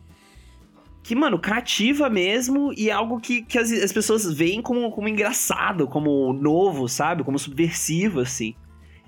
Que, 1.02 1.16
mano, 1.16 1.40
cativa 1.40 2.08
mesmo 2.10 2.72
e 2.78 2.90
é 2.90 2.92
algo 2.92 3.20
que, 3.20 3.42
que 3.42 3.58
as, 3.58 3.72
as 3.72 3.92
pessoas 3.92 4.32
veem 4.32 4.62
como, 4.62 4.92
como 4.92 5.08
engraçado, 5.08 5.88
como 5.88 6.32
novo, 6.34 6.88
sabe? 6.88 7.24
Como 7.24 7.40
subversivo, 7.40 8.20
assim. 8.20 8.54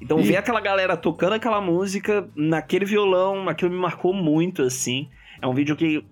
Então, 0.01 0.19
E- 0.19 0.23
ver 0.23 0.37
aquela 0.37 0.59
galera 0.59 0.97
tocando 0.97 1.33
aquela 1.33 1.61
música 1.61 2.27
naquele 2.35 2.85
violão, 2.85 3.47
aquilo 3.47 3.69
me 3.69 3.77
marcou 3.77 4.13
muito, 4.13 4.63
assim. 4.63 5.09
É 5.39 5.45
um 5.45 5.53
vídeo 5.53 5.75
que, 5.75 6.03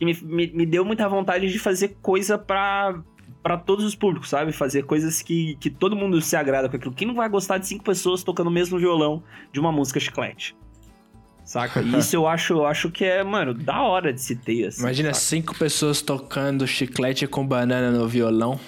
que 0.00 0.06
me, 0.06 0.14
me, 0.22 0.46
me 0.52 0.66
deu 0.66 0.82
muita 0.82 1.06
vontade 1.06 1.52
de 1.52 1.58
fazer 1.58 1.98
coisa 2.00 2.38
pra, 2.38 2.98
para 3.42 3.58
todos 3.58 3.84
os 3.84 3.94
públicos, 3.94 4.30
sabe? 4.30 4.50
Fazer 4.50 4.84
coisas 4.84 5.20
que, 5.20 5.56
que 5.60 5.68
todo 5.68 5.94
mundo 5.94 6.20
se 6.22 6.34
agrada 6.34 6.70
com 6.70 6.76
aquilo. 6.76 6.94
Quem 6.94 7.06
não 7.06 7.14
vai 7.14 7.28
gostar 7.28 7.58
de 7.58 7.66
cinco 7.66 7.84
pessoas 7.84 8.24
tocando 8.24 8.46
o 8.46 8.50
mesmo 8.50 8.78
violão 8.78 9.22
de 9.52 9.60
uma 9.60 9.70
música 9.70 10.00
chiclete? 10.00 10.56
Saca? 11.44 11.82
E 11.82 11.98
isso 11.98 12.16
eu 12.16 12.26
acho, 12.26 12.54
eu 12.54 12.66
acho 12.66 12.90
que 12.90 13.04
é, 13.04 13.22
mano, 13.22 13.52
da 13.52 13.82
hora 13.82 14.10
de 14.12 14.22
se 14.22 14.36
ter, 14.36 14.68
assim. 14.68 14.80
Imagina 14.80 15.12
saca? 15.12 15.26
cinco 15.26 15.58
pessoas 15.58 16.00
tocando 16.00 16.66
chiclete 16.66 17.26
com 17.26 17.46
banana 17.46 17.90
no 17.90 18.08
violão. 18.08 18.58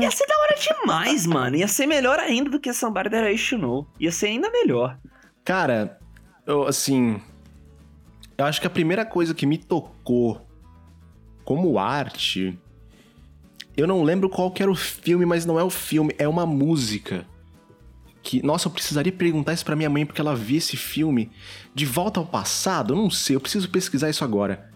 Ia 0.00 0.10
ser 0.10 0.26
da 0.26 0.34
hora 0.38 0.54
demais, 0.58 1.26
mano. 1.26 1.56
Ia 1.56 1.68
ser 1.68 1.86
melhor 1.86 2.18
ainda 2.18 2.48
do 2.48 2.58
que 2.58 2.72
Somebody 2.72 3.10
That 3.10 3.30
I 3.30 3.36
Should 3.36 3.62
Know. 3.62 3.86
Ia 3.98 4.10
ser 4.10 4.26
ainda 4.28 4.50
melhor. 4.50 4.98
Cara, 5.44 5.98
eu, 6.46 6.66
assim. 6.66 7.20
Eu 8.40 8.46
acho 8.46 8.60
que 8.60 8.66
a 8.66 8.70
primeira 8.70 9.04
coisa 9.04 9.34
que 9.34 9.44
me 9.46 9.58
tocou 9.58 10.46
como 11.44 11.78
arte. 11.78 12.58
Eu 13.76 13.86
não 13.86 14.02
lembro 14.02 14.28
qual 14.28 14.50
que 14.50 14.62
era 14.62 14.70
o 14.70 14.74
filme, 14.74 15.24
mas 15.26 15.44
não 15.46 15.58
é 15.58 15.62
o 15.64 15.70
filme, 15.70 16.14
é 16.18 16.26
uma 16.26 16.46
música. 16.46 17.26
Que, 18.22 18.42
nossa, 18.44 18.68
eu 18.68 18.72
precisaria 18.72 19.12
perguntar 19.12 19.52
isso 19.52 19.64
pra 19.64 19.76
minha 19.76 19.88
mãe 19.90 20.04
porque 20.04 20.20
ela 20.20 20.34
viu 20.34 20.58
esse 20.58 20.76
filme. 20.76 21.30
De 21.74 21.86
volta 21.86 22.20
ao 22.20 22.26
passado? 22.26 22.92
Eu 22.94 22.96
não 22.96 23.10
sei, 23.10 23.36
eu 23.36 23.40
preciso 23.40 23.68
pesquisar 23.70 24.10
isso 24.10 24.24
agora. 24.24 24.70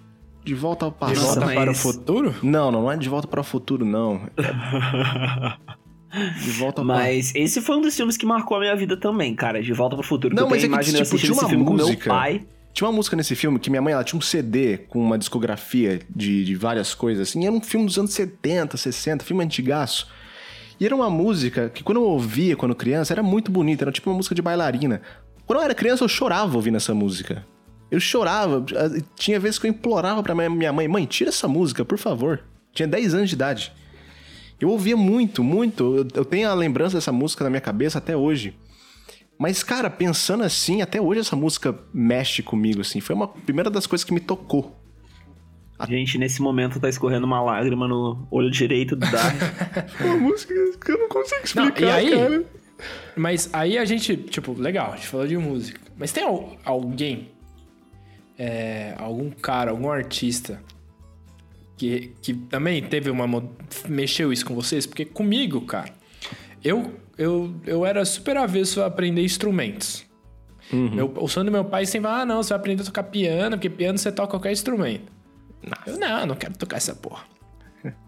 De 0.44 0.54
volta 0.54 0.84
ao 0.84 0.90
De 0.90 0.98
passado. 0.98 1.24
volta 1.24 1.46
mas- 1.46 1.54
para 1.54 1.70
o 1.70 1.74
futuro? 1.74 2.34
Não, 2.42 2.70
não, 2.70 2.82
não 2.82 2.92
é 2.92 2.96
de 2.96 3.08
volta 3.08 3.26
para 3.26 3.40
o 3.40 3.44
futuro, 3.44 3.84
não. 3.84 4.28
De 6.42 6.50
volta 6.52 6.80
ao 6.80 6.84
Mas 6.86 7.34
esse 7.34 7.60
foi 7.60 7.76
um 7.76 7.80
dos 7.80 7.96
filmes 7.96 8.16
que 8.16 8.24
marcou 8.24 8.56
a 8.56 8.60
minha 8.60 8.76
vida 8.76 8.96
também, 8.96 9.34
cara. 9.34 9.60
De 9.60 9.72
Volta 9.72 9.96
pro 9.96 10.06
Futuro. 10.06 10.32
Não, 10.34 10.44
eu 10.44 10.48
mas 10.48 10.62
tenho 10.62 10.74
é 10.76 10.78
que, 10.78 10.92
tipo, 10.92 11.18
tinha 11.18 11.32
uma 11.32 11.42
com 11.42 11.48
meu 11.48 11.64
música. 11.64 12.08
pai. 12.08 12.46
Tinha 12.74 12.88
uma 12.88 12.94
música 12.96 13.16
nesse 13.16 13.34
filme 13.36 13.58
que 13.58 13.70
minha 13.70 13.80
mãe 13.80 13.92
ela 13.94 14.02
tinha 14.02 14.18
um 14.18 14.22
CD 14.22 14.78
com 14.78 14.98
uma 15.00 15.16
discografia 15.16 16.00
de, 16.10 16.44
de 16.44 16.54
várias 16.56 16.92
coisas, 16.92 17.28
assim. 17.28 17.46
Era 17.46 17.54
um 17.54 17.60
filme 17.60 17.86
dos 17.86 17.96
anos 17.96 18.12
70, 18.12 18.76
60, 18.76 19.24
filme 19.24 19.44
antigaço. 19.44 20.08
E 20.80 20.84
era 20.84 20.94
uma 20.94 21.08
música 21.08 21.68
que 21.70 21.84
quando 21.84 21.98
eu 21.98 22.04
ouvia 22.04 22.56
quando 22.56 22.74
criança 22.74 23.14
era 23.14 23.22
muito 23.22 23.50
bonita, 23.52 23.84
era 23.84 23.92
tipo 23.92 24.10
uma 24.10 24.16
música 24.16 24.34
de 24.34 24.42
bailarina. 24.42 25.00
Quando 25.46 25.60
eu 25.60 25.64
era 25.64 25.74
criança 25.74 26.02
eu 26.02 26.08
chorava 26.08 26.56
ouvindo 26.56 26.76
essa 26.76 26.92
música. 26.92 27.46
Eu 27.92 28.00
chorava, 28.00 28.64
tinha 29.14 29.38
vezes 29.38 29.56
que 29.58 29.68
eu 29.68 29.70
implorava 29.70 30.20
pra 30.20 30.34
minha- 30.34 30.72
mãe, 30.72 30.88
mãe, 30.88 31.06
tira 31.06 31.30
essa 31.30 31.46
música, 31.46 31.84
por 31.84 31.96
favor. 31.96 32.42
Tinha 32.72 32.88
10 32.88 33.14
anos 33.14 33.28
de 33.28 33.36
idade. 33.36 33.72
Eu 34.60 34.68
ouvia 34.70 34.96
muito, 34.96 35.44
muito. 35.44 36.08
Eu 36.12 36.24
tenho 36.24 36.48
a 36.48 36.54
lembrança 36.54 36.96
dessa 36.96 37.12
música 37.12 37.44
na 37.44 37.50
minha 37.50 37.60
cabeça 37.60 37.98
até 37.98 38.16
hoje. 38.16 38.56
Mas, 39.38 39.62
cara, 39.62 39.90
pensando 39.90 40.44
assim, 40.44 40.80
até 40.80 41.00
hoje 41.00 41.20
essa 41.20 41.34
música 41.36 41.76
mexe 41.92 42.42
comigo, 42.42 42.80
assim. 42.80 43.00
Foi 43.00 43.14
uma 43.14 43.26
primeira 43.28 43.68
das 43.70 43.86
coisas 43.86 44.04
que 44.04 44.12
me 44.14 44.20
tocou. 44.20 44.80
A 45.76 45.86
gente, 45.86 46.16
nesse 46.18 46.40
momento, 46.40 46.78
tá 46.78 46.88
escorrendo 46.88 47.26
uma 47.26 47.42
lágrima 47.42 47.88
no 47.88 48.28
olho 48.30 48.48
direito 48.50 48.94
do 48.94 49.04
Dark. 49.10 49.34
Uma 50.00 50.16
música 50.16 50.54
que 50.78 50.92
eu 50.92 50.98
não 50.98 51.08
consigo 51.08 51.40
Não, 51.56 51.68
e 51.76 51.90
aí? 51.90 52.46
Mas 53.16 53.50
aí 53.52 53.76
a 53.76 53.84
gente, 53.84 54.16
tipo, 54.16 54.52
legal, 54.52 54.92
a 54.92 54.96
gente 54.96 55.08
falou 55.08 55.26
de 55.26 55.36
música. 55.36 55.80
Mas 55.98 56.12
tem 56.12 56.22
al- 56.22 56.56
alguém, 56.64 57.32
é, 58.38 58.94
algum 58.98 59.30
cara, 59.32 59.72
algum 59.72 59.90
artista 59.90 60.62
que, 61.76 62.12
que 62.22 62.34
também 62.34 62.80
teve 62.82 63.10
uma. 63.10 63.26
mexeu 63.88 64.32
isso 64.32 64.46
com 64.46 64.54
vocês? 64.54 64.86
Porque 64.86 65.04
comigo, 65.04 65.60
cara, 65.62 65.92
eu, 66.62 66.94
eu, 67.18 67.54
eu 67.66 67.84
era 67.86 68.04
super 68.04 68.36
avesso 68.36 68.82
a 68.82 68.86
aprender 68.86 69.22
instrumentos. 69.22 70.04
Meu- 70.72 71.12
o 71.16 71.28
sonho 71.28 71.46
do 71.46 71.52
meu 71.52 71.64
pai 71.64 71.84
sempre 71.86 72.10
ah, 72.10 72.24
não, 72.24 72.42
você 72.42 72.50
vai 72.50 72.58
aprender 72.58 72.82
a 72.82 72.86
tocar 72.86 73.02
piano, 73.04 73.56
porque 73.56 73.68
piano 73.70 73.98
você 73.98 74.10
toca 74.10 74.30
qualquer 74.30 74.52
instrumento. 74.52 75.12
Eu, 75.86 75.98
não, 75.98 76.26
não 76.26 76.34
quero 76.34 76.56
tocar 76.56 76.76
essa 76.78 76.94
porra. 76.94 77.24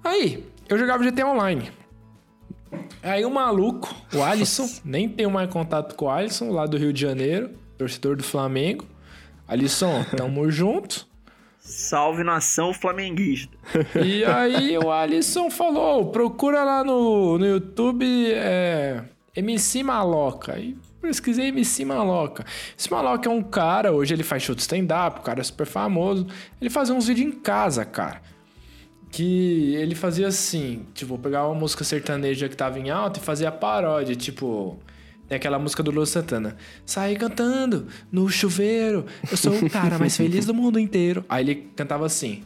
Aí, 0.03 0.45
eu 0.69 0.79
jogava 0.79 1.05
GTA 1.05 1.27
Online. 1.27 1.71
Aí 3.03 3.25
o 3.25 3.31
maluco, 3.31 3.95
o 4.12 4.23
Alisson, 4.23 4.69
nem 4.85 5.09
tenho 5.09 5.31
mais 5.31 5.49
contato 5.51 5.95
com 5.95 6.07
o 6.07 6.11
Alisson, 6.11 6.51
lá 6.51 6.66
do 6.66 6.77
Rio 6.77 6.92
de 6.92 7.01
Janeiro, 7.01 7.51
torcedor 7.79 8.16
do 8.16 8.23
Flamengo. 8.25 8.85
Alisson, 9.47 10.05
tamo 10.16 10.51
junto. 10.51 11.06
Salve 11.67 12.23
nação 12.23 12.73
flamenguista. 12.73 13.59
E 14.01 14.25
aí 14.25 14.79
o 14.79 14.93
Alisson 14.93 15.51
falou, 15.51 16.13
procura 16.13 16.63
lá 16.63 16.85
no, 16.85 17.37
no 17.37 17.45
YouTube 17.45 18.07
é, 18.33 19.03
MC 19.35 19.83
Maloca. 19.83 20.55
Aí 20.55 20.77
pesquisei 21.03 21.49
MC 21.49 21.85
Maloca. 21.85 22.47
Esse 22.79 22.89
Maloca 22.89 23.29
é 23.29 23.33
um 23.33 23.43
cara, 23.43 23.93
hoje 23.93 24.15
ele 24.15 24.23
faz 24.23 24.45
show 24.45 24.55
de 24.55 24.61
stand-up, 24.61 25.19
o 25.19 25.23
cara 25.23 25.41
é 25.41 25.43
super 25.43 25.67
famoso. 25.67 26.29
Ele 26.61 26.71
fazia 26.71 26.95
uns 26.95 27.09
vídeos 27.09 27.27
em 27.27 27.33
casa, 27.33 27.85
cara. 27.85 28.23
Que 29.11 29.75
ele 29.75 29.97
fazia 29.97 30.29
assim, 30.29 30.87
tipo, 30.95 31.19
pegava 31.19 31.49
uma 31.49 31.59
música 31.59 31.83
sertaneja 31.83 32.49
que 32.49 32.57
tava 32.57 32.79
em 32.79 32.91
alta 32.91 33.19
e 33.19 33.23
fazia 33.23 33.51
paródia, 33.51 34.15
tipo... 34.15 34.79
Tem 35.29 35.37
aquela 35.37 35.59
música 35.59 35.83
do 35.83 35.91
Lu 35.91 36.07
Santana. 36.07 36.57
Saí 36.85 37.17
cantando 37.17 37.89
no 38.12 38.29
chuveiro. 38.29 39.07
Eu 39.31 39.37
sou 39.37 39.53
o 39.53 39.71
cara 39.71 39.99
mais 39.99 40.17
feliz 40.17 40.47
do 40.47 40.55
mundo 40.55 40.79
inteiro. 40.79 41.25
Aí 41.29 41.45
ele 41.45 41.69
cantava 41.75 42.07
assim. 42.07 42.45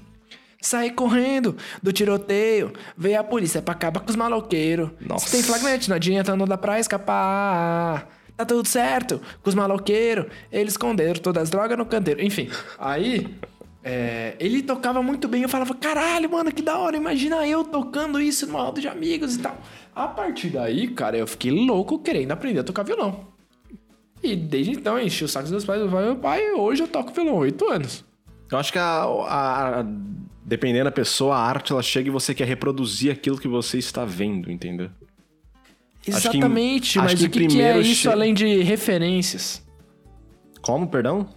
Saí 0.62 0.90
correndo 0.90 1.56
do 1.82 1.92
tiroteio. 1.92 2.72
Veio 2.96 3.20
a 3.20 3.24
polícia 3.24 3.60
pra 3.60 3.72
acabar 3.72 4.00
com 4.00 4.10
os 4.10 4.16
maloqueiros. 4.16 4.90
Nossa. 5.00 5.26
Se 5.26 5.32
tem 5.32 5.42
flagrante, 5.42 5.88
não 5.88 5.96
adianta, 5.96 6.34
não 6.36 6.46
dá 6.46 6.56
pra 6.56 6.80
escapar. 6.80 8.08
Tá 8.36 8.44
tudo 8.46 8.66
certo 8.66 9.20
com 9.42 9.48
os 9.50 9.54
maloqueiros. 9.54 10.26
Eles 10.50 10.72
esconderam 10.72 11.20
todas 11.20 11.44
as 11.44 11.50
drogas 11.50 11.76
no 11.76 11.84
canteiro. 11.84 12.22
Enfim, 12.22 12.48
aí... 12.78 13.34
é, 13.84 14.36
ele 14.38 14.62
tocava 14.62 15.02
muito 15.02 15.28
bem. 15.28 15.42
Eu 15.42 15.48
falava, 15.48 15.74
caralho, 15.74 16.30
mano, 16.30 16.52
que 16.52 16.62
da 16.62 16.78
hora. 16.78 16.96
Imagina 16.96 17.46
eu 17.46 17.64
tocando 17.64 18.20
isso 18.20 18.46
numa 18.46 18.62
roda 18.62 18.80
de 18.80 18.88
amigos 18.88 19.36
e 19.36 19.38
tal. 19.38 19.58
A 19.94 20.06
partir 20.08 20.50
daí, 20.50 20.88
cara, 20.88 21.16
eu 21.16 21.26
fiquei 21.26 21.50
louco 21.50 21.98
querendo 21.98 22.30
aprender 22.32 22.60
a 22.60 22.64
tocar 22.64 22.82
violão. 22.84 23.26
E 24.22 24.36
desde 24.36 24.72
então 24.72 24.98
eu 24.98 25.06
enchi 25.06 25.24
o 25.24 25.28
saco 25.28 25.44
dos 25.44 25.50
meus 25.52 25.64
pais. 25.64 25.90
Falei, 25.90 26.06
meu 26.06 26.16
pai, 26.16 26.52
hoje 26.52 26.82
eu 26.82 26.88
toco 26.88 27.12
violão, 27.12 27.36
oito 27.36 27.68
anos. 27.70 28.04
Eu 28.50 28.58
acho 28.58 28.72
que 28.72 28.78
a, 28.78 29.02
a- 29.04 29.80
a- 29.80 29.86
dependendo 30.44 30.84
da 30.84 30.90
pessoa, 30.90 31.36
a 31.36 31.40
arte 31.42 31.72
ela 31.72 31.82
chega 31.82 32.08
e 32.08 32.10
você 32.10 32.34
quer 32.34 32.46
reproduzir 32.46 33.12
aquilo 33.12 33.38
que 33.38 33.48
você 33.48 33.78
está 33.78 34.04
vendo, 34.04 34.50
entendeu? 34.50 34.86
Acho 34.86 36.02
que 36.02 36.10
Exatamente, 36.10 36.98
acho 36.98 37.08
mas 37.08 37.20
que 37.20 37.26
o 37.26 37.30
que, 37.30 37.46
que 37.46 37.60
é 37.62 37.78
isso 37.78 38.02
che- 38.02 38.08
além 38.08 38.32
de 38.34 38.62
referências? 38.62 39.62
Como, 40.60 40.86
perdão? 40.88 41.28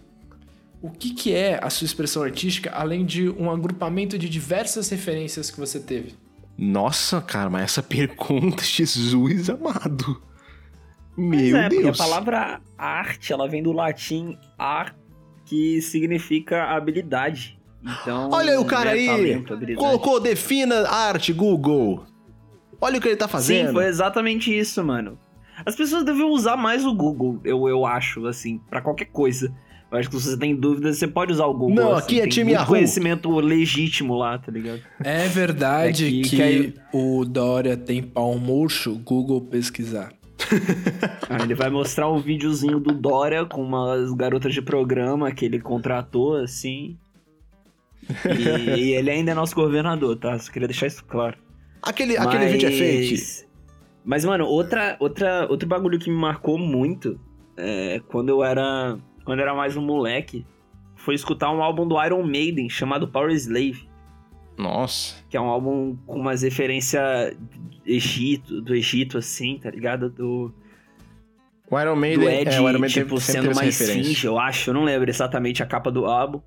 O 0.81 0.89
que, 0.89 1.13
que 1.13 1.33
é 1.33 1.59
a 1.63 1.69
sua 1.69 1.85
expressão 1.85 2.23
artística 2.23 2.69
além 2.71 3.05
de 3.05 3.29
um 3.29 3.49
agrupamento 3.49 4.17
de 4.17 4.27
diversas 4.27 4.89
referências 4.89 5.49
que 5.51 5.59
você 5.59 5.79
teve? 5.79 6.13
Nossa, 6.57 7.21
cara, 7.21 7.49
mas 7.49 7.63
essa 7.63 7.83
pergunta, 7.83 8.63
Jesus 8.63 9.49
amado. 9.49 10.21
Meu 11.15 11.57
é, 11.57 11.69
porque 11.69 11.77
a 11.77 11.83
Deus. 11.83 11.97
palavra 11.97 12.61
arte, 12.77 13.31
ela 13.31 13.47
vem 13.47 13.61
do 13.61 13.71
latim 13.71 14.37
ar, 14.57 14.95
que 15.45 15.81
significa 15.81 16.63
habilidade. 16.65 17.59
Então, 17.83 18.29
Olha 18.31 18.59
o 18.59 18.65
cara 18.65 18.91
né, 18.93 18.97
aí, 18.97 19.07
talento, 19.07 19.75
colocou 19.75 20.19
defina 20.19 20.87
arte 20.89 21.33
Google. 21.33 22.05
Olha 22.79 22.97
o 22.97 23.01
que 23.01 23.09
ele 23.09 23.17
tá 23.17 23.27
fazendo. 23.27 23.67
Sim, 23.67 23.73
foi 23.73 23.85
exatamente 23.85 24.57
isso, 24.57 24.83
mano. 24.83 25.19
As 25.65 25.75
pessoas 25.75 26.03
devem 26.03 26.23
usar 26.23 26.57
mais 26.57 26.85
o 26.85 26.93
Google, 26.93 27.39
eu, 27.43 27.67
eu 27.69 27.85
acho, 27.85 28.25
assim, 28.25 28.59
pra 28.69 28.81
qualquer 28.81 29.05
coisa. 29.05 29.53
Eu 29.93 29.99
acho 29.99 30.09
que 30.09 30.19
se 30.19 30.29
você 30.31 30.37
tem 30.37 30.55
dúvidas, 30.55 30.97
você 30.97 31.07
pode 31.07 31.31
usar 31.31 31.45
o 31.45 31.53
Google. 31.53 31.75
Não, 31.75 31.93
assim, 31.93 32.05
aqui 32.15 32.21
é 32.21 32.27
time 32.27 32.51
Yahoo. 32.53 32.67
conhecimento 32.67 33.29
legítimo 33.39 34.15
lá, 34.15 34.37
tá 34.39 34.51
ligado? 34.51 34.81
É 35.03 35.27
verdade 35.27 36.05
É 36.05 36.09
que- 36.09 36.21
que, 36.23 36.35
que 36.35 36.41
aí- 36.41 36.73
o 36.91 37.23
Dória 37.23 37.77
tem 37.77 38.01
pau 38.01 38.35
murcho, 38.39 38.95
Google 38.95 39.39
pesquisar. 39.41 40.11
Aí 41.29 41.43
ele 41.45 41.53
vai 41.55 41.69
mostrar 41.69 42.09
um 42.09 42.19
videozinho 42.19 42.79
do 42.79 42.91
Dória 42.93 43.45
com 43.45 43.61
umas 43.63 44.11
garotas 44.13 44.51
de 44.53 44.61
programa 44.63 45.31
que 45.31 45.45
ele 45.45 45.59
contratou, 45.61 46.35
assim. 46.37 46.97
E, 48.25 48.79
e 48.81 48.91
ele 48.93 49.09
ainda 49.11 49.31
é 49.31 49.33
nosso 49.33 49.55
governador, 49.55 50.17
tá? 50.17 50.37
Só 50.39 50.51
queria 50.51 50.67
deixar 50.67 50.87
isso 50.87 51.05
claro. 51.05 51.37
Aquele, 51.81 52.17
aquele 52.17 52.47
vídeo 52.47 52.67
é 52.67 52.71
fake. 52.71 53.45
Mas, 54.03 54.25
mano, 54.25 54.45
outra, 54.45 54.97
outra, 54.99 55.47
outro 55.49 55.67
bagulho 55.69 55.99
que 55.99 56.09
me 56.09 56.17
marcou 56.17 56.57
muito 56.57 57.17
é, 57.55 58.01
quando 58.09 58.29
eu 58.29 58.43
era. 58.43 58.97
Quando 59.23 59.39
era 59.39 59.53
mais 59.53 59.77
um 59.77 59.81
moleque, 59.81 60.45
foi 60.95 61.15
escutar 61.15 61.51
um 61.51 61.61
álbum 61.61 61.87
do 61.87 62.01
Iron 62.03 62.23
Maiden 62.23 62.69
chamado 62.69 63.07
Power 63.07 63.31
Slave. 63.31 63.87
Nossa. 64.57 65.15
Que 65.29 65.37
é 65.37 65.41
um 65.41 65.47
álbum 65.47 65.97
com 66.05 66.19
umas 66.19 66.41
referências 66.41 67.35
Egito, 67.85 68.61
do 68.61 68.73
Egito, 68.73 69.17
assim, 69.17 69.59
tá 69.61 69.69
ligado? 69.69 70.09
Do, 70.09 70.53
O 71.69 71.79
Iron 71.79 71.95
do 71.95 71.99
Maiden, 71.99 72.41
Ed, 72.41 72.49
é, 72.55 72.61
o 72.61 72.69
Iron 72.69 72.79
Maiden 72.79 73.03
tipo, 73.03 73.19
sendo 73.19 73.53
mais 73.55 73.77
finge, 73.77 74.25
eu 74.25 74.39
acho. 74.39 74.69
Eu 74.69 74.73
não 74.73 74.83
lembro 74.83 75.09
exatamente 75.09 75.61
a 75.61 75.65
capa 75.65 75.91
do 75.91 76.05
álbum. 76.05 76.41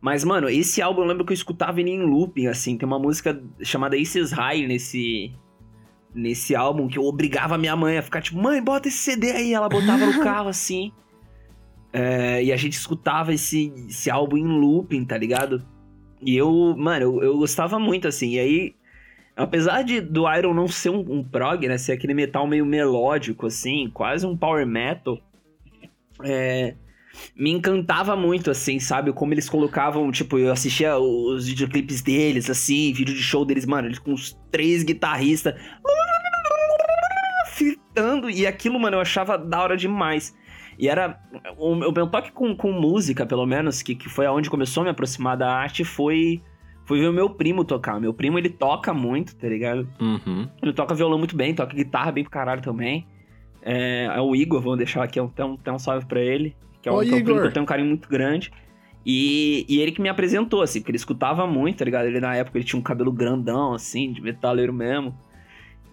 Mas, 0.00 0.22
mano, 0.22 0.48
esse 0.48 0.80
álbum 0.80 1.02
eu 1.02 1.08
lembro 1.08 1.24
que 1.24 1.32
eu 1.32 1.34
escutava 1.34 1.80
ele 1.80 1.90
em 1.90 2.02
looping, 2.02 2.46
assim. 2.46 2.78
Tem 2.78 2.86
uma 2.86 2.98
música 2.98 3.40
chamada 3.62 3.96
Aces 3.96 4.30
High 4.30 4.66
nesse, 4.66 5.32
nesse 6.14 6.54
álbum 6.54 6.86
que 6.86 6.98
eu 6.98 7.04
obrigava 7.04 7.56
a 7.56 7.58
minha 7.58 7.74
mãe 7.74 7.98
a 7.98 8.02
ficar 8.02 8.22
tipo, 8.22 8.38
mãe, 8.38 8.62
bota 8.62 8.88
esse 8.88 8.98
CD 8.98 9.32
aí. 9.32 9.52
Ela 9.52 9.68
botava 9.68 10.06
no 10.06 10.20
carro, 10.22 10.48
assim. 10.48 10.92
É, 11.98 12.44
e 12.44 12.52
a 12.52 12.56
gente 12.56 12.74
escutava 12.74 13.34
esse, 13.34 13.72
esse 13.88 14.08
álbum 14.08 14.36
em 14.36 14.46
looping, 14.46 15.04
tá 15.04 15.18
ligado? 15.18 15.66
E 16.22 16.36
eu, 16.36 16.76
mano, 16.78 17.02
eu, 17.02 17.22
eu 17.24 17.38
gostava 17.38 17.76
muito, 17.76 18.06
assim. 18.06 18.34
E 18.34 18.38
aí, 18.38 18.76
apesar 19.36 19.82
de 19.82 20.00
do 20.00 20.32
Iron 20.32 20.54
não 20.54 20.68
ser 20.68 20.90
um, 20.90 21.00
um 21.00 21.24
prog, 21.24 21.66
né? 21.66 21.76
Ser 21.76 21.90
aquele 21.90 22.14
metal 22.14 22.46
meio 22.46 22.64
melódico, 22.64 23.46
assim, 23.46 23.90
quase 23.92 24.24
um 24.24 24.36
power 24.36 24.64
metal. 24.64 25.18
É, 26.24 26.76
me 27.34 27.50
encantava 27.50 28.14
muito, 28.14 28.48
assim, 28.48 28.78
sabe? 28.78 29.12
Como 29.12 29.34
eles 29.34 29.48
colocavam, 29.48 30.08
tipo, 30.12 30.38
eu 30.38 30.52
assistia 30.52 30.96
os 30.96 31.48
videoclipes 31.48 32.00
deles, 32.00 32.48
assim, 32.48 32.92
vídeo 32.92 33.12
de 33.14 33.22
show 33.22 33.44
deles, 33.44 33.66
mano, 33.66 33.88
eles 33.88 33.98
com 33.98 34.12
os 34.12 34.38
três 34.52 34.84
guitarristas 34.84 35.60
fritando, 37.54 38.30
e 38.30 38.46
aquilo, 38.46 38.78
mano, 38.78 38.98
eu 38.98 39.00
achava 39.00 39.36
da 39.36 39.60
hora 39.60 39.76
demais. 39.76 40.32
E 40.78 40.88
era. 40.88 41.20
O, 41.56 41.72
o 41.72 41.92
meu 41.92 42.06
toque 42.06 42.30
com, 42.30 42.54
com 42.54 42.70
música, 42.70 43.26
pelo 43.26 43.44
menos, 43.44 43.82
que, 43.82 43.94
que 43.94 44.08
foi 44.08 44.26
aonde 44.26 44.48
começou 44.48 44.82
a 44.82 44.84
me 44.84 44.90
aproximar 44.90 45.36
da 45.36 45.52
arte, 45.52 45.84
foi. 45.84 46.40
Foi 46.84 47.00
ver 47.00 47.08
o 47.08 47.12
meu 47.12 47.28
primo 47.28 47.64
tocar. 47.64 48.00
Meu 48.00 48.14
primo, 48.14 48.38
ele 48.38 48.48
toca 48.48 48.94
muito, 48.94 49.36
tá 49.36 49.46
ligado? 49.46 49.86
Uhum. 50.00 50.48
Ele 50.62 50.72
toca 50.72 50.94
violão 50.94 51.18
muito 51.18 51.36
bem, 51.36 51.54
toca 51.54 51.74
guitarra 51.74 52.10
bem 52.10 52.24
pro 52.24 52.30
caralho 52.30 52.62
também. 52.62 53.06
É, 53.60 54.04
é 54.04 54.20
o 54.20 54.34
Igor, 54.34 54.62
vamos 54.62 54.78
deixar 54.78 55.02
aqui 55.02 55.20
até 55.20 55.44
um, 55.44 55.58
um 55.66 55.78
salve 55.78 56.06
pra 56.06 56.20
ele. 56.20 56.56
Que 56.80 56.88
é 56.88 56.92
um, 56.92 57.00
que 57.00 57.10
é 57.10 57.16
um 57.16 57.24
primo 57.24 57.40
que 57.40 57.46
eu 57.48 57.52
tenho 57.52 57.64
um 57.64 57.66
carinho 57.66 57.88
muito 57.88 58.08
grande. 58.08 58.50
E, 59.04 59.66
e 59.68 59.80
ele 59.80 59.92
que 59.92 60.00
me 60.00 60.08
apresentou, 60.08 60.62
assim, 60.62 60.80
porque 60.80 60.90
ele 60.90 60.96
escutava 60.96 61.46
muito, 61.46 61.78
tá 61.78 61.84
ligado? 61.84 62.06
Ele 62.06 62.20
na 62.20 62.34
época 62.36 62.56
ele 62.56 62.64
tinha 62.64 62.78
um 62.78 62.82
cabelo 62.82 63.12
grandão, 63.12 63.74
assim, 63.74 64.10
de 64.12 64.22
metaleiro 64.22 64.72
mesmo. 64.72 65.14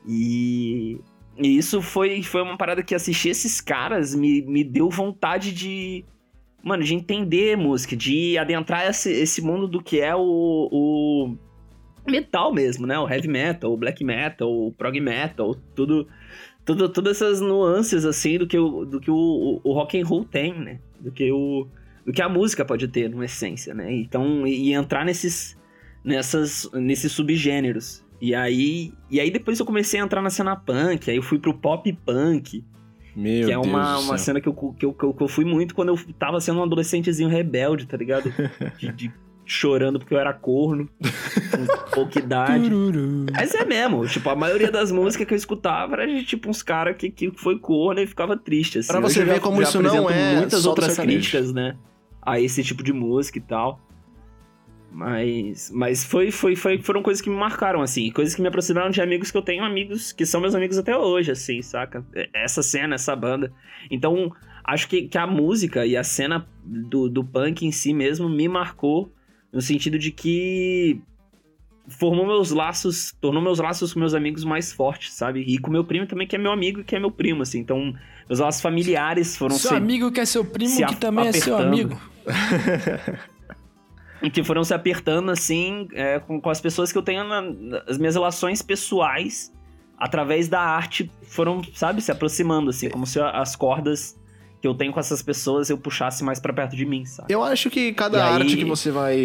E, 0.07 0.99
e 1.37 1.57
isso 1.57 1.81
foi, 1.81 2.23
foi 2.23 2.41
uma 2.41 2.57
parada 2.57 2.81
que 2.81 2.95
assistir 2.95 3.29
esses 3.29 3.59
caras 3.59 4.15
me, 4.15 4.41
me 4.41 4.63
deu 4.63 4.89
vontade 4.89 5.51
de. 5.51 6.05
Mano, 6.63 6.83
de 6.83 6.95
entender 6.95 7.55
música, 7.55 7.95
de 7.95 8.37
adentrar 8.39 8.89
esse, 8.89 9.11
esse 9.11 9.39
mundo 9.39 9.67
do 9.67 9.83
que 9.83 10.01
é 10.01 10.15
o, 10.15 10.69
o 10.71 11.37
metal 12.07 12.51
mesmo, 12.51 12.87
né? 12.87 12.97
O 12.97 13.07
heavy 13.07 13.27
metal, 13.27 13.71
o 13.71 13.77
black 13.77 14.03
metal, 14.03 14.49
o 14.49 14.71
prog 14.71 14.99
metal, 14.99 15.53
tudo, 15.75 16.07
tudo 16.63 16.89
todas 16.89 17.21
essas 17.21 17.39
nuances 17.39 18.03
assim 18.03 18.39
do 18.39 18.47
que 18.47 18.57
o, 18.57 18.83
do 18.83 18.99
que 18.99 19.11
o, 19.11 19.61
o 19.63 19.73
rock 19.73 19.99
and 19.99 20.05
roll 20.05 20.25
tem, 20.25 20.57
né? 20.57 20.79
Do 20.99 21.11
que 21.11 21.31
o 21.31 21.67
do 22.05 22.13
que 22.13 22.21
a 22.21 22.29
música 22.29 22.63
pode 22.63 22.87
ter, 22.87 23.09
numa 23.09 23.25
essência, 23.25 23.73
né? 23.73 23.91
Então, 23.91 24.45
e, 24.45 24.69
e 24.69 24.73
entrar 24.73 25.03
nesses 25.03 25.57
nessas 26.03 26.69
nesses 26.73 27.11
subgêneros. 27.11 28.04
E 28.21 28.33
aí, 28.33 28.93
e 29.09 29.19
aí 29.19 29.29
depois 29.29 29.59
eu 29.59 29.65
comecei 29.65 29.99
a 29.99 30.03
entrar 30.03 30.21
na 30.21 30.29
cena 30.29 30.55
punk, 30.55 31.09
aí 31.09 31.17
eu 31.17 31.23
fui 31.23 31.37
pro 31.39 31.53
pop 31.53 31.91
punk. 32.05 32.63
Meu 33.15 33.45
que 33.45 33.51
é 33.51 33.57
uma, 33.57 33.93
Deus 33.93 34.05
uma 34.05 34.17
cena 34.17 34.41
que 34.41 34.47
eu, 34.49 34.53
que, 34.53 34.85
eu, 34.85 34.93
que, 34.93 35.05
eu, 35.05 35.13
que 35.13 35.23
eu 35.23 35.27
fui 35.27 35.45
muito 35.45 35.73
quando 35.73 35.89
eu 35.89 35.99
tava 36.19 36.39
sendo 36.41 36.59
um 36.59 36.63
adolescentezinho 36.63 37.29
rebelde, 37.29 37.85
tá 37.85 37.95
ligado? 37.95 38.31
De, 38.77 38.91
de 38.91 39.11
chorando 39.47 39.99
porque 39.99 40.13
eu 40.13 40.17
era 40.19 40.33
corno, 40.33 40.89
com 41.51 41.85
pouca 41.93 42.17
idade. 42.19 42.69
Mas 43.31 43.53
é 43.53 43.63
mesmo, 43.63 44.05
tipo, 44.07 44.27
a 44.29 44.35
maioria 44.35 44.71
das 44.71 44.91
músicas 44.91 45.27
que 45.27 45.33
eu 45.33 45.37
escutava 45.37 45.93
era 45.93 46.07
de 46.07 46.23
tipo 46.25 46.49
uns 46.49 46.63
caras 46.63 46.95
que, 46.97 47.11
que 47.11 47.31
foi 47.37 47.59
corno 47.59 48.01
e 48.01 48.07
ficava 48.07 48.35
triste. 48.35 48.79
Assim. 48.79 48.87
Pra 48.87 48.99
você 48.99 49.19
Hoje 49.19 49.29
ver 49.29 49.35
já- 49.35 49.41
como 49.41 49.61
já 49.61 49.67
isso 49.69 49.81
não 49.81 50.09
é 50.09 50.35
muitas 50.37 50.65
outras 50.65 50.97
críticas, 50.97 51.53
né? 51.53 51.77
A 52.21 52.39
esse 52.39 52.63
tipo 52.63 52.81
de 52.83 52.91
música 52.91 53.37
e 53.37 53.41
tal. 53.41 53.79
Mas, 54.97 55.69
mas 55.75 56.05
foi, 56.05 56.31
foi, 56.31 56.55
foi, 56.55 56.81
foram 56.81 57.03
coisas 57.03 57.21
que 57.21 57.29
me 57.29 57.35
marcaram, 57.35 57.81
assim. 57.81 58.09
Coisas 58.11 58.33
que 58.33 58.41
me 58.41 58.47
aproximaram 58.47 58.89
de 58.89 59.01
amigos 59.01 59.29
que 59.29 59.37
eu 59.37 59.41
tenho 59.41 59.61
amigos 59.65 60.13
que 60.13 60.25
são 60.25 60.39
meus 60.39 60.55
amigos 60.55 60.77
até 60.77 60.97
hoje, 60.97 61.31
assim, 61.31 61.61
saca? 61.61 62.05
Essa 62.33 62.63
cena, 62.63 62.95
essa 62.95 63.13
banda. 63.13 63.51
Então, 63.91 64.31
acho 64.63 64.87
que, 64.87 65.09
que 65.09 65.17
a 65.17 65.27
música 65.27 65.85
e 65.85 65.97
a 65.97 66.03
cena 66.03 66.47
do, 66.63 67.09
do 67.09 67.25
punk 67.25 67.65
em 67.65 67.73
si 67.73 67.93
mesmo 67.93 68.29
me 68.29 68.47
marcou 68.47 69.11
no 69.51 69.59
sentido 69.61 69.99
de 69.99 70.11
que 70.11 71.01
formou 71.89 72.25
meus 72.25 72.51
laços, 72.51 73.13
tornou 73.19 73.43
meus 73.43 73.59
laços 73.59 73.93
com 73.93 73.99
meus 73.99 74.13
amigos 74.13 74.45
mais 74.45 74.71
fortes, 74.71 75.11
sabe? 75.13 75.41
E 75.41 75.57
com 75.57 75.69
meu 75.69 75.83
primo 75.83 76.07
também, 76.07 76.25
que 76.25 76.37
é 76.37 76.39
meu 76.39 76.53
amigo 76.53 76.79
e 76.79 76.83
que 76.85 76.95
é 76.95 76.99
meu 77.01 77.11
primo, 77.11 77.41
assim. 77.41 77.59
Então, 77.59 77.93
meus 78.29 78.39
laços 78.39 78.61
familiares 78.61 79.35
foram 79.35 79.57
Seu 79.57 79.71
se- 79.71 79.75
amigo 79.75 80.09
que 80.09 80.21
é 80.21 80.25
seu 80.25 80.45
primo, 80.45 80.69
se 80.73 80.85
que 80.85 80.95
também 80.95 81.27
é 81.27 81.33
seu 81.33 81.53
apertando. 81.53 81.73
amigo. 81.73 82.01
e 84.25 84.29
que 84.29 84.43
foram 84.43 84.63
se 84.63 84.73
apertando 84.73 85.29
assim 85.31 85.87
é, 85.93 86.19
com, 86.19 86.41
com 86.41 86.49
as 86.49 86.59
pessoas 86.59 86.91
que 86.91 86.97
eu 86.97 87.03
tenho 87.03 87.23
na- 87.23 87.43
as 87.87 87.97
minhas 87.97 88.15
relações 88.15 88.61
pessoais 88.61 89.53
através 89.97 90.47
da 90.49 90.59
arte 90.61 91.09
foram 91.23 91.61
sabe 91.73 92.01
se 92.01 92.11
aproximando 92.11 92.69
assim 92.69 92.89
como 92.89 93.05
se 93.05 93.19
as 93.19 93.55
cordas 93.55 94.19
que 94.61 94.67
eu 94.67 94.73
tenho 94.73 94.91
com 94.91 94.99
essas 94.99 95.21
pessoas 95.21 95.69
eu 95.69 95.77
puxasse 95.77 96.23
mais 96.23 96.39
pra 96.39 96.51
perto 96.51 96.75
de 96.75 96.85
mim 96.85 97.05
sabe 97.05 97.31
Eu 97.31 97.43
acho 97.43 97.69
que 97.69 97.93
cada 97.93 98.17
E 98.17 98.21
aí- 98.21 98.33
arte 98.41 98.57
que 98.57 98.65
você 98.65 98.89
vai, 98.91 99.17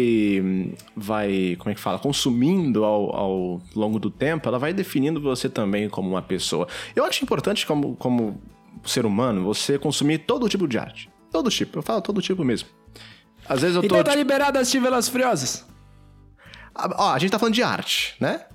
vai, 0.95 1.55
como 1.57 1.71
é 1.71 1.73
que 1.73 1.79
fala, 1.81 1.97
consumindo 1.99 2.83
ao, 2.85 3.15
ao 3.15 3.61
longo 3.75 3.97
do 3.99 4.09
tempo, 4.11 4.47
ela 4.47 4.59
vai 4.59 4.71
definindo 4.73 5.19
você 5.19 5.49
também 5.49 5.89
como 5.89 6.09
uma 6.09 6.21
pessoa. 6.21 6.67
Eu 6.95 7.03
acho 7.05 7.23
importante 7.23 7.65
como, 7.65 7.95
como 7.95 8.39
ser 8.83 9.05
humano 9.05 9.43
você 9.43 9.79
consumir 9.79 10.19
todo 10.19 10.47
tipo 10.47 10.67
de 10.67 10.77
arte. 10.77 11.09
Todo 11.31 11.49
tipo, 11.49 11.79
eu 11.79 11.81
falo 11.81 12.01
todo 12.01 12.21
tipo 12.21 12.43
mesmo. 12.43 12.67
Às 13.51 13.61
vezes 13.61 13.75
eu 13.75 13.81
tô... 13.81 13.85
Então 13.87 13.97
tá 14.03 14.11
tipo, 14.11 14.17
liberado 14.17 14.57
as 14.59 14.69
Tivelas 14.71 15.09
Friosas. 15.09 15.65
ó, 16.75 17.13
a 17.13 17.19
gente 17.19 17.31
tá 17.31 17.37
falando 17.39 17.53
de 17.53 17.61
arte, 17.63 18.15
né? 18.19 18.45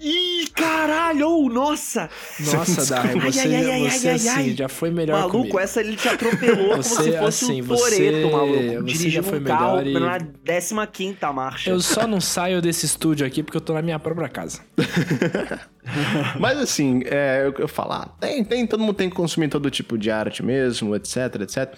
Ih, 0.00 0.46
caralho! 0.54 1.48
Nossa! 1.48 2.08
Nossa, 2.38 2.86
Dari, 2.94 3.08
Ai, 3.08 3.32
você, 3.32 3.40
ai, 3.40 3.54
ai, 3.56 3.70
ai, 3.70 3.90
você 3.90 4.08
ai, 4.08 4.14
assim, 4.14 4.28
ai. 4.28 4.54
já 4.54 4.68
foi 4.68 4.92
melhor 4.92 5.18
Maluco, 5.18 5.38
comigo. 5.38 5.58
essa 5.58 5.80
ele 5.80 5.96
te 5.96 6.08
atropelou 6.08 6.68
como 6.70 6.82
Você, 6.84 7.02
se 7.02 7.18
fosse 7.18 7.44
assim, 7.46 7.60
um 7.62 7.64
você- 7.64 7.96
Toreto, 7.96 8.30
maluco. 8.30 8.82
você 8.88 9.10
já 9.10 9.22
foi 9.24 9.40
um 9.40 9.44
carro 9.44 9.76
melhor 9.78 10.20
na 10.46 10.84
e- 10.84 10.86
15 10.86 11.14
marcha. 11.34 11.70
Eu 11.70 11.80
só 11.80 12.06
não 12.06 12.20
saio 12.20 12.62
desse 12.62 12.86
estúdio 12.86 13.26
aqui 13.26 13.42
porque 13.42 13.56
eu 13.56 13.60
tô 13.60 13.74
na 13.74 13.82
minha 13.82 13.98
própria 13.98 14.28
casa. 14.28 14.60
Mas 16.38 16.58
assim, 16.58 17.02
é, 17.06 17.42
eu, 17.46 17.54
eu 17.62 17.68
falar, 17.68 18.06
tem, 18.20 18.44
tem, 18.44 18.66
todo 18.66 18.80
mundo 18.80 18.94
tem 18.94 19.10
que 19.10 19.16
consumir 19.16 19.48
todo 19.48 19.68
tipo 19.70 19.98
de 19.98 20.10
arte 20.12 20.44
mesmo, 20.44 20.94
etc, 20.94 21.16
etc. 21.42 21.74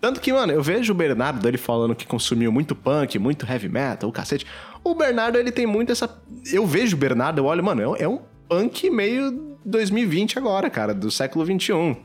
Tanto 0.00 0.20
que, 0.20 0.32
mano, 0.32 0.52
eu 0.52 0.62
vejo 0.62 0.92
o 0.92 0.96
Bernardo 0.96 1.46
ele 1.48 1.58
falando 1.58 1.94
que 1.94 2.06
consumiu 2.06 2.52
muito 2.52 2.74
punk, 2.74 3.18
muito 3.18 3.46
heavy 3.50 3.68
metal, 3.68 4.08
o 4.08 4.12
cacete. 4.12 4.46
O 4.84 4.94
Bernardo, 4.94 5.36
ele 5.38 5.50
tem 5.50 5.66
muito 5.66 5.90
essa. 5.90 6.08
Eu 6.52 6.66
vejo 6.66 6.96
o 6.96 6.98
Bernardo, 6.98 7.38
eu 7.38 7.44
olho, 7.46 7.64
mano, 7.64 7.96
é 7.96 8.06
um- 8.08 8.16
é 8.16 8.20
punk 8.48 8.88
meio 8.90 9.56
2020 9.64 10.38
agora, 10.38 10.70
cara, 10.70 10.94
do 10.94 11.10
século 11.10 11.44
21. 11.44 11.96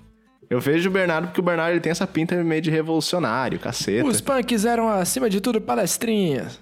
Eu 0.49 0.59
vejo 0.59 0.89
o 0.89 0.91
Bernardo 0.91 1.27
porque 1.27 1.39
o 1.39 1.43
Bernardo 1.43 1.73
ele 1.73 1.79
tem 1.79 1.91
essa 1.91 2.07
pinta 2.07 2.35
meio 2.43 2.61
de 2.61 2.69
revolucionário, 2.71 3.59
caceta. 3.59 4.05
Os 4.07 4.19
punks 4.19 4.65
eram, 4.65 4.89
acima 4.89 5.29
de 5.29 5.39
tudo, 5.39 5.61
palestrinhas. 5.61 6.59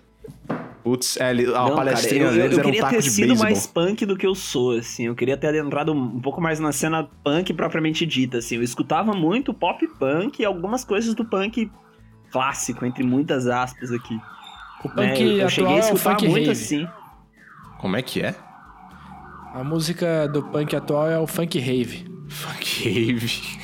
Putz, 0.90 1.18
é, 1.18 1.30
a 1.30 1.34
Não, 1.34 1.76
palestrinha 1.76 2.26
cara, 2.26 2.36
eu, 2.38 2.42
eu, 2.44 2.50
deles 2.50 2.58
eu 2.58 2.60
era 2.60 2.68
um 2.68 2.72
queria 2.72 2.82
taco 2.82 2.94
ter 2.96 3.02
de 3.02 3.10
sido 3.12 3.28
beisebol. 3.28 3.44
mais 3.44 3.68
punk 3.68 4.06
do 4.06 4.18
que 4.18 4.26
eu 4.26 4.34
sou, 4.34 4.72
assim. 4.78 5.06
Eu 5.06 5.16
queria 5.16 5.38
ter 5.38 5.48
adentrado 5.48 5.94
um 5.94 6.20
pouco 6.20 6.42
mais 6.42 6.60
na 6.60 6.72
cena 6.72 7.08
punk 7.24 7.54
propriamente 7.54 8.06
dita, 8.06 8.38
assim. 8.40 8.56
Eu 8.56 8.64
escutava 8.64 9.14
muito 9.14 9.54
pop 9.54 9.86
punk 10.00 10.40
e 10.42 10.46
algumas 10.46 10.84
coisas 10.84 11.14
do 11.14 11.24
punk 11.24 11.72
clássico, 12.32 12.86
entre 12.86 13.04
muitas 13.04 13.46
aspas 13.48 13.92
aqui. 13.92 14.16
O 14.84 14.88
né? 14.90 15.10
punk 15.10 15.22
eu, 15.22 15.28
eu 15.28 15.36
atual 15.36 15.50
cheguei 15.50 15.74
a 15.74 15.78
é 15.78 15.80
escutar 15.80 16.12
funk 16.12 16.28
muito 16.28 16.48
rave. 16.48 16.52
assim. 16.52 16.88
Como 17.80 17.96
é 17.96 18.02
que 18.02 18.22
é? 18.22 18.36
A 19.54 19.64
música 19.64 20.28
do 20.28 20.44
punk 20.44 20.76
atual 20.76 21.10
é 21.10 21.20
o 21.20 21.26
funk 21.28 21.58
rave. 21.60 22.06
Funk 22.30 22.84
rave. 22.84 23.60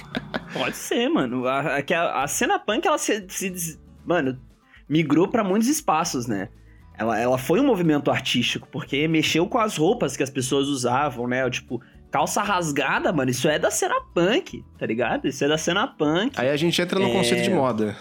Pode 0.54 0.76
ser, 0.76 1.10
mano. 1.10 1.46
A, 1.48 1.78
a, 1.78 1.82
que 1.82 1.94
a- 1.94 2.24
a 2.24 2.28
cena 2.28 2.58
punk, 2.60 2.88
ela 2.88 2.98
se, 2.98 3.26
se 3.30 3.50
des- 3.50 3.80
Mano, 4.06 4.40
migrou 4.88 5.28
pra 5.28 5.44
muitos 5.44 5.68
espaços, 5.68 6.28
né? 6.28 6.50
Ela, 6.98 7.20
ela 7.20 7.38
foi 7.38 7.60
um 7.60 7.66
movimento 7.66 8.10
artístico, 8.10 8.68
porque 8.72 9.08
mexeu 9.08 9.48
com 9.48 9.58
as 9.58 9.76
roupas 9.78 10.16
que 10.16 10.24
as 10.24 10.30
pessoas 10.30 10.68
usavam, 10.68 11.28
né? 11.28 11.50
Tipo, 11.50 11.82
calça 12.10 12.42
rasgada, 12.42 13.12
mano, 13.12 13.30
isso 13.32 13.48
é 13.50 13.60
da 13.60 13.70
cena 13.70 13.96
punk, 14.14 14.64
tá 14.80 14.86
ligado? 14.86 15.28
Isso 15.28 15.44
é 15.44 15.48
da 15.50 15.58
cena 15.58 15.86
punk, 15.88 16.32
Aí 16.40 16.50
a 16.50 16.56
gente 16.56 16.82
entra 16.82 16.98
no 17.00 17.08
É. 17.08 17.12
conceito 17.14 17.44
de 17.44 17.50
moda. 17.50 17.96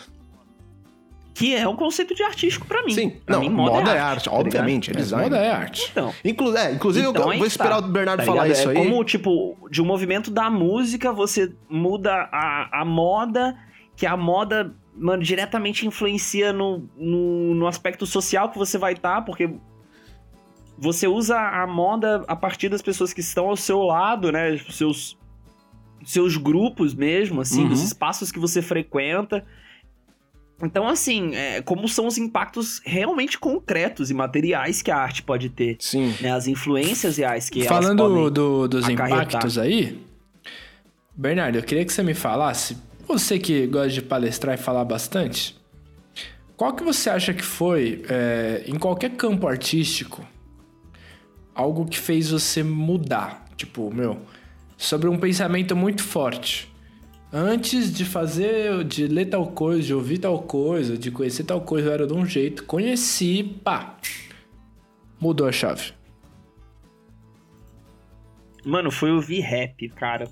que 1.36 1.52
é 1.52 1.66
um 1.66 1.74
conceito 1.74 2.14
de 2.14 2.22
artístico 2.22 2.64
pra 2.64 2.84
mim. 2.84 2.92
Sim, 2.94 3.10
Pra 3.10 3.34
não, 3.34 3.42
mim, 3.42 3.48
moda, 3.50 3.90
é 3.90 3.98
arte, 3.98 4.26
tá 4.26 4.30
ligado? 4.30 4.46
obviamente, 4.46 4.90
é 4.92 4.94
design. 4.94 5.24
moda 5.24 5.36
é 5.38 5.50
arte. 5.50 5.88
Então, 5.90 6.14
Inclu 6.24 6.56
é, 6.56 6.72
inclusive, 6.72 7.08
Então, 7.08 7.24
eu 7.24 7.30
aí 7.30 7.38
vou 7.38 7.46
esperar 7.48 7.80
tá, 7.82 7.88
o 7.88 7.90
Bernardo 7.90 8.20
tá 8.20 8.24
falar 8.26 8.44
ligado? 8.44 8.56
isso 8.60 8.70
é 8.70 8.76
aí. 8.78 8.88
como, 8.88 9.02
tipo, 9.04 9.56
de 9.68 9.82
um 9.82 9.84
movimento 9.84 10.30
da 10.30 10.48
música, 10.48 11.12
você 11.12 11.52
muda 11.68 12.28
a, 12.30 12.82
a 12.82 12.84
moda, 12.84 13.56
que 13.96 14.06
a 14.06 14.16
moda, 14.16 14.72
mano, 14.96 15.22
diretamente 15.22 15.86
influencia 15.86 16.52
no, 16.52 16.88
no, 16.96 17.54
no 17.54 17.66
aspecto 17.66 18.06
social 18.06 18.50
que 18.50 18.58
você 18.58 18.78
vai 18.78 18.92
estar, 18.94 19.22
porque 19.22 19.50
você 20.78 21.06
usa 21.06 21.38
a 21.38 21.66
moda 21.66 22.24
a 22.26 22.34
partir 22.36 22.68
das 22.68 22.82
pessoas 22.82 23.12
que 23.12 23.20
estão 23.20 23.48
ao 23.48 23.56
seu 23.56 23.80
lado, 23.82 24.30
né? 24.32 24.56
Tipo, 24.56 24.72
Seus, 24.72 25.16
seus 26.04 26.36
grupos 26.36 26.94
mesmo, 26.94 27.40
assim, 27.40 27.62
Uhum. 27.62 27.68
dos 27.68 27.82
espaços 27.82 28.30
que 28.32 28.38
você 28.38 28.60
frequenta. 28.60 29.44
Então, 30.62 30.86
assim, 30.88 31.34
é, 31.34 31.60
como 31.62 31.88
são 31.88 32.06
os 32.06 32.16
impactos 32.16 32.80
realmente 32.84 33.38
concretos 33.38 34.10
e 34.10 34.14
materiais 34.14 34.82
que 34.82 34.90
a 34.90 34.96
arte 34.96 35.22
pode 35.22 35.48
ter, 35.48 35.76
Sim. 35.80 36.14
né? 36.20 36.30
As 36.32 36.46
influências 36.46 37.16
reais 37.16 37.50
que 37.50 37.60
elas 37.66 37.68
Falando 37.68 37.98
podem... 38.04 38.30
do- 38.32 38.68
dos 38.68 38.84
acarretar. 38.84 39.24
impactos 39.26 39.58
aí, 39.58 40.00
Bernardo, 41.16 41.58
eu 41.58 41.62
queria 41.62 41.84
que 41.84 41.92
você 41.92 42.02
me 42.02 42.14
falasse, 42.14 42.76
você 43.18 43.38
que 43.38 43.66
gosta 43.66 43.90
de 43.90 44.02
palestrar 44.02 44.54
e 44.54 44.58
falar 44.58 44.84
bastante, 44.84 45.56
qual 46.56 46.74
que 46.74 46.82
você 46.82 47.08
acha 47.10 47.32
que 47.32 47.44
foi, 47.44 48.02
é, 48.08 48.64
em 48.66 48.76
qualquer 48.76 49.10
campo 49.10 49.46
artístico, 49.46 50.26
algo 51.54 51.86
que 51.86 51.98
fez 51.98 52.30
você 52.30 52.62
mudar. 52.62 53.44
Tipo, 53.56 53.92
meu, 53.94 54.20
sobre 54.76 55.08
um 55.08 55.16
pensamento 55.16 55.76
muito 55.76 56.02
forte. 56.02 56.72
Antes 57.32 57.92
de 57.92 58.04
fazer, 58.04 58.84
de 58.84 59.06
ler 59.06 59.26
tal 59.26 59.46
coisa, 59.46 59.82
de 59.82 59.94
ouvir 59.94 60.18
tal 60.18 60.42
coisa, 60.42 60.98
de 60.98 61.10
conhecer 61.10 61.44
tal 61.44 61.60
coisa, 61.60 61.88
eu 61.88 61.92
era 61.92 62.06
de 62.06 62.12
um 62.12 62.26
jeito. 62.26 62.64
Conheci, 62.64 63.42
pá. 63.62 63.96
Mudou 65.20 65.46
a 65.46 65.52
chave. 65.52 65.92
Mano, 68.64 68.90
foi 68.90 69.12
ouvir 69.12 69.40
rap, 69.40 69.88
cara. 69.90 70.28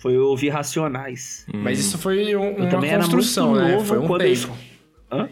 Foi 0.00 0.16
ouvir 0.16 0.48
Racionais. 0.48 1.46
Mas 1.52 1.78
isso 1.78 1.98
foi 1.98 2.34
um, 2.34 2.56
uma 2.56 2.68
também 2.70 2.90
construção, 2.96 3.54
né? 3.54 3.78
Foi 3.80 3.98
um 3.98 4.10
eu 4.10 4.18
tempo. 4.18 4.56
Hã? 5.12 5.28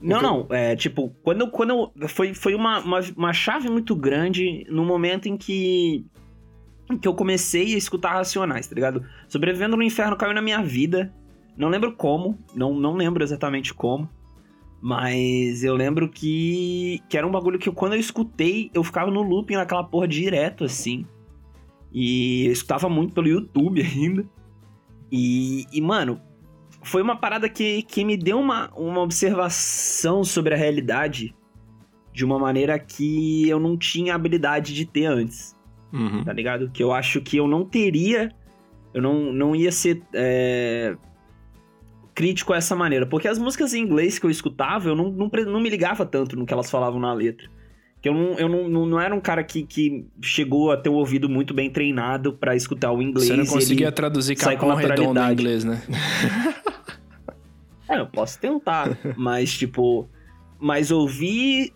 Não, 0.00 0.20
não, 0.22 0.46
é 0.50 0.74
tipo, 0.76 1.14
quando, 1.22 1.42
eu- 1.42 1.50
quando 1.50 1.92
eu, 2.00 2.08
foi, 2.08 2.32
foi 2.32 2.54
uma, 2.54 2.78
uma, 2.80 3.00
uma 3.16 3.32
chave 3.32 3.68
muito 3.68 3.94
grande 3.94 4.64
no 4.68 4.84
momento 4.84 5.26
em 5.28 5.36
que, 5.36 6.04
em 6.90 6.96
que 6.96 7.06
eu 7.06 7.14
comecei 7.14 7.74
a 7.74 7.78
escutar 7.78 8.12
Racionais, 8.14 8.66
tá 8.66 8.74
ligado? 8.74 9.04
Sobrevivendo 9.28 9.76
no 9.76 9.82
Inferno 9.82 10.16
caiu 10.16 10.34
na 10.34 10.42
minha 10.42 10.62
vida, 10.62 11.12
não 11.56 11.68
lembro 11.68 11.92
como, 11.92 12.38
não, 12.54 12.74
não 12.74 12.94
lembro 12.94 13.22
exatamente 13.22 13.72
como, 13.74 14.08
mas 14.80 15.62
eu 15.62 15.74
lembro 15.76 16.08
que, 16.08 17.00
que 17.08 17.16
era 17.16 17.26
um 17.26 17.30
bagulho 17.30 17.58
que 17.58 17.68
eu, 17.68 17.72
quando 17.72 17.94
eu 17.94 18.00
escutei, 18.00 18.70
eu 18.74 18.82
ficava 18.82 19.10
no 19.10 19.22
looping 19.22 19.54
naquela 19.54 19.84
porra 19.84 20.08
direto, 20.08 20.64
assim, 20.64 21.06
e 21.92 22.46
eu 22.46 22.52
escutava 22.52 22.88
muito 22.88 23.14
pelo 23.14 23.28
YouTube 23.28 23.80
ainda, 23.82 24.24
e, 25.10 25.66
e 25.72 25.80
mano, 25.80 26.20
foi 26.82 27.02
uma 27.02 27.16
parada 27.16 27.48
que, 27.48 27.82
que 27.82 28.04
me 28.04 28.16
deu 28.16 28.38
uma, 28.38 28.70
uma 28.74 29.00
observação 29.00 30.24
sobre 30.24 30.54
a 30.54 30.56
realidade 30.56 31.34
de 32.12 32.24
uma 32.24 32.38
maneira 32.38 32.78
que 32.78 33.48
eu 33.48 33.58
não 33.58 33.76
tinha 33.76 34.14
habilidade 34.14 34.74
de 34.74 34.84
ter 34.84 35.06
antes, 35.06 35.56
Uhum. 35.92 36.24
tá 36.24 36.32
ligado? 36.32 36.70
Que 36.70 36.82
eu 36.82 36.90
acho 36.90 37.20
que 37.20 37.36
eu 37.36 37.46
não 37.46 37.66
teria, 37.66 38.32
eu 38.94 39.02
não, 39.02 39.30
não 39.30 39.54
ia 39.54 39.70
ser 39.70 40.02
é, 40.14 40.96
crítico 42.14 42.52
a 42.52 42.56
essa 42.56 42.74
maneira. 42.74 43.06
Porque 43.06 43.28
as 43.28 43.38
músicas 43.38 43.74
em 43.74 43.82
inglês 43.82 44.18
que 44.18 44.24
eu 44.24 44.30
escutava, 44.30 44.88
eu 44.88 44.96
não, 44.96 45.10
não, 45.10 45.30
não 45.46 45.60
me 45.60 45.68
ligava 45.68 46.06
tanto 46.06 46.34
no 46.34 46.46
que 46.46 46.52
elas 46.52 46.70
falavam 46.70 46.98
na 46.98 47.12
letra. 47.12 47.48
Que 48.02 48.08
eu 48.08 48.14
não, 48.14 48.38
eu 48.38 48.48
não, 48.48 48.68
não, 48.68 48.86
não 48.86 49.00
era 49.00 49.14
um 49.14 49.20
cara 49.20 49.44
que, 49.44 49.62
que 49.62 50.04
chegou 50.20 50.72
a 50.72 50.76
ter 50.76 50.88
o 50.88 50.94
ouvido 50.94 51.28
muito 51.28 51.54
bem 51.54 51.70
treinado 51.70 52.32
pra 52.32 52.56
escutar 52.56 52.90
o 52.92 53.00
inglês. 53.00 53.28
Você 53.28 53.36
não 53.36 53.46
conseguia 53.46 53.92
traduzir 53.92 54.34
capão 54.34 54.74
redondo 54.74 55.20
em 55.20 55.32
inglês, 55.32 55.64
né? 55.64 55.80
É, 57.88 57.98
eu 57.98 58.06
posso 58.06 58.38
tentar, 58.38 58.96
mas 59.18 59.52
tipo, 59.52 60.08
mas 60.58 60.90
ouvir 60.90 61.74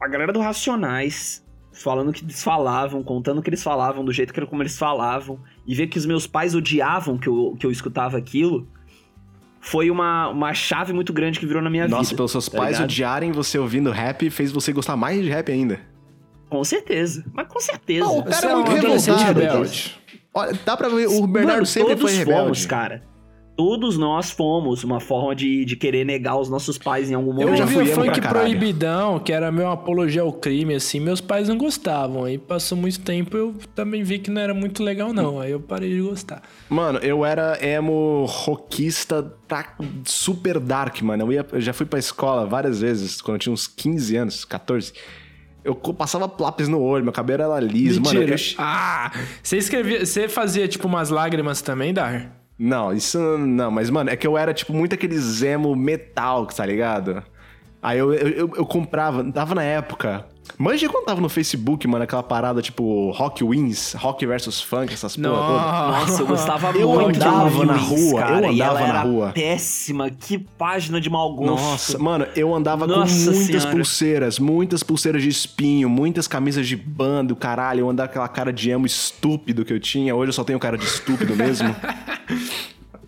a 0.00 0.06
galera 0.06 0.32
do 0.32 0.38
Racionais 0.38 1.44
falando 1.72 2.10
o 2.10 2.12
que 2.12 2.22
eles 2.22 2.40
falavam, 2.40 3.02
contando 3.02 3.38
o 3.38 3.42
que 3.42 3.50
eles 3.50 3.62
falavam, 3.62 4.04
do 4.04 4.12
jeito 4.12 4.32
que 4.32 4.46
como 4.46 4.62
eles 4.62 4.78
falavam, 4.78 5.40
e 5.66 5.74
ver 5.74 5.88
que 5.88 5.98
os 5.98 6.06
meus 6.06 6.26
pais 6.26 6.54
odiavam 6.54 7.18
que 7.18 7.28
eu, 7.28 7.56
que 7.58 7.66
eu 7.66 7.70
escutava 7.70 8.16
aquilo, 8.16 8.68
foi 9.64 9.90
uma, 9.90 10.28
uma 10.28 10.52
chave 10.52 10.92
muito 10.92 11.12
grande 11.12 11.38
que 11.38 11.46
virou 11.46 11.62
na 11.62 11.70
minha 11.70 11.86
Nossa, 11.86 12.10
vida. 12.10 12.16
pelos 12.16 12.32
seus 12.32 12.48
tá 12.48 12.58
pais 12.58 12.72
ligado? 12.72 12.84
odiarem 12.90 13.30
você 13.32 13.58
ouvindo 13.58 13.90
rap 13.92 14.28
fez 14.28 14.50
você 14.52 14.72
gostar 14.72 14.96
mais 14.96 15.22
de 15.22 15.30
rap 15.30 15.50
ainda. 15.52 15.80
Com 16.50 16.62
certeza, 16.64 17.24
mas 17.32 17.46
com 17.48 17.60
certeza. 17.60 18.04
Não, 18.04 18.18
o 18.18 18.24
cara 18.24 18.36
Você 18.36 18.46
é 18.46 18.54
muito 18.54 18.70
revoltado. 18.72 19.40
rebelde. 19.40 19.98
Olha, 20.34 20.58
dá 20.66 20.76
pra 20.76 20.88
ver, 20.88 21.06
o 21.06 21.26
Bernardo 21.26 21.54
Mano, 21.58 21.66
sempre 21.66 21.94
todos 21.94 22.02
foi 22.10 22.18
rebelde. 22.18 22.40
fomos, 22.42 22.66
cara. 22.66 23.02
Todos 23.54 23.98
nós 23.98 24.30
fomos 24.30 24.82
uma 24.82 24.98
forma 24.98 25.34
de, 25.36 25.64
de 25.64 25.76
querer 25.76 26.04
negar 26.06 26.36
os 26.38 26.48
nossos 26.48 26.78
pais 26.78 27.10
em 27.10 27.14
algum 27.14 27.30
Eu 27.32 27.34
momento. 27.48 27.56
já 27.56 27.64
ouvia 27.64 27.94
fui 27.94 28.06
funk 28.06 28.20
proibidão, 28.22 29.18
que 29.18 29.30
era 29.32 29.52
meu 29.52 29.68
apologia 29.70 30.22
ao 30.22 30.32
crime, 30.32 30.74
assim. 30.74 30.98
Meus 30.98 31.20
pais 31.20 31.48
não 31.48 31.58
gostavam. 31.58 32.24
Aí 32.24 32.38
passou 32.38 32.78
muito 32.78 33.00
tempo, 33.00 33.36
eu 33.36 33.54
também 33.74 34.02
vi 34.02 34.18
que 34.18 34.30
não 34.30 34.40
era 34.40 34.54
muito 34.54 34.82
legal, 34.82 35.12
não. 35.12 35.38
Aí 35.38 35.50
eu 35.52 35.60
parei 35.60 35.90
de 35.90 36.00
gostar. 36.00 36.42
Mano, 36.68 36.98
eu 37.00 37.24
era 37.26 37.58
emo 37.64 38.24
rockista 38.26 39.22
pra 39.46 39.76
super 40.04 40.58
dark, 40.58 41.02
mano. 41.02 41.24
Eu, 41.24 41.32
ia, 41.32 41.46
eu 41.52 41.60
já 41.60 41.72
fui 41.74 41.84
pra 41.84 41.98
escola 41.98 42.46
várias 42.46 42.80
vezes, 42.80 43.20
quando 43.20 43.34
eu 43.34 43.38
tinha 43.40 43.52
uns 43.52 43.66
15 43.66 44.16
anos, 44.16 44.44
14. 44.46 44.92
Eu 45.62 45.74
passava 45.74 46.28
lápis 46.40 46.68
no 46.68 46.80
olho, 46.80 47.04
meu 47.04 47.12
cabelo 47.12 47.42
era 47.42 47.60
liso, 47.60 48.00
mano. 48.00 48.18
Mentira. 48.18 48.34
eu- 48.40 48.54
Ah! 48.58 49.12
Você 49.42 49.58
escrevia. 49.58 50.04
Você 50.06 50.26
fazia, 50.26 50.66
tipo, 50.66 50.88
umas 50.88 51.10
lágrimas 51.10 51.60
também, 51.62 51.92
Dar? 51.94 52.41
Não, 52.64 52.92
isso 52.92 53.18
não, 53.38 53.72
mas, 53.72 53.90
mano, 53.90 54.08
é 54.08 54.14
que 54.14 54.24
eu 54.24 54.38
era, 54.38 54.54
tipo, 54.54 54.72
muito 54.72 54.94
aqueles 54.94 55.42
emo 55.42 55.74
metal, 55.74 56.46
tá 56.46 56.64
ligado? 56.64 57.20
Aí 57.82 57.98
eu, 57.98 58.14
eu, 58.14 58.28
eu, 58.28 58.52
eu 58.54 58.64
comprava, 58.64 59.24
tava 59.32 59.52
na 59.52 59.64
época. 59.64 60.24
Manja 60.56 60.88
quando 60.88 61.06
tava 61.06 61.20
no 61.20 61.28
Facebook, 61.28 61.88
mano, 61.88 62.04
aquela 62.04 62.22
parada 62.22 62.62
tipo 62.62 63.10
Rock 63.10 63.42
Wins, 63.42 63.94
Rock 63.94 64.24
versus 64.26 64.60
Funk, 64.60 64.92
essas 64.92 65.16
porra. 65.16 65.28
Nossa, 65.28 66.22
eu 66.22 66.26
gostava 66.26 66.70
Eu 66.78 66.88
muito 66.88 67.16
andava 67.16 67.64
na 67.64 67.74
rua, 67.74 67.98
eu 67.98 68.16
cara, 68.16 68.52
e 68.52 68.62
andava 68.62 68.78
ela 68.78 68.80
na 68.80 68.88
era 68.88 69.00
rua. 69.00 69.32
Péssima, 69.32 70.10
que 70.10 70.38
página 70.38 71.00
de 71.00 71.10
mau 71.10 71.34
gosto. 71.34 71.50
Nossa, 71.50 71.98
mano, 71.98 72.26
eu 72.36 72.54
andava 72.54 72.86
Nossa 72.86 73.30
com 73.30 73.36
muitas 73.36 73.46
Senhora. 73.62 73.70
pulseiras, 73.70 74.38
muitas 74.38 74.82
pulseiras 74.84 75.22
de 75.22 75.28
espinho, 75.28 75.88
muitas 75.88 76.28
camisas 76.28 76.66
de 76.66 76.76
banda, 76.76 77.32
o 77.32 77.36
caralho, 77.36 77.80
eu 77.80 77.90
andava 77.90 78.08
com 78.08 78.12
aquela 78.12 78.28
cara 78.28 78.52
de 78.52 78.70
emo 78.70 78.86
estúpido 78.86 79.64
que 79.64 79.72
eu 79.72 79.80
tinha. 79.80 80.14
Hoje 80.14 80.28
eu 80.28 80.34
só 80.34 80.44
tenho 80.44 80.58
cara 80.60 80.76
de 80.78 80.84
estúpido 80.84 81.34
mesmo. 81.34 81.74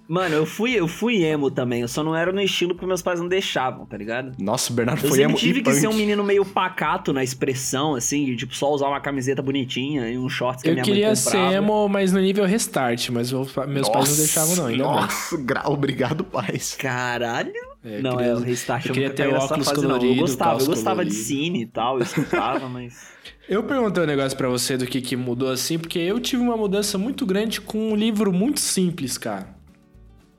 Mano, 0.06 0.34
eu 0.34 0.44
fui, 0.44 0.74
eu 0.74 0.86
fui 0.86 1.24
emo 1.24 1.50
também, 1.50 1.80
eu 1.80 1.88
só 1.88 2.02
não 2.04 2.14
era 2.14 2.30
no 2.30 2.38
estilo 2.38 2.74
que 2.74 2.84
meus 2.84 3.00
pais 3.00 3.18
não 3.18 3.26
deixavam, 3.26 3.86
tá 3.86 3.96
ligado? 3.96 4.32
Nossa, 4.38 4.70
o 4.70 4.76
Bernardo 4.76 5.02
Eu 5.02 5.08
foi 5.08 5.22
emo 5.22 5.34
tive 5.34 5.60
e 5.60 5.62
que 5.62 5.72
ser 5.72 5.86
um 5.86 5.92
punk. 5.92 5.98
menino 6.00 6.22
meio 6.22 6.44
pacato 6.44 7.10
na 7.10 7.24
expressão, 7.24 7.94
assim, 7.94 8.26
de 8.26 8.36
tipo, 8.36 8.54
só 8.54 8.70
usar 8.70 8.88
uma 8.88 9.00
camiseta 9.00 9.40
bonitinha 9.40 10.10
e 10.10 10.18
um 10.18 10.28
shorts 10.28 10.62
que 10.62 10.68
a 10.68 10.72
Eu 10.72 10.74
minha 10.74 10.84
queria 10.84 11.06
mãe 11.06 11.16
ser 11.16 11.30
comprava. 11.30 11.54
emo, 11.54 11.88
mas 11.88 12.12
no 12.12 12.20
nível 12.20 12.44
restart. 12.44 13.08
Mas 13.08 13.32
eu- 13.32 13.48
meus 13.66 13.88
pais 13.88 14.10
não 14.10 14.16
deixavam, 14.16 14.56
não. 14.56 14.66
Ainda. 14.66 14.82
Nossa, 14.84 15.36
gra- 15.38 15.62
obrigado, 15.70 16.22
pais. 16.22 16.76
Caralho. 16.78 17.50
É, 17.82 17.96
eu 17.98 18.02
não, 18.02 18.16
queria- 18.18 18.26
é, 18.32 18.34
o 18.34 18.40
restart 18.40 18.84
eu 18.84 18.90
eu 18.90 18.94
queria 18.94 19.10
ter 19.10 19.28
óculos 19.28 19.66
não. 19.68 19.74
Eu 19.74 19.82
colorido, 19.82 20.20
gostava, 20.20 20.60
eu 20.60 20.66
gostava 20.66 21.02
de 21.02 21.10
colorida. 21.12 21.26
cine 21.28 21.62
e 21.62 21.66
tal, 21.66 21.96
eu 21.96 22.02
escutava, 22.02 22.68
mas... 22.68 23.14
Eu 23.48 23.62
perguntei 23.62 24.02
um 24.02 24.06
negócio 24.06 24.36
pra 24.38 24.48
você 24.48 24.76
do 24.76 24.86
que, 24.86 25.00
que 25.02 25.16
mudou 25.16 25.50
assim, 25.50 25.78
porque 25.78 25.98
eu 25.98 26.18
tive 26.18 26.42
uma 26.42 26.56
mudança 26.56 26.96
muito 26.96 27.26
grande 27.26 27.60
com 27.60 27.92
um 27.92 27.96
livro 27.96 28.32
muito 28.32 28.58
simples, 28.60 29.18
cara. 29.18 29.54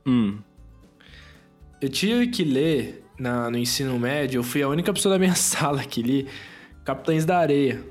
Hum. 0.08 0.38
Eu 1.82 1.90
tive 1.90 2.28
que 2.28 2.44
ler 2.44 3.04
na- 3.20 3.50
no 3.52 3.58
ensino 3.58 3.98
médio, 4.00 4.40
eu 4.40 4.44
fui 4.44 4.64
a 4.64 4.68
única 4.68 4.92
pessoa 4.92 5.14
da 5.16 5.20
minha 5.20 5.36
sala 5.36 5.84
que 5.84 6.02
li 6.02 6.28
Capitães 6.84 7.26
da 7.26 7.38
Areia. 7.38 7.84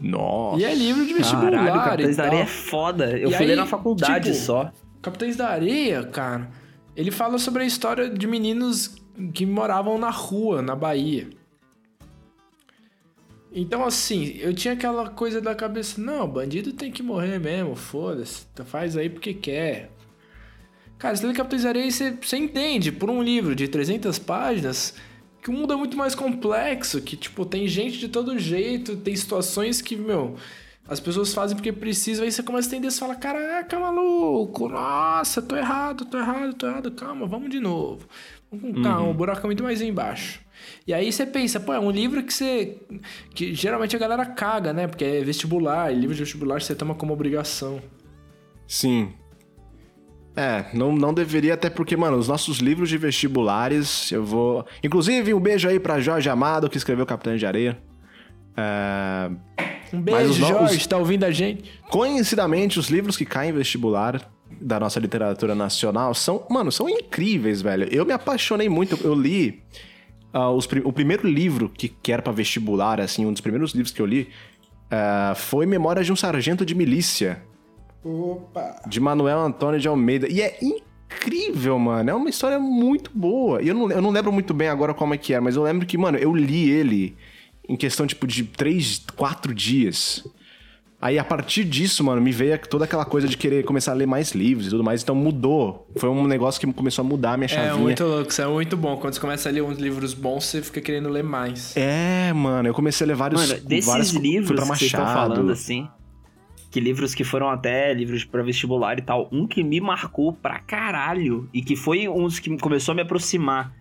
Nossa. 0.00 0.60
E 0.60 0.64
é 0.64 0.74
livro 0.74 1.04
de 1.06 1.12
vestibular 1.14 1.50
Caralho, 1.50 1.84
Capitães 1.90 2.16
da. 2.16 2.24
Areia 2.24 2.42
é 2.42 2.46
foda. 2.46 3.18
Eu 3.18 3.30
E 3.30 3.32
fui 3.34 3.42
aí, 3.44 3.46
ler 3.48 3.56
na 3.56 3.66
faculdade 3.66 4.30
tipo, 4.32 4.44
só. 4.44 4.70
Capitães 5.02 5.36
da 5.36 5.48
Areia, 5.48 6.04
cara, 6.04 6.48
ele 6.96 7.10
fala 7.10 7.38
sobre 7.38 7.62
a 7.64 7.66
história 7.66 8.08
de 8.08 8.26
meninos 8.26 8.96
que 9.34 9.44
moravam 9.44 9.98
na 9.98 10.10
rua, 10.10 10.62
na 10.62 10.74
Bahia. 10.76 11.28
Então, 13.52 13.84
assim, 13.84 14.36
eu 14.38 14.52
tinha 14.54 14.74
aquela 14.74 15.08
coisa 15.08 15.40
da 15.40 15.54
cabeça, 15.54 16.00
não, 16.00 16.28
bandido 16.28 16.72
tem 16.72 16.92
que 16.92 17.02
morrer 17.02 17.38
mesmo, 17.38 17.74
foda-se, 17.74 18.46
tu 18.54 18.64
faz 18.64 18.96
aí 18.96 19.08
porque 19.08 19.32
quer. 19.32 19.90
Cara, 20.98 21.16
você 21.16 21.26
lê 21.26 21.32
Capitães 21.32 21.62
da 21.62 21.70
Areia 21.70 21.86
e 21.86 21.92
você, 21.92 22.10
você 22.10 22.36
entende, 22.36 22.92
por 22.92 23.08
um 23.08 23.22
livro 23.22 23.54
de 23.54 23.68
300 23.68 24.18
páginas, 24.18 24.94
que 25.40 25.48
o 25.48 25.52
mundo 25.52 25.72
é 25.72 25.76
muito 25.76 25.96
mais 25.96 26.14
complexo, 26.14 27.00
que, 27.00 27.16
tipo, 27.16 27.46
tem 27.46 27.66
gente 27.68 27.98
de 27.98 28.08
todo 28.08 28.38
jeito, 28.38 28.96
tem 28.96 29.14
situações 29.16 29.80
que, 29.80 29.96
meu, 29.96 30.36
as 30.88 30.98
pessoas 31.00 31.32
fazem 31.32 31.56
porque 31.56 31.72
precisam, 31.72 32.24
aí 32.24 32.32
você 32.32 32.42
começa 32.42 32.68
a 32.68 32.70
entender, 32.72 32.90
você 32.90 32.98
fala, 32.98 33.14
caraca, 33.14 33.78
maluco, 33.78 34.68
nossa, 34.68 35.40
tô 35.40 35.56
errado, 35.56 36.04
tô 36.04 36.18
errado, 36.18 36.54
tô 36.54 36.66
errado, 36.66 36.90
calma, 36.90 37.26
vamos 37.26 37.50
de 37.50 37.60
novo. 37.60 38.08
Com 38.50 38.82
calma, 38.82 39.08
o 39.10 39.14
buraco 39.14 39.40
é 39.42 39.46
muito 39.46 39.62
mais 39.62 39.80
embaixo. 39.82 40.40
E 40.86 40.92
aí 40.94 41.12
você 41.12 41.26
pensa, 41.26 41.60
pô, 41.60 41.72
é 41.72 41.78
um 41.78 41.90
livro 41.90 42.22
que 42.22 42.32
você... 42.32 42.78
que 43.34 43.54
geralmente 43.54 43.94
a 43.94 43.98
galera 43.98 44.24
caga, 44.26 44.72
né? 44.72 44.86
Porque 44.86 45.04
é 45.04 45.20
vestibular, 45.22 45.92
e 45.92 45.94
livro 45.96 46.14
de 46.14 46.22
vestibular 46.22 46.60
você 46.60 46.74
toma 46.74 46.94
como 46.94 47.12
obrigação. 47.12 47.80
Sim. 48.66 49.12
É, 50.34 50.66
não, 50.72 50.92
não 50.92 51.12
deveria, 51.12 51.54
até 51.54 51.68
porque, 51.68 51.96
mano, 51.96 52.16
os 52.16 52.28
nossos 52.28 52.58
livros 52.58 52.88
de 52.88 52.96
vestibulares, 52.96 54.10
eu 54.12 54.24
vou. 54.24 54.64
Inclusive, 54.84 55.34
um 55.34 55.40
beijo 55.40 55.68
aí 55.68 55.80
pra 55.80 56.00
Jorge 56.00 56.28
Amado, 56.30 56.70
que 56.70 56.76
escreveu 56.78 57.04
Capitão 57.04 57.36
de 57.36 57.44
Areia. 57.44 57.78
É, 58.56 59.30
Um 59.92 60.00
beijo, 60.00 60.32
Jorge, 60.34 60.76
os- 60.76 60.86
tá 60.86 60.96
ouvindo 60.96 61.24
a 61.24 61.30
gente? 61.30 61.70
Conhecidamente, 61.90 62.78
os 62.78 62.88
livros 62.88 63.16
que 63.16 63.24
caem 63.24 63.50
em 63.50 63.52
vestibular 63.54 64.30
da 64.60 64.78
nossa 64.80 64.98
literatura 65.00 65.54
nacional 65.54 66.14
são, 66.14 66.46
mano, 66.50 66.70
são 66.70 66.88
incríveis, 66.88 67.62
velho. 67.62 67.88
Eu 67.90 68.04
me 68.04 68.12
apaixonei 68.12 68.68
muito, 68.68 68.98
eu 69.04 69.14
li 69.14 69.62
ah, 70.32 70.50
os 70.50 70.68
o 70.84 70.92
primeiro 70.92 71.26
livro 71.26 71.68
que, 71.68 71.88
que 71.88 72.12
era 72.12 72.22
pra 72.22 72.32
vestibular, 72.32 73.00
assim, 73.00 73.26
um 73.26 73.32
dos 73.32 73.40
primeiros 73.40 73.72
livros 73.72 73.92
que 73.92 74.00
eu 74.00 74.06
li 74.06 74.28
ah, 74.90 75.34
foi 75.36 75.66
Memórias 75.66 76.06
de 76.06 76.12
um 76.12 76.16
Sargento 76.16 76.64
de 76.64 76.74
Milícia, 76.74 77.42
Opa! 78.04 78.82
de 78.86 79.00
Manuel 79.00 79.40
Antônio 79.40 79.80
de 79.80 79.88
Almeida. 79.88 80.28
E 80.28 80.40
é 80.40 80.58
incrível, 80.62 81.78
mano. 81.78 82.10
É 82.10 82.14
uma 82.14 82.28
história 82.28 82.58
muito 82.58 83.10
boa. 83.14 83.62
E 83.62 83.68
eu 83.68 83.74
não, 83.74 83.90
eu 83.90 84.02
não 84.02 84.10
lembro 84.10 84.32
muito 84.32 84.54
bem 84.54 84.68
agora 84.68 84.94
como 84.94 85.14
é 85.14 85.18
que 85.18 85.34
é, 85.34 85.40
mas 85.40 85.56
eu 85.56 85.62
lembro 85.62 85.86
que, 85.86 85.98
mano, 85.98 86.18
eu 86.18 86.34
li 86.34 86.70
ele 86.70 87.16
em 87.68 87.76
questão, 87.76 88.06
tipo, 88.06 88.26
de 88.26 88.44
três, 88.44 89.04
quatro 89.14 89.54
dias. 89.54 90.26
Aí, 91.00 91.16
a 91.16 91.22
partir 91.22 91.62
disso, 91.64 92.02
mano, 92.02 92.20
me 92.20 92.32
veio 92.32 92.58
toda 92.66 92.84
aquela 92.84 93.04
coisa 93.04 93.28
de 93.28 93.36
querer 93.36 93.62
começar 93.64 93.92
a 93.92 93.94
ler 93.94 94.06
mais 94.06 94.32
livros 94.32 94.66
e 94.66 94.70
tudo 94.70 94.82
mais. 94.82 95.00
Então, 95.00 95.14
mudou. 95.14 95.86
Foi 95.96 96.10
um 96.10 96.26
negócio 96.26 96.60
que 96.60 96.72
começou 96.72 97.04
a 97.04 97.08
mudar 97.08 97.34
a 97.34 97.36
minha 97.36 97.46
É 97.46 97.48
chavinha. 97.48 97.76
muito 97.76 98.02
louco, 98.04 98.30
isso 98.30 98.42
é 98.42 98.46
muito 98.48 98.76
bom. 98.76 98.96
Quando 98.96 99.14
você 99.14 99.20
começa 99.20 99.48
a 99.48 99.52
ler 99.52 99.62
uns 99.62 99.78
livros 99.78 100.12
bons, 100.12 100.44
você 100.46 100.60
fica 100.60 100.80
querendo 100.80 101.08
ler 101.08 101.22
mais. 101.22 101.76
É, 101.76 102.32
mano, 102.32 102.68
eu 102.68 102.74
comecei 102.74 103.04
a 103.04 103.08
ler 103.08 103.14
vários... 103.14 103.48
Mano, 103.48 103.60
desses 103.62 103.86
várias, 103.86 104.10
fui 104.10 104.20
livros 104.20 104.60
que 104.60 104.66
vocês 104.66 104.82
estão 104.82 105.06
falando, 105.06 105.52
assim, 105.52 105.88
que 106.68 106.80
livros 106.80 107.14
que 107.14 107.22
foram 107.22 107.48
até 107.48 107.94
livros 107.94 108.24
pra 108.24 108.42
vestibular 108.42 108.98
e 108.98 109.02
tal, 109.02 109.28
um 109.30 109.46
que 109.46 109.62
me 109.62 109.80
marcou 109.80 110.32
pra 110.32 110.58
caralho 110.58 111.48
e 111.54 111.62
que 111.62 111.76
foi 111.76 112.08
um 112.08 112.24
dos 112.24 112.40
que 112.40 112.58
começou 112.58 112.90
a 112.92 112.96
me 112.96 113.02
aproximar 113.02 113.72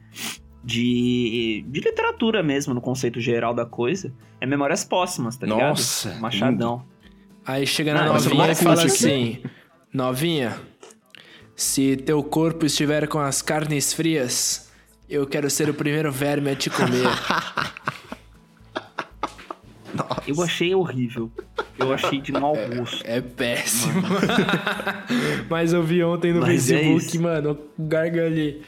de, 0.63 1.65
de 1.67 1.79
literatura 1.79 2.43
mesmo, 2.43 2.73
no 2.73 2.81
conceito 2.81 3.19
geral 3.19 3.53
da 3.53 3.65
coisa, 3.65 4.13
é 4.39 4.45
Memórias 4.45 4.83
Póstumas, 4.83 5.35
tá 5.35 5.47
ligado? 5.47 5.69
Nossa, 5.69 6.15
Machadão. 6.19 6.85
Aí 7.47 7.65
chega 7.65 7.93
na 7.93 8.01
Ah, 8.05 8.13
mas 8.13 8.25
novinha 8.25 8.51
e 8.51 8.55
fala 8.55 8.81
aqui. 8.81 8.87
assim: 8.91 9.41
Novinha, 9.93 10.59
se 11.55 11.95
teu 11.95 12.21
corpo 12.21 12.65
estiver 12.65 13.07
com 13.07 13.19
as 13.19 13.41
carnes 13.41 13.93
frias, 13.93 14.69
eu 15.09 15.25
quero 15.25 15.49
ser 15.49 15.69
o 15.69 15.73
primeiro 15.73 16.11
verme 16.11 16.51
a 16.51 16.55
te 16.55 16.69
comer. 16.69 17.07
Eu 20.27 20.41
achei 20.43 20.75
horrível. 20.75 21.31
Eu 21.79 21.93
achei 21.93 22.19
de 22.19 22.31
mau 22.33 22.53
gosto. 22.75 23.01
É 23.05 23.21
péssimo. 23.21 24.03
Mas 25.49 25.71
eu 25.71 25.81
vi 25.81 26.03
ontem 26.03 26.33
no 26.33 26.41
Mas 26.41 26.69
é 26.69 26.77
Facebook, 26.79 27.05
isso. 27.05 27.21
mano, 27.21 27.57
gargalhei. 27.79 28.61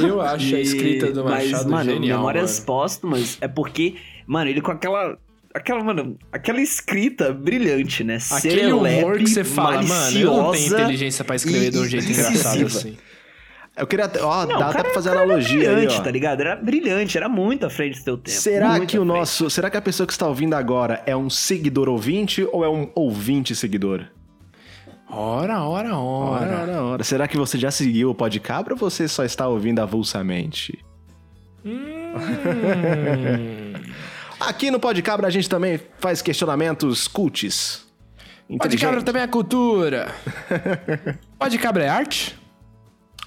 Eu 0.00 0.20
acho 0.22 0.54
a 0.54 0.58
E- 0.58 0.62
escrita 0.62 1.12
do 1.12 1.24
mas, 1.24 1.50
Machado 1.50 1.70
mano, 1.70 1.92
genial. 1.92 2.18
Memórias 2.18 2.54
mano. 2.54 2.66
Póstumas 2.66 3.38
é 3.40 3.48
porque, 3.48 3.96
mano, 4.26 4.50
ele 4.50 4.60
com 4.62 4.70
aquela. 4.72 5.18
Aquela, 5.54 5.84
mano, 5.84 6.16
aquela 6.32 6.60
escrita 6.60 7.32
brilhante, 7.32 8.02
né? 8.02 8.18
Aquele 8.30 8.72
humor 8.72 8.88
Serelepe, 8.88 9.24
que 9.24 9.30
você 9.30 9.44
fala, 9.44 9.82
mano, 9.82 10.18
eu 10.18 10.26
não 10.34 10.52
tenho 10.52 10.66
inteligência 10.72 11.24
pra 11.24 11.36
escrever 11.36 11.70
de 11.70 11.78
um 11.78 11.84
jeito 11.86 12.10
engraçado 12.10 12.66
assim. 12.66 12.96
Eu 13.76 13.86
queria 13.86 14.04
até... 14.04 14.22
Ó, 14.22 14.42
Não, 14.46 14.48
dá 14.48 14.58
o 14.58 14.62
até 14.64 14.72
cara- 14.72 14.84
pra 14.84 14.94
fazer 14.94 15.08
cara 15.10 15.22
era 15.22 15.32
analogia 15.32 15.68
aí, 15.70 15.74
brilhante, 15.76 16.00
ó. 16.00 16.02
tá 16.02 16.10
ligado? 16.10 16.40
Era 16.40 16.56
brilhante, 16.56 17.16
era 17.16 17.28
muito 17.28 17.64
à 17.66 17.70
frente 17.70 17.98
do 18.00 18.04
teu 18.04 18.16
tempo. 18.18 18.36
Será 18.38 18.80
que 18.84 18.98
o 18.98 19.04
nosso... 19.04 19.48
Será 19.50 19.70
que 19.70 19.76
a 19.78 19.82
pessoa 19.82 20.06
que 20.06 20.12
está 20.12 20.26
ouvindo 20.26 20.54
agora 20.54 21.02
é 21.06 21.16
um 21.16 21.30
seguidor 21.30 21.88
ouvinte 21.88 22.46
ou 22.52 22.64
é 22.64 22.68
um 22.68 22.90
ouvinte 22.94 23.54
seguidor? 23.54 24.04
Ora, 25.10 25.62
ora, 25.62 25.96
Ora, 25.96 25.96
ora. 25.96 26.62
ora, 26.62 26.82
ora. 26.82 27.04
Será 27.04 27.26
que 27.28 27.36
você 27.36 27.58
já 27.58 27.70
seguiu 27.70 28.10
o 28.10 28.14
Podcabra 28.14 28.74
ou 28.74 28.78
você 28.78 29.06
só 29.08 29.24
está 29.24 29.46
ouvindo 29.48 29.80
avulsamente? 29.80 30.78
Hum. 31.64 33.71
Aqui 34.46 34.70
no 34.70 34.80
Podcabra 34.80 35.26
a 35.26 35.30
gente 35.30 35.48
também 35.48 35.80
faz 35.98 36.20
questionamentos 36.20 37.06
cults. 37.06 37.86
Pode 38.48 38.58
cabra 38.58 38.76
Inteligente. 38.76 39.04
também 39.04 39.22
é 39.22 39.26
cultura. 39.26 40.12
Pode 41.38 41.58
cabra 41.58 41.84
é 41.84 41.88
arte? 41.88 42.38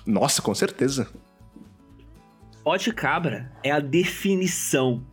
Nossa, 0.05 0.41
com 0.41 0.53
certeza. 0.53 1.07
Pote 2.63 2.91
cabra 2.91 3.51
é 3.63 3.71
a 3.71 3.79
definição 3.79 5.03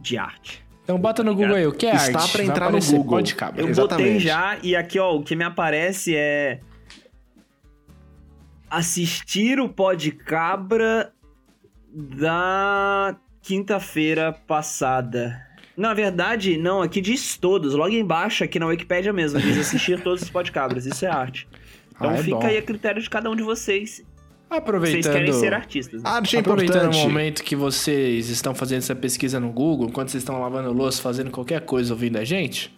de 0.00 0.16
arte. 0.16 0.64
Então 0.82 0.98
bota 0.98 1.22
no 1.22 1.34
Google 1.34 1.54
aí, 1.56 1.66
o 1.66 1.72
que 1.72 1.86
é 1.86 1.94
Está 1.94 2.20
arte? 2.20 2.32
pra 2.32 2.42
Vai 2.42 2.50
entrar 2.50 2.72
no 2.72 2.80
Google. 2.80 3.04
Pode 3.04 3.34
cabra. 3.34 3.60
Eu 3.60 3.68
Exatamente. 3.68 4.06
botei 4.08 4.20
já 4.20 4.58
e 4.62 4.74
aqui, 4.74 4.98
ó, 4.98 5.14
o 5.14 5.22
que 5.22 5.36
me 5.36 5.44
aparece 5.44 6.16
é 6.16 6.60
assistir 8.68 9.60
o 9.60 9.68
Pod 9.68 10.10
Cabra 10.12 11.12
da 11.92 13.16
quinta-feira 13.42 14.32
passada. 14.32 15.49
Na 15.76 15.94
verdade, 15.94 16.56
não, 16.58 16.82
aqui 16.82 17.00
diz 17.00 17.36
todos. 17.36 17.74
Logo 17.74 17.90
embaixo, 17.94 18.44
aqui 18.44 18.58
na 18.58 18.66
Wikipédia 18.66 19.12
mesmo, 19.12 19.40
diz 19.40 19.56
assistir 19.58 20.00
todos 20.02 20.22
os 20.22 20.30
podcabras. 20.30 20.84
Isso 20.86 21.04
é 21.04 21.08
arte. 21.08 21.48
Então 21.94 22.10
Ah, 22.10 22.14
é 22.14 22.22
fica 22.22 22.36
bom. 22.36 22.46
aí 22.46 22.56
a 22.58 22.62
critério 22.62 23.00
de 23.02 23.08
cada 23.08 23.30
um 23.30 23.36
de 23.36 23.42
vocês. 23.42 24.02
Vocês 24.02 24.04
Aproveitando, 24.50 25.12
querem 25.12 25.32
ser 25.32 25.54
artistas. 25.54 26.02
né? 26.02 26.10
Arte 26.10 26.36
é 26.36 26.40
aproveitando 26.40 26.76
importante. 26.86 26.98
o 26.98 27.08
momento 27.08 27.44
que 27.44 27.54
vocês 27.54 28.28
estão 28.30 28.52
fazendo 28.54 28.78
essa 28.78 28.96
pesquisa 28.96 29.38
no 29.38 29.50
Google, 29.52 29.88
enquanto 29.88 30.08
vocês 30.08 30.22
estão 30.22 30.40
lavando 30.40 30.72
louça, 30.72 31.00
fazendo 31.00 31.30
qualquer 31.30 31.60
coisa 31.60 31.92
ouvindo 31.94 32.16
a 32.18 32.24
gente, 32.24 32.74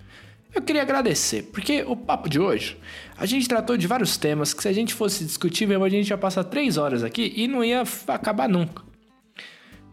eu 0.54 0.60
queria 0.60 0.82
agradecer, 0.82 1.44
porque 1.44 1.82
o 1.86 1.96
papo 1.96 2.28
de 2.28 2.38
hoje, 2.38 2.76
a 3.16 3.24
gente 3.24 3.48
tratou 3.48 3.74
de 3.78 3.86
vários 3.86 4.18
temas 4.18 4.52
que 4.52 4.60
se 4.62 4.68
a 4.68 4.72
gente 4.72 4.92
fosse 4.92 5.24
discutir 5.24 5.66
mesmo, 5.66 5.82
a 5.82 5.88
gente 5.88 6.08
ia 6.10 6.18
passar 6.18 6.44
três 6.44 6.76
horas 6.76 7.02
aqui 7.02 7.32
e 7.34 7.48
não 7.48 7.64
ia 7.64 7.82
acabar 8.08 8.50
nunca. 8.50 8.82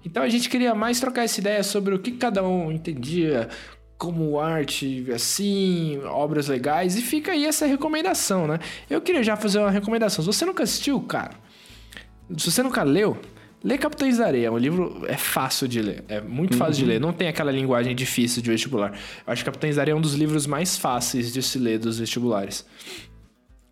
Então 0.04 0.24
a 0.24 0.30
gente 0.30 0.50
queria 0.50 0.74
mais 0.74 1.00
trocar 1.00 1.24
essa 1.24 1.40
ideia 1.40 1.64
sobre 1.64 1.94
o 1.94 2.00
que 2.00 2.12
cada 2.12 2.44
um 2.44 2.72
entendia 2.72 3.50
como 3.98 4.40
arte, 4.40 5.06
assim, 5.14 6.00
obras 6.06 6.48
legais, 6.48 6.96
e 6.96 7.02
fica 7.02 7.34
aí 7.34 7.46
essa 7.46 7.66
recomendação, 7.66 8.48
né? 8.48 8.58
Eu 8.90 9.02
queria 9.02 9.22
já 9.22 9.36
fazer 9.36 9.60
uma 9.60 9.70
recomendação. 9.70 10.24
Se 10.24 10.28
você 10.28 10.46
nunca 10.46 10.64
assistiu, 10.64 11.02
cara, 11.02 11.32
se 12.38 12.50
você 12.50 12.64
nunca 12.64 12.82
leu, 12.82 13.18
lê 13.62 13.78
Capitães 13.78 14.18
da 14.18 14.28
Areia. 14.28 14.52
O 14.52 14.58
livro 14.58 15.04
é 15.06 15.18
fácil 15.18 15.68
de 15.68 15.82
ler. 15.82 16.06
É 16.08 16.22
muito 16.22 16.56
fácil 16.56 16.76
de 16.76 16.86
ler. 16.86 17.00
Não 17.00 17.12
tem 17.12 17.28
aquela 17.28 17.52
linguagem 17.52 17.94
difícil 17.94 18.42
de 18.42 18.50
vestibular. 18.50 18.94
Eu 19.28 19.34
acho 19.34 19.44
que 19.44 19.46
Capitães 19.46 19.76
da 19.76 19.82
Areia 19.82 19.94
é 19.94 19.98
um 19.98 20.02
dos 20.02 20.14
livros 20.14 20.48
mais 20.48 20.78
fáceis 20.78 21.34
de 21.34 21.44
se 21.44 21.60
ler 21.60 21.78
dos 21.78 22.00
vestibulares. 22.00 22.66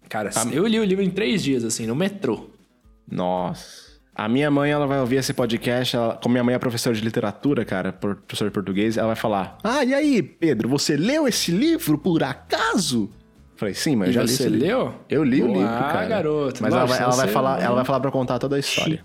Cara, 0.10 0.30
eu 0.52 0.68
li 0.68 0.80
o 0.80 0.84
livro 0.84 1.04
em 1.04 1.10
três 1.10 1.42
dias, 1.42 1.64
assim, 1.64 1.86
no 1.86 1.96
metrô. 1.96 2.50
Nossa. 3.10 3.87
A 4.18 4.28
minha 4.28 4.50
mãe, 4.50 4.72
ela 4.72 4.88
vai 4.88 5.00
ouvir 5.00 5.18
esse 5.18 5.32
podcast, 5.32 5.96
ela, 5.96 6.16
como 6.22 6.34
minha 6.34 6.44
mãe 6.44 6.56
é 6.56 6.58
professora 6.58 6.96
de 6.96 7.02
literatura, 7.04 7.64
cara, 7.64 7.94
professora 7.94 8.50
de 8.50 8.54
português, 8.54 8.98
ela 8.98 9.08
vai 9.08 9.16
falar: 9.16 9.60
Ah, 9.64 9.86
e 9.86 9.94
aí, 9.94 10.24
Pedro, 10.24 10.68
você 10.68 10.98
leu 10.98 11.28
esse 11.28 11.52
livro 11.52 12.00
por 12.00 12.24
acaso? 12.24 13.12
Falei, 13.56 13.74
sim, 13.76 13.96
mas 13.96 14.08
eu 14.08 14.12
E 14.12 14.14
já 14.16 14.22
li 14.24 14.28
você 14.30 14.44
esse 14.44 14.50
livro." 14.52 14.68
leu? 14.68 14.94
Eu 15.10 15.24
li 15.24 15.44
o 15.44 15.48
Boa, 15.48 15.58
livro, 15.60 15.74
cara. 15.80 16.06
garoto. 16.08 16.64
Mas 16.64 16.74
ela 16.74 16.82
Nossa, 16.82 16.94
vai, 16.96 17.04
ela 17.04 17.16
vai 17.16 17.28
falar, 17.28 17.62
ela 17.62 17.76
vai 17.76 17.86
falar 17.86 18.00
pra 18.00 18.12
contar 18.12 18.40
toda 18.40 18.56
a 18.56 18.60
história. 18.60 19.04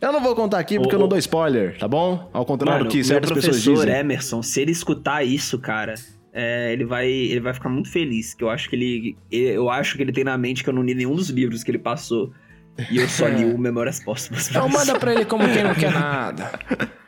Eu 0.00 0.12
não 0.12 0.20
vou 0.22 0.34
contar 0.34 0.58
aqui 0.58 0.78
porque 0.78 0.94
Ô, 0.94 0.96
eu 0.96 1.00
não 1.00 1.08
dou 1.08 1.18
spoiler, 1.18 1.78
tá 1.78 1.86
bom? 1.88 2.28
Ao 2.32 2.44
contrário 2.44 2.80
Mano, 2.80 2.90
do 2.90 2.92
que 2.92 3.02
certas 3.04 3.30
pessoas 3.32 3.62
professor 3.62 3.84
dizem. 3.86 3.98
Emerson, 4.00 4.42
se 4.42 4.60
ele 4.60 4.72
escutar 4.72 5.22
isso, 5.24 5.58
cara, 5.58 5.94
é, 6.32 6.72
ele, 6.72 6.84
vai, 6.86 7.06
ele 7.10 7.40
vai 7.40 7.52
ficar 7.52 7.68
muito 7.68 7.90
feliz. 7.90 8.32
Que 8.34 8.42
eu 8.44 8.48
acho 8.50 8.68
que 8.70 8.76
ele, 8.76 9.16
ele- 9.30 9.54
Eu 9.56 9.68
acho 9.70 9.96
que 9.96 10.02
ele 10.02 10.12
tem 10.12 10.24
na 10.24 10.36
mente 10.38 10.62
que 10.64 10.70
eu 10.70 10.74
não 10.74 10.82
li 10.82 10.94
nenhum 10.94 11.14
dos 11.14 11.28
livros 11.30 11.62
que 11.62 11.70
ele 11.70 11.78
passou. 11.78 12.30
E 12.90 12.98
eu 12.98 13.08
só 13.08 13.26
li 13.26 13.44
o 13.44 13.58
Memórias 13.58 13.98
Póstumas. 14.00 14.48
Então 14.48 14.68
manda 14.68 14.98
pra 14.98 15.12
ele 15.12 15.24
como 15.24 15.44
quem 15.52 15.62
não 15.64 15.74
quer 15.74 15.90
nada. 15.92 16.50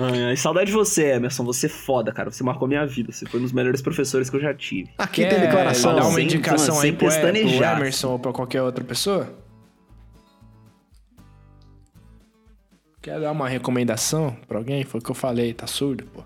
Ai, 0.00 0.22
ai, 0.26 0.36
saudade 0.36 0.66
de 0.66 0.72
você, 0.76 1.06
Emerson. 1.14 1.44
Você 1.44 1.66
é 1.66 1.68
foda, 1.68 2.12
cara. 2.12 2.30
Você 2.30 2.44
marcou 2.44 2.68
minha 2.68 2.86
vida. 2.86 3.10
Você 3.10 3.26
foi 3.26 3.40
um 3.40 3.42
dos 3.42 3.50
melhores 3.50 3.82
professores 3.82 4.30
que 4.30 4.36
eu 4.36 4.40
já 4.40 4.54
tive. 4.54 4.88
Aqui 4.96 5.22
Quer 5.22 5.30
tem 5.30 5.40
declaração. 5.40 5.92
dar 5.96 6.02
uma 6.04 6.12
Sem- 6.12 6.24
indicação 6.24 6.76
sem 6.76 6.90
aí 6.90 6.96
pro, 6.96 7.08
pro. 7.08 7.26
Emerson 7.26 8.10
ou 8.12 8.18
pra 8.20 8.32
qualquer 8.32 8.62
outra 8.62 8.84
pessoa? 8.84 9.28
Quer 13.02 13.18
dar 13.20 13.32
uma 13.32 13.48
recomendação 13.48 14.36
pra 14.46 14.58
alguém? 14.58 14.84
Foi 14.84 15.00
o 15.00 15.02
que 15.02 15.10
eu 15.10 15.14
falei, 15.16 15.52
tá 15.52 15.66
surdo, 15.66 16.04
pô. 16.12 16.22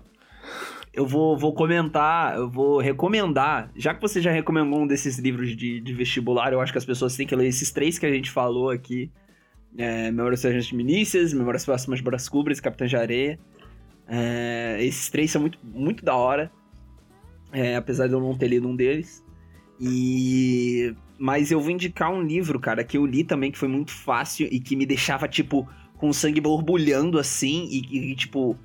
Eu 0.93 1.07
vou, 1.07 1.35
vou 1.35 1.53
comentar, 1.53 2.35
eu 2.35 2.47
vou 2.47 2.79
recomendar. 2.79 3.71
Já 3.75 3.95
que 3.95 4.01
você 4.01 4.21
já 4.21 4.31
recomendou 4.31 4.81
um 4.81 4.87
desses 4.87 5.17
livros 5.17 5.55
de, 5.57 5.79
de 5.79 5.93
vestibular, 5.93 6.53
eu 6.53 6.61
acho 6.61 6.71
que 6.71 6.77
as 6.77 6.85
pessoas 6.85 7.15
têm 7.15 7.25
que 7.25 7.35
ler 7.35 7.47
esses 7.47 7.71
três 7.71 7.97
que 7.97 8.05
a 8.05 8.11
gente 8.11 8.29
falou 8.29 8.69
aqui: 8.69 9.11
é, 9.75 10.11
Memórias 10.11 10.41
Sargento 10.41 10.67
de 10.67 10.75
Milícias, 10.75 11.33
Memórias 11.33 11.65
Próximas 11.65 11.97
de 11.97 12.05
Brás 12.05 12.29
Cubras 12.29 12.59
Capitã 12.59 12.85
de 12.85 12.95
Areia. 12.95 13.39
É, 14.07 14.77
esses 14.81 15.09
três 15.09 15.31
são 15.31 15.41
muito, 15.41 15.57
muito 15.63 16.05
da 16.05 16.15
hora, 16.15 16.51
é, 17.51 17.75
apesar 17.75 18.07
de 18.07 18.13
eu 18.13 18.19
não 18.19 18.37
ter 18.37 18.49
lido 18.49 18.67
um 18.67 18.75
deles. 18.75 19.23
E. 19.79 20.95
Mas 21.17 21.51
eu 21.51 21.59
vou 21.59 21.71
indicar 21.71 22.11
um 22.11 22.21
livro, 22.21 22.59
cara, 22.59 22.83
que 22.83 22.97
eu 22.97 23.05
li 23.05 23.23
também, 23.23 23.51
que 23.51 23.57
foi 23.57 23.67
muito 23.67 23.91
fácil 23.91 24.47
e 24.51 24.59
que 24.59 24.75
me 24.75 24.85
deixava, 24.85 25.27
tipo, 25.27 25.67
com 25.97 26.09
o 26.09 26.13
sangue 26.13 26.41
borbulhando 26.41 27.17
assim, 27.17 27.67
e, 27.71 28.11
e, 28.11 28.15
tipo, 28.15 28.57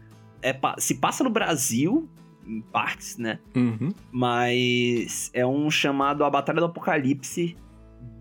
é, 0.43 0.59
se 0.79 0.97
passa 0.97 1.23
no 1.23 1.31
Brasil, 1.31 2.09
em 2.49 2.61
partes, 2.61 3.19
né? 3.19 3.39
Uhum. 3.55 3.93
Mas 4.11 5.31
é 5.35 5.47
um 5.47 5.71
chamado 5.71 6.25
A 6.25 6.31
Batalha 6.31 6.61
do 6.61 6.67
Apocalipse 6.67 7.57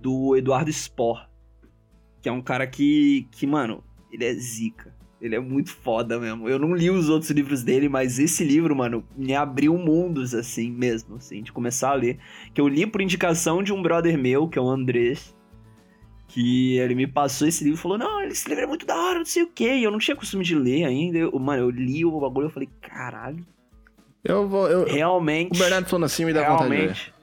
do 0.01 0.35
Eduardo 0.35 0.71
Spohr. 0.71 1.27
Que 2.21 2.29
é 2.29 2.31
um 2.31 2.41
cara 2.41 2.67
que, 2.67 3.27
que, 3.31 3.47
mano, 3.47 3.83
ele 4.11 4.25
é 4.25 4.33
zica. 4.33 4.95
Ele 5.19 5.35
é 5.35 5.39
muito 5.39 5.71
foda 5.71 6.19
mesmo. 6.19 6.47
Eu 6.47 6.59
não 6.59 6.75
li 6.75 6.91
os 6.91 7.09
outros 7.09 7.31
livros 7.31 7.63
dele, 7.63 7.89
mas 7.89 8.19
esse 8.19 8.43
livro, 8.43 8.75
mano, 8.75 9.03
me 9.15 9.33
abriu 9.33 9.75
mundos, 9.75 10.35
assim, 10.35 10.71
mesmo, 10.71 11.15
assim, 11.15 11.41
de 11.41 11.51
começar 11.51 11.89
a 11.89 11.95
ler. 11.95 12.19
Que 12.53 12.61
eu 12.61 12.67
li 12.67 12.85
por 12.85 13.01
indicação 13.01 13.63
de 13.63 13.73
um 13.73 13.81
brother 13.81 14.17
meu, 14.17 14.47
que 14.47 14.59
é 14.59 14.61
o 14.61 14.69
Andrés. 14.69 15.35
Que 16.27 16.77
ele 16.77 16.93
me 16.93 17.07
passou 17.07 17.47
esse 17.47 17.63
livro 17.63 17.79
e 17.79 17.81
falou: 17.81 17.97
Não, 17.97 18.21
esse 18.23 18.47
livro 18.47 18.65
é 18.65 18.67
muito 18.67 18.85
da 18.85 18.95
hora, 18.95 19.19
não 19.19 19.25
sei 19.25 19.43
o 19.43 19.47
quê. 19.47 19.75
E 19.75 19.83
eu 19.83 19.89
não 19.89 19.97
tinha 19.97 20.15
costume 20.15 20.43
de 20.43 20.53
ler 20.53 20.83
ainda. 20.83 21.17
Eu, 21.17 21.39
mano, 21.39 21.63
eu 21.63 21.69
li 21.69 22.05
o 22.05 22.19
bagulho 22.19 22.45
e 22.45 22.47
eu 22.47 22.51
falei: 22.51 22.69
Caralho, 22.81 23.43
Eu 24.27 24.47
vou. 24.47 24.67
eu- 24.69 24.85
realmente. 24.85 25.55
o 25.55 25.57
Bernardo 25.59 25.87
falando 25.87 26.05
assim 26.05 26.25
me 26.25 26.33
dá 26.33 26.41
vontade 26.49 26.69
realmente. 26.73 27.13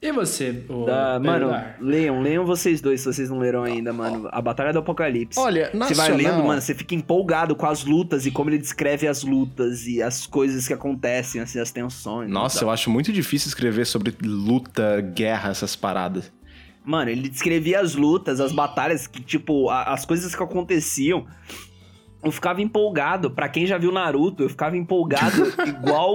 E 0.00 0.12
você, 0.12 0.62
o 0.68 0.84
Da, 0.84 1.18
mano, 1.18 1.50
leiam, 1.80 2.20
leiam 2.20 2.44
vocês 2.44 2.82
dois 2.82 3.00
se 3.00 3.06
vocês 3.06 3.30
não 3.30 3.38
leram 3.38 3.64
ainda, 3.64 3.92
mano. 3.94 4.28
A 4.30 4.42
Batalha 4.42 4.70
do 4.72 4.78
Apocalipse. 4.78 5.40
Olha, 5.40 5.70
Você 5.72 5.94
vai 5.94 6.08
nacional... 6.10 6.16
lendo, 6.36 6.46
mano, 6.46 6.60
você 6.60 6.74
fica 6.74 6.94
empolgado 6.94 7.56
com 7.56 7.66
as 7.66 7.82
lutas 7.82 8.26
e 8.26 8.30
como 8.30 8.50
ele 8.50 8.58
descreve 8.58 9.08
as 9.08 9.24
lutas 9.24 9.86
e 9.86 10.02
as 10.02 10.26
coisas 10.26 10.68
que 10.68 10.74
acontecem, 10.74 11.40
assim, 11.40 11.58
as 11.58 11.70
tensões. 11.72 12.30
Nossa, 12.30 12.62
eu 12.62 12.70
acho 12.70 12.90
muito 12.90 13.10
difícil 13.10 13.48
escrever 13.48 13.86
sobre 13.86 14.14
luta, 14.22 15.00
guerra, 15.00 15.50
essas 15.50 15.74
paradas. 15.74 16.30
Mano, 16.84 17.10
ele 17.10 17.28
descrevia 17.28 17.80
as 17.80 17.94
lutas, 17.96 18.38
as 18.38 18.52
batalhas, 18.52 19.06
que, 19.08 19.20
tipo, 19.20 19.70
a- 19.70 19.84
as 19.94 20.04
coisas 20.04 20.34
que 20.36 20.42
aconteciam. 20.42 21.26
Eu 22.26 22.32
ficava 22.32 22.60
empolgado. 22.60 23.30
Pra 23.30 23.48
quem 23.48 23.66
já 23.66 23.78
viu 23.78 23.90
Naruto, 23.92 24.42
eu 24.42 24.48
ficava 24.48 24.76
empolgado 24.76 25.42
igual 25.66 26.12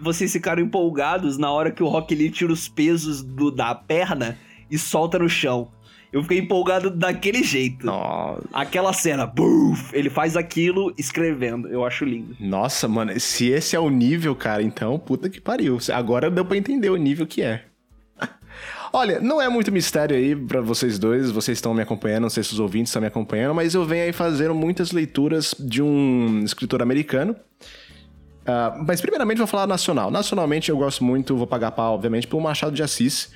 vocês 0.00 0.32
ficaram 0.32 0.62
empolgados 0.62 1.36
na 1.38 1.50
hora 1.50 1.70
que 1.70 1.82
o 1.82 1.88
Rock 1.88 2.14
Lee 2.14 2.30
tira 2.30 2.52
os 2.52 2.68
pesos 2.68 3.22
do- 3.22 3.50
da 3.50 3.74
perna 3.74 4.38
e 4.70 4.78
solta 4.78 5.18
no 5.18 5.28
chão. 5.28 5.70
Eu 6.12 6.22
fiquei 6.22 6.38
empolgado 6.38 6.90
daquele 6.90 7.42
jeito. 7.42 7.86
Nossa. 7.86 8.42
Aquela 8.52 8.92
cena, 8.92 9.26
buf, 9.26 9.96
ele 9.96 10.10
faz 10.10 10.36
aquilo 10.36 10.92
escrevendo. 10.98 11.68
Eu 11.68 11.86
acho 11.86 12.04
lindo. 12.04 12.36
Nossa, 12.38 12.86
mano, 12.86 13.18
se 13.18 13.48
esse 13.48 13.74
é 13.74 13.80
o 13.80 13.88
nível, 13.88 14.34
cara, 14.36 14.62
então, 14.62 14.98
puta 14.98 15.30
que 15.30 15.40
pariu. 15.40 15.78
Agora 15.94 16.30
deu 16.30 16.44
pra 16.44 16.58
entender 16.58 16.90
o 16.90 16.96
nível 16.96 17.26
que 17.26 17.40
é. 17.40 17.64
Olha, 18.92 19.20
não 19.20 19.40
é 19.40 19.48
muito 19.48 19.72
mistério 19.72 20.14
aí 20.14 20.36
pra 20.36 20.60
vocês 20.60 20.98
dois, 20.98 21.30
vocês 21.30 21.56
estão 21.58 21.72
me 21.72 21.80
acompanhando, 21.80 22.22
não 22.24 22.30
sei 22.30 22.42
se 22.42 22.52
os 22.52 22.60
ouvintes 22.60 22.90
estão 22.90 23.00
me 23.00 23.08
acompanhando, 23.08 23.54
mas 23.54 23.74
eu 23.74 23.84
venho 23.86 24.04
aí 24.04 24.12
fazendo 24.12 24.54
muitas 24.54 24.92
leituras 24.92 25.54
de 25.58 25.80
um 25.82 26.42
escritor 26.44 26.82
americano. 26.82 27.34
Ah, 28.44 28.76
mas 28.86 29.00
primeiramente 29.00 29.38
vou 29.38 29.46
falar 29.46 29.66
nacional. 29.66 30.10
Nacionalmente 30.10 30.68
eu 30.70 30.76
gosto 30.76 31.02
muito, 31.02 31.34
vou 31.36 31.46
pagar 31.46 31.70
pau, 31.70 31.94
obviamente, 31.94 32.26
pelo 32.26 32.42
Machado 32.42 32.74
de 32.74 32.82
Assis. 32.82 33.30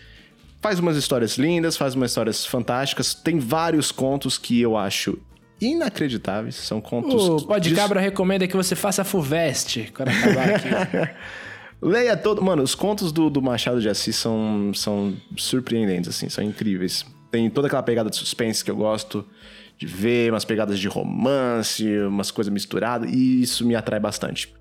Faz 0.60 0.78
umas 0.78 0.96
histórias 0.96 1.38
lindas, 1.38 1.76
faz 1.76 1.94
umas 1.94 2.10
histórias 2.10 2.44
fantásticas, 2.44 3.14
tem 3.14 3.38
vários 3.38 3.90
contos 3.90 4.36
que 4.36 4.60
eu 4.60 4.76
acho 4.76 5.18
inacreditáveis, 5.60 6.54
são 6.56 6.82
contos... 6.82 7.42
O 7.42 7.46
Pode 7.46 7.70
de- 7.70 7.74
Cabra 7.74 7.98
recomenda 8.00 8.46
que 8.46 8.56
você 8.56 8.74
faça 8.76 9.04
FUVEST 9.04 9.90
quando 9.94 10.08
acabar 10.10 10.50
aqui. 10.50 10.68
Leia 11.80 12.16
todo. 12.16 12.42
Mano, 12.42 12.62
os 12.62 12.74
contos 12.74 13.12
do, 13.12 13.28
do 13.28 13.42
Machado 13.42 13.80
de 13.80 13.88
Assis 13.88 14.16
são, 14.16 14.72
são 14.74 15.14
surpreendentes, 15.36 16.08
assim, 16.08 16.28
são 16.28 16.42
incríveis. 16.42 17.04
Tem 17.30 17.50
toda 17.50 17.66
aquela 17.66 17.82
pegada 17.82 18.08
de 18.08 18.16
suspense 18.16 18.64
que 18.64 18.70
eu 18.70 18.76
gosto 18.76 19.26
de 19.78 19.86
ver, 19.86 20.32
umas 20.32 20.44
pegadas 20.44 20.78
de 20.78 20.88
romance, 20.88 21.86
umas 22.00 22.30
coisas 22.30 22.52
misturadas, 22.52 23.10
e 23.12 23.42
isso 23.42 23.66
me 23.66 23.74
atrai 23.74 24.00
bastante. 24.00 24.54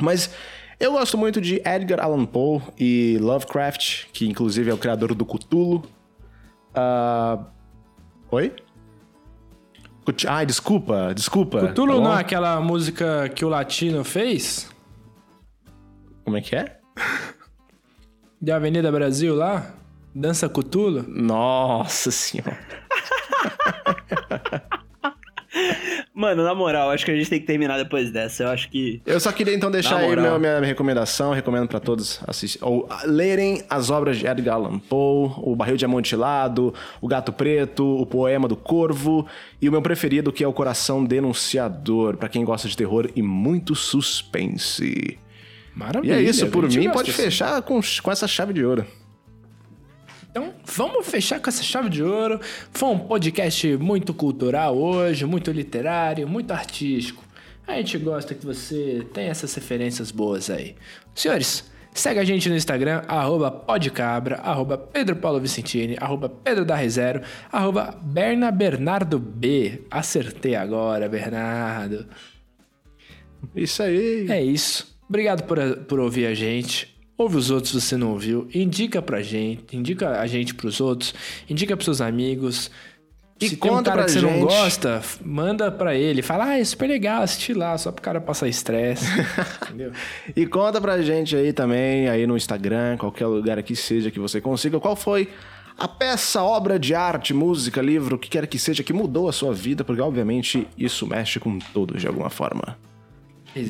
Mas 0.00 0.30
eu 0.78 0.92
gosto 0.92 1.16
muito 1.16 1.40
de 1.40 1.62
Edgar 1.64 2.00
Allan 2.00 2.26
Poe 2.26 2.60
e 2.78 3.16
Lovecraft, 3.20 4.06
que 4.12 4.26
inclusive 4.28 4.70
é 4.70 4.74
o 4.74 4.78
criador 4.78 5.14
do 5.14 5.24
Cthulhu. 5.24 5.82
Ah, 6.74 7.38
Oi? 8.30 8.52
Ai, 10.26 10.46
desculpa, 10.46 11.12
desculpa. 11.14 11.68
Cthulhu 11.68 11.96
Tá 11.96 12.00
não 12.00 12.16
é 12.16 12.20
aquela 12.20 12.60
música 12.60 13.28
que 13.28 13.44
o 13.44 13.48
Latino 13.48 14.04
fez? 14.04 14.68
Como 16.24 16.36
é 16.36 16.40
que 16.40 16.54
é? 16.56 16.76
De 18.40 18.52
Avenida 18.52 18.90
Brasil 18.90 19.34
lá? 19.34 19.74
Dança 20.14 20.48
Cthulhu? 20.48 21.04
Nossa 21.08 22.10
senhora. 22.10 22.58
Mano, 26.12 26.42
na 26.44 26.54
moral, 26.54 26.90
acho 26.90 27.04
que 27.04 27.10
a 27.10 27.16
gente 27.16 27.30
tem 27.30 27.40
que 27.40 27.46
terminar 27.46 27.78
depois 27.78 28.10
dessa. 28.10 28.42
Eu 28.44 28.48
acho 28.50 28.68
que. 28.70 29.00
Eu 29.06 29.18
só 29.18 29.32
queria 29.32 29.54
então 29.54 29.70
deixar 29.70 29.96
aí 29.98 30.14
meu- 30.14 30.38
minha, 30.38 30.60
recomendação, 30.60 31.32
recomendo 31.32 31.66
pra 31.68 31.80
todos 31.80 32.20
assistir, 32.26 32.58
ou 32.62 32.88
lerem 33.04 33.62
as 33.70 33.88
obras 33.90 34.18
de 34.18 34.26
Edgar 34.26 34.56
Allan 34.56 34.78
Poe, 34.78 35.30
O 35.38 35.56
Barril 35.56 35.76
de 35.76 35.84
Amontilado, 35.84 36.74
O 37.00 37.08
Gato 37.08 37.32
Preto, 37.32 37.84
O 37.86 38.04
Poema 38.04 38.46
do 38.48 38.56
Corvo 38.56 39.26
e 39.62 39.68
o 39.68 39.72
meu 39.72 39.80
preferido 39.80 40.32
que 40.32 40.44
é 40.44 40.48
O 40.48 40.52
Coração 40.52 41.04
Denunciador, 41.04 42.16
pra 42.16 42.28
quem 42.28 42.44
gosta 42.44 42.68
de 42.68 42.76
terror 42.76 43.08
e 43.16 43.22
muito 43.22 43.74
suspense. 43.74 45.18
E 45.74 45.78
Maravilha. 45.78 46.14
é 46.14 46.22
isso, 46.22 46.48
por 46.48 46.68
mim 46.68 46.90
pode 46.90 47.10
assim. 47.10 47.22
fechar 47.22 47.62
com, 47.62 47.80
com 48.02 48.10
essa 48.10 48.26
chave 48.26 48.52
de 48.52 48.64
ouro. 48.64 48.84
Então, 50.30 50.54
vamos 50.64 51.06
fechar 51.06 51.40
com 51.40 51.48
essa 51.48 51.62
chave 51.62 51.88
de 51.88 52.02
ouro. 52.02 52.40
Foi 52.72 52.88
um 52.88 52.98
podcast 52.98 53.76
muito 53.76 54.14
cultural 54.14 54.76
hoje, 54.76 55.24
muito 55.24 55.50
literário, 55.50 56.28
muito 56.28 56.52
artístico. 56.52 57.24
A 57.66 57.74
gente 57.74 57.98
gosta 57.98 58.34
que 58.34 58.44
você 58.44 59.06
tenha 59.12 59.30
essas 59.30 59.52
referências 59.54 60.10
boas 60.10 60.48
aí. 60.50 60.76
Senhores, 61.14 61.64
segue 61.92 62.20
a 62.20 62.24
gente 62.24 62.48
no 62.48 62.56
Instagram, 62.56 63.02
arroba 63.08 63.50
podcabra, 63.50 64.36
arroba 64.36 64.78
Pedro 64.78 65.16
Paulo 65.16 65.40
Vicentini, 65.40 65.96
arroba 66.00 66.28
Pedro 66.28 66.64
da 66.64 66.76
Rezero, 66.76 67.22
arroba 67.50 67.96
Berna 68.00 68.50
Bernardo 68.52 69.18
B. 69.18 69.82
Acertei 69.90 70.54
agora, 70.54 71.08
Bernardo. 71.08 72.06
Isso 73.54 73.82
aí. 73.82 74.26
É 74.28 74.42
isso. 74.42 74.89
Obrigado 75.10 75.42
por, 75.42 75.58
por 75.88 76.00
ouvir 76.00 76.24
a 76.26 76.34
gente. 76.34 76.88
Ouve 77.18 77.36
os 77.36 77.50
outros 77.50 77.72
se 77.72 77.80
você 77.80 77.96
não 77.98 78.12
ouviu. 78.12 78.48
Indica 78.54 79.02
pra 79.02 79.20
gente. 79.20 79.76
Indica 79.76 80.20
a 80.20 80.26
gente 80.26 80.54
pros 80.54 80.80
outros. 80.80 81.12
Indica 81.50 81.76
pros 81.76 81.84
seus 81.84 82.00
amigos. 82.00 82.70
E 83.40 83.48
se 83.48 83.56
tem 83.56 83.70
um 83.70 83.76
conta 83.76 83.90
cara 83.90 84.04
que 84.04 84.12
você 84.12 84.20
não 84.20 84.30
gente. 84.34 84.42
gosta, 84.42 84.96
f- 85.02 85.18
manda 85.24 85.70
pra 85.70 85.94
ele. 85.96 86.22
Fala, 86.22 86.44
ah, 86.44 86.58
é 86.60 86.64
super 86.64 86.86
legal 86.88 87.22
assistir 87.22 87.54
lá, 87.54 87.76
só 87.76 87.90
pro 87.90 88.00
cara 88.02 88.20
passar 88.20 88.48
estresse. 88.48 89.04
Entendeu? 89.66 89.92
E 90.36 90.46
conta 90.46 90.80
pra 90.80 91.02
gente 91.02 91.34
aí 91.34 91.52
também, 91.52 92.08
aí 92.08 92.26
no 92.26 92.36
Instagram, 92.36 92.96
qualquer 92.98 93.26
lugar 93.26 93.62
que 93.62 93.74
seja 93.74 94.10
que 94.10 94.20
você 94.20 94.40
consiga, 94.40 94.78
qual 94.78 94.94
foi 94.94 95.28
a 95.78 95.88
peça, 95.88 96.42
obra 96.42 96.78
de 96.78 96.94
arte, 96.94 97.32
música, 97.34 97.80
livro, 97.82 98.16
o 98.16 98.18
que 98.18 98.28
quer 98.28 98.46
que 98.46 98.58
seja, 98.58 98.82
que 98.82 98.92
mudou 98.92 99.26
a 99.28 99.32
sua 99.32 99.52
vida, 99.54 99.82
porque 99.84 100.02
obviamente 100.02 100.68
isso 100.76 101.06
mexe 101.06 101.40
com 101.40 101.58
todos 101.58 102.00
de 102.00 102.06
alguma 102.06 102.28
forma. 102.28 102.76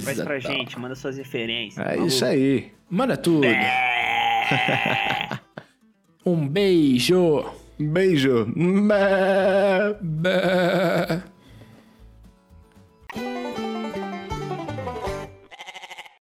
Faz 0.05 0.21
pra 0.23 0.39
gente, 0.39 0.79
manda 0.79 0.95
suas 0.95 1.17
referências. 1.17 1.85
É 1.87 1.97
isso 1.97 2.25
aí. 2.25 2.73
Manda 2.89 3.17
tudo. 3.17 3.47
um 6.27 6.47
beijo. 6.47 7.45
Beijo. 7.79 8.47
Bé. 8.47 9.97
Bé. 10.01 11.23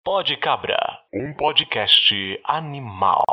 Pode 0.04 0.38
Cabra, 0.38 0.78
um 1.14 1.34
podcast 1.34 2.40
animal. 2.46 3.24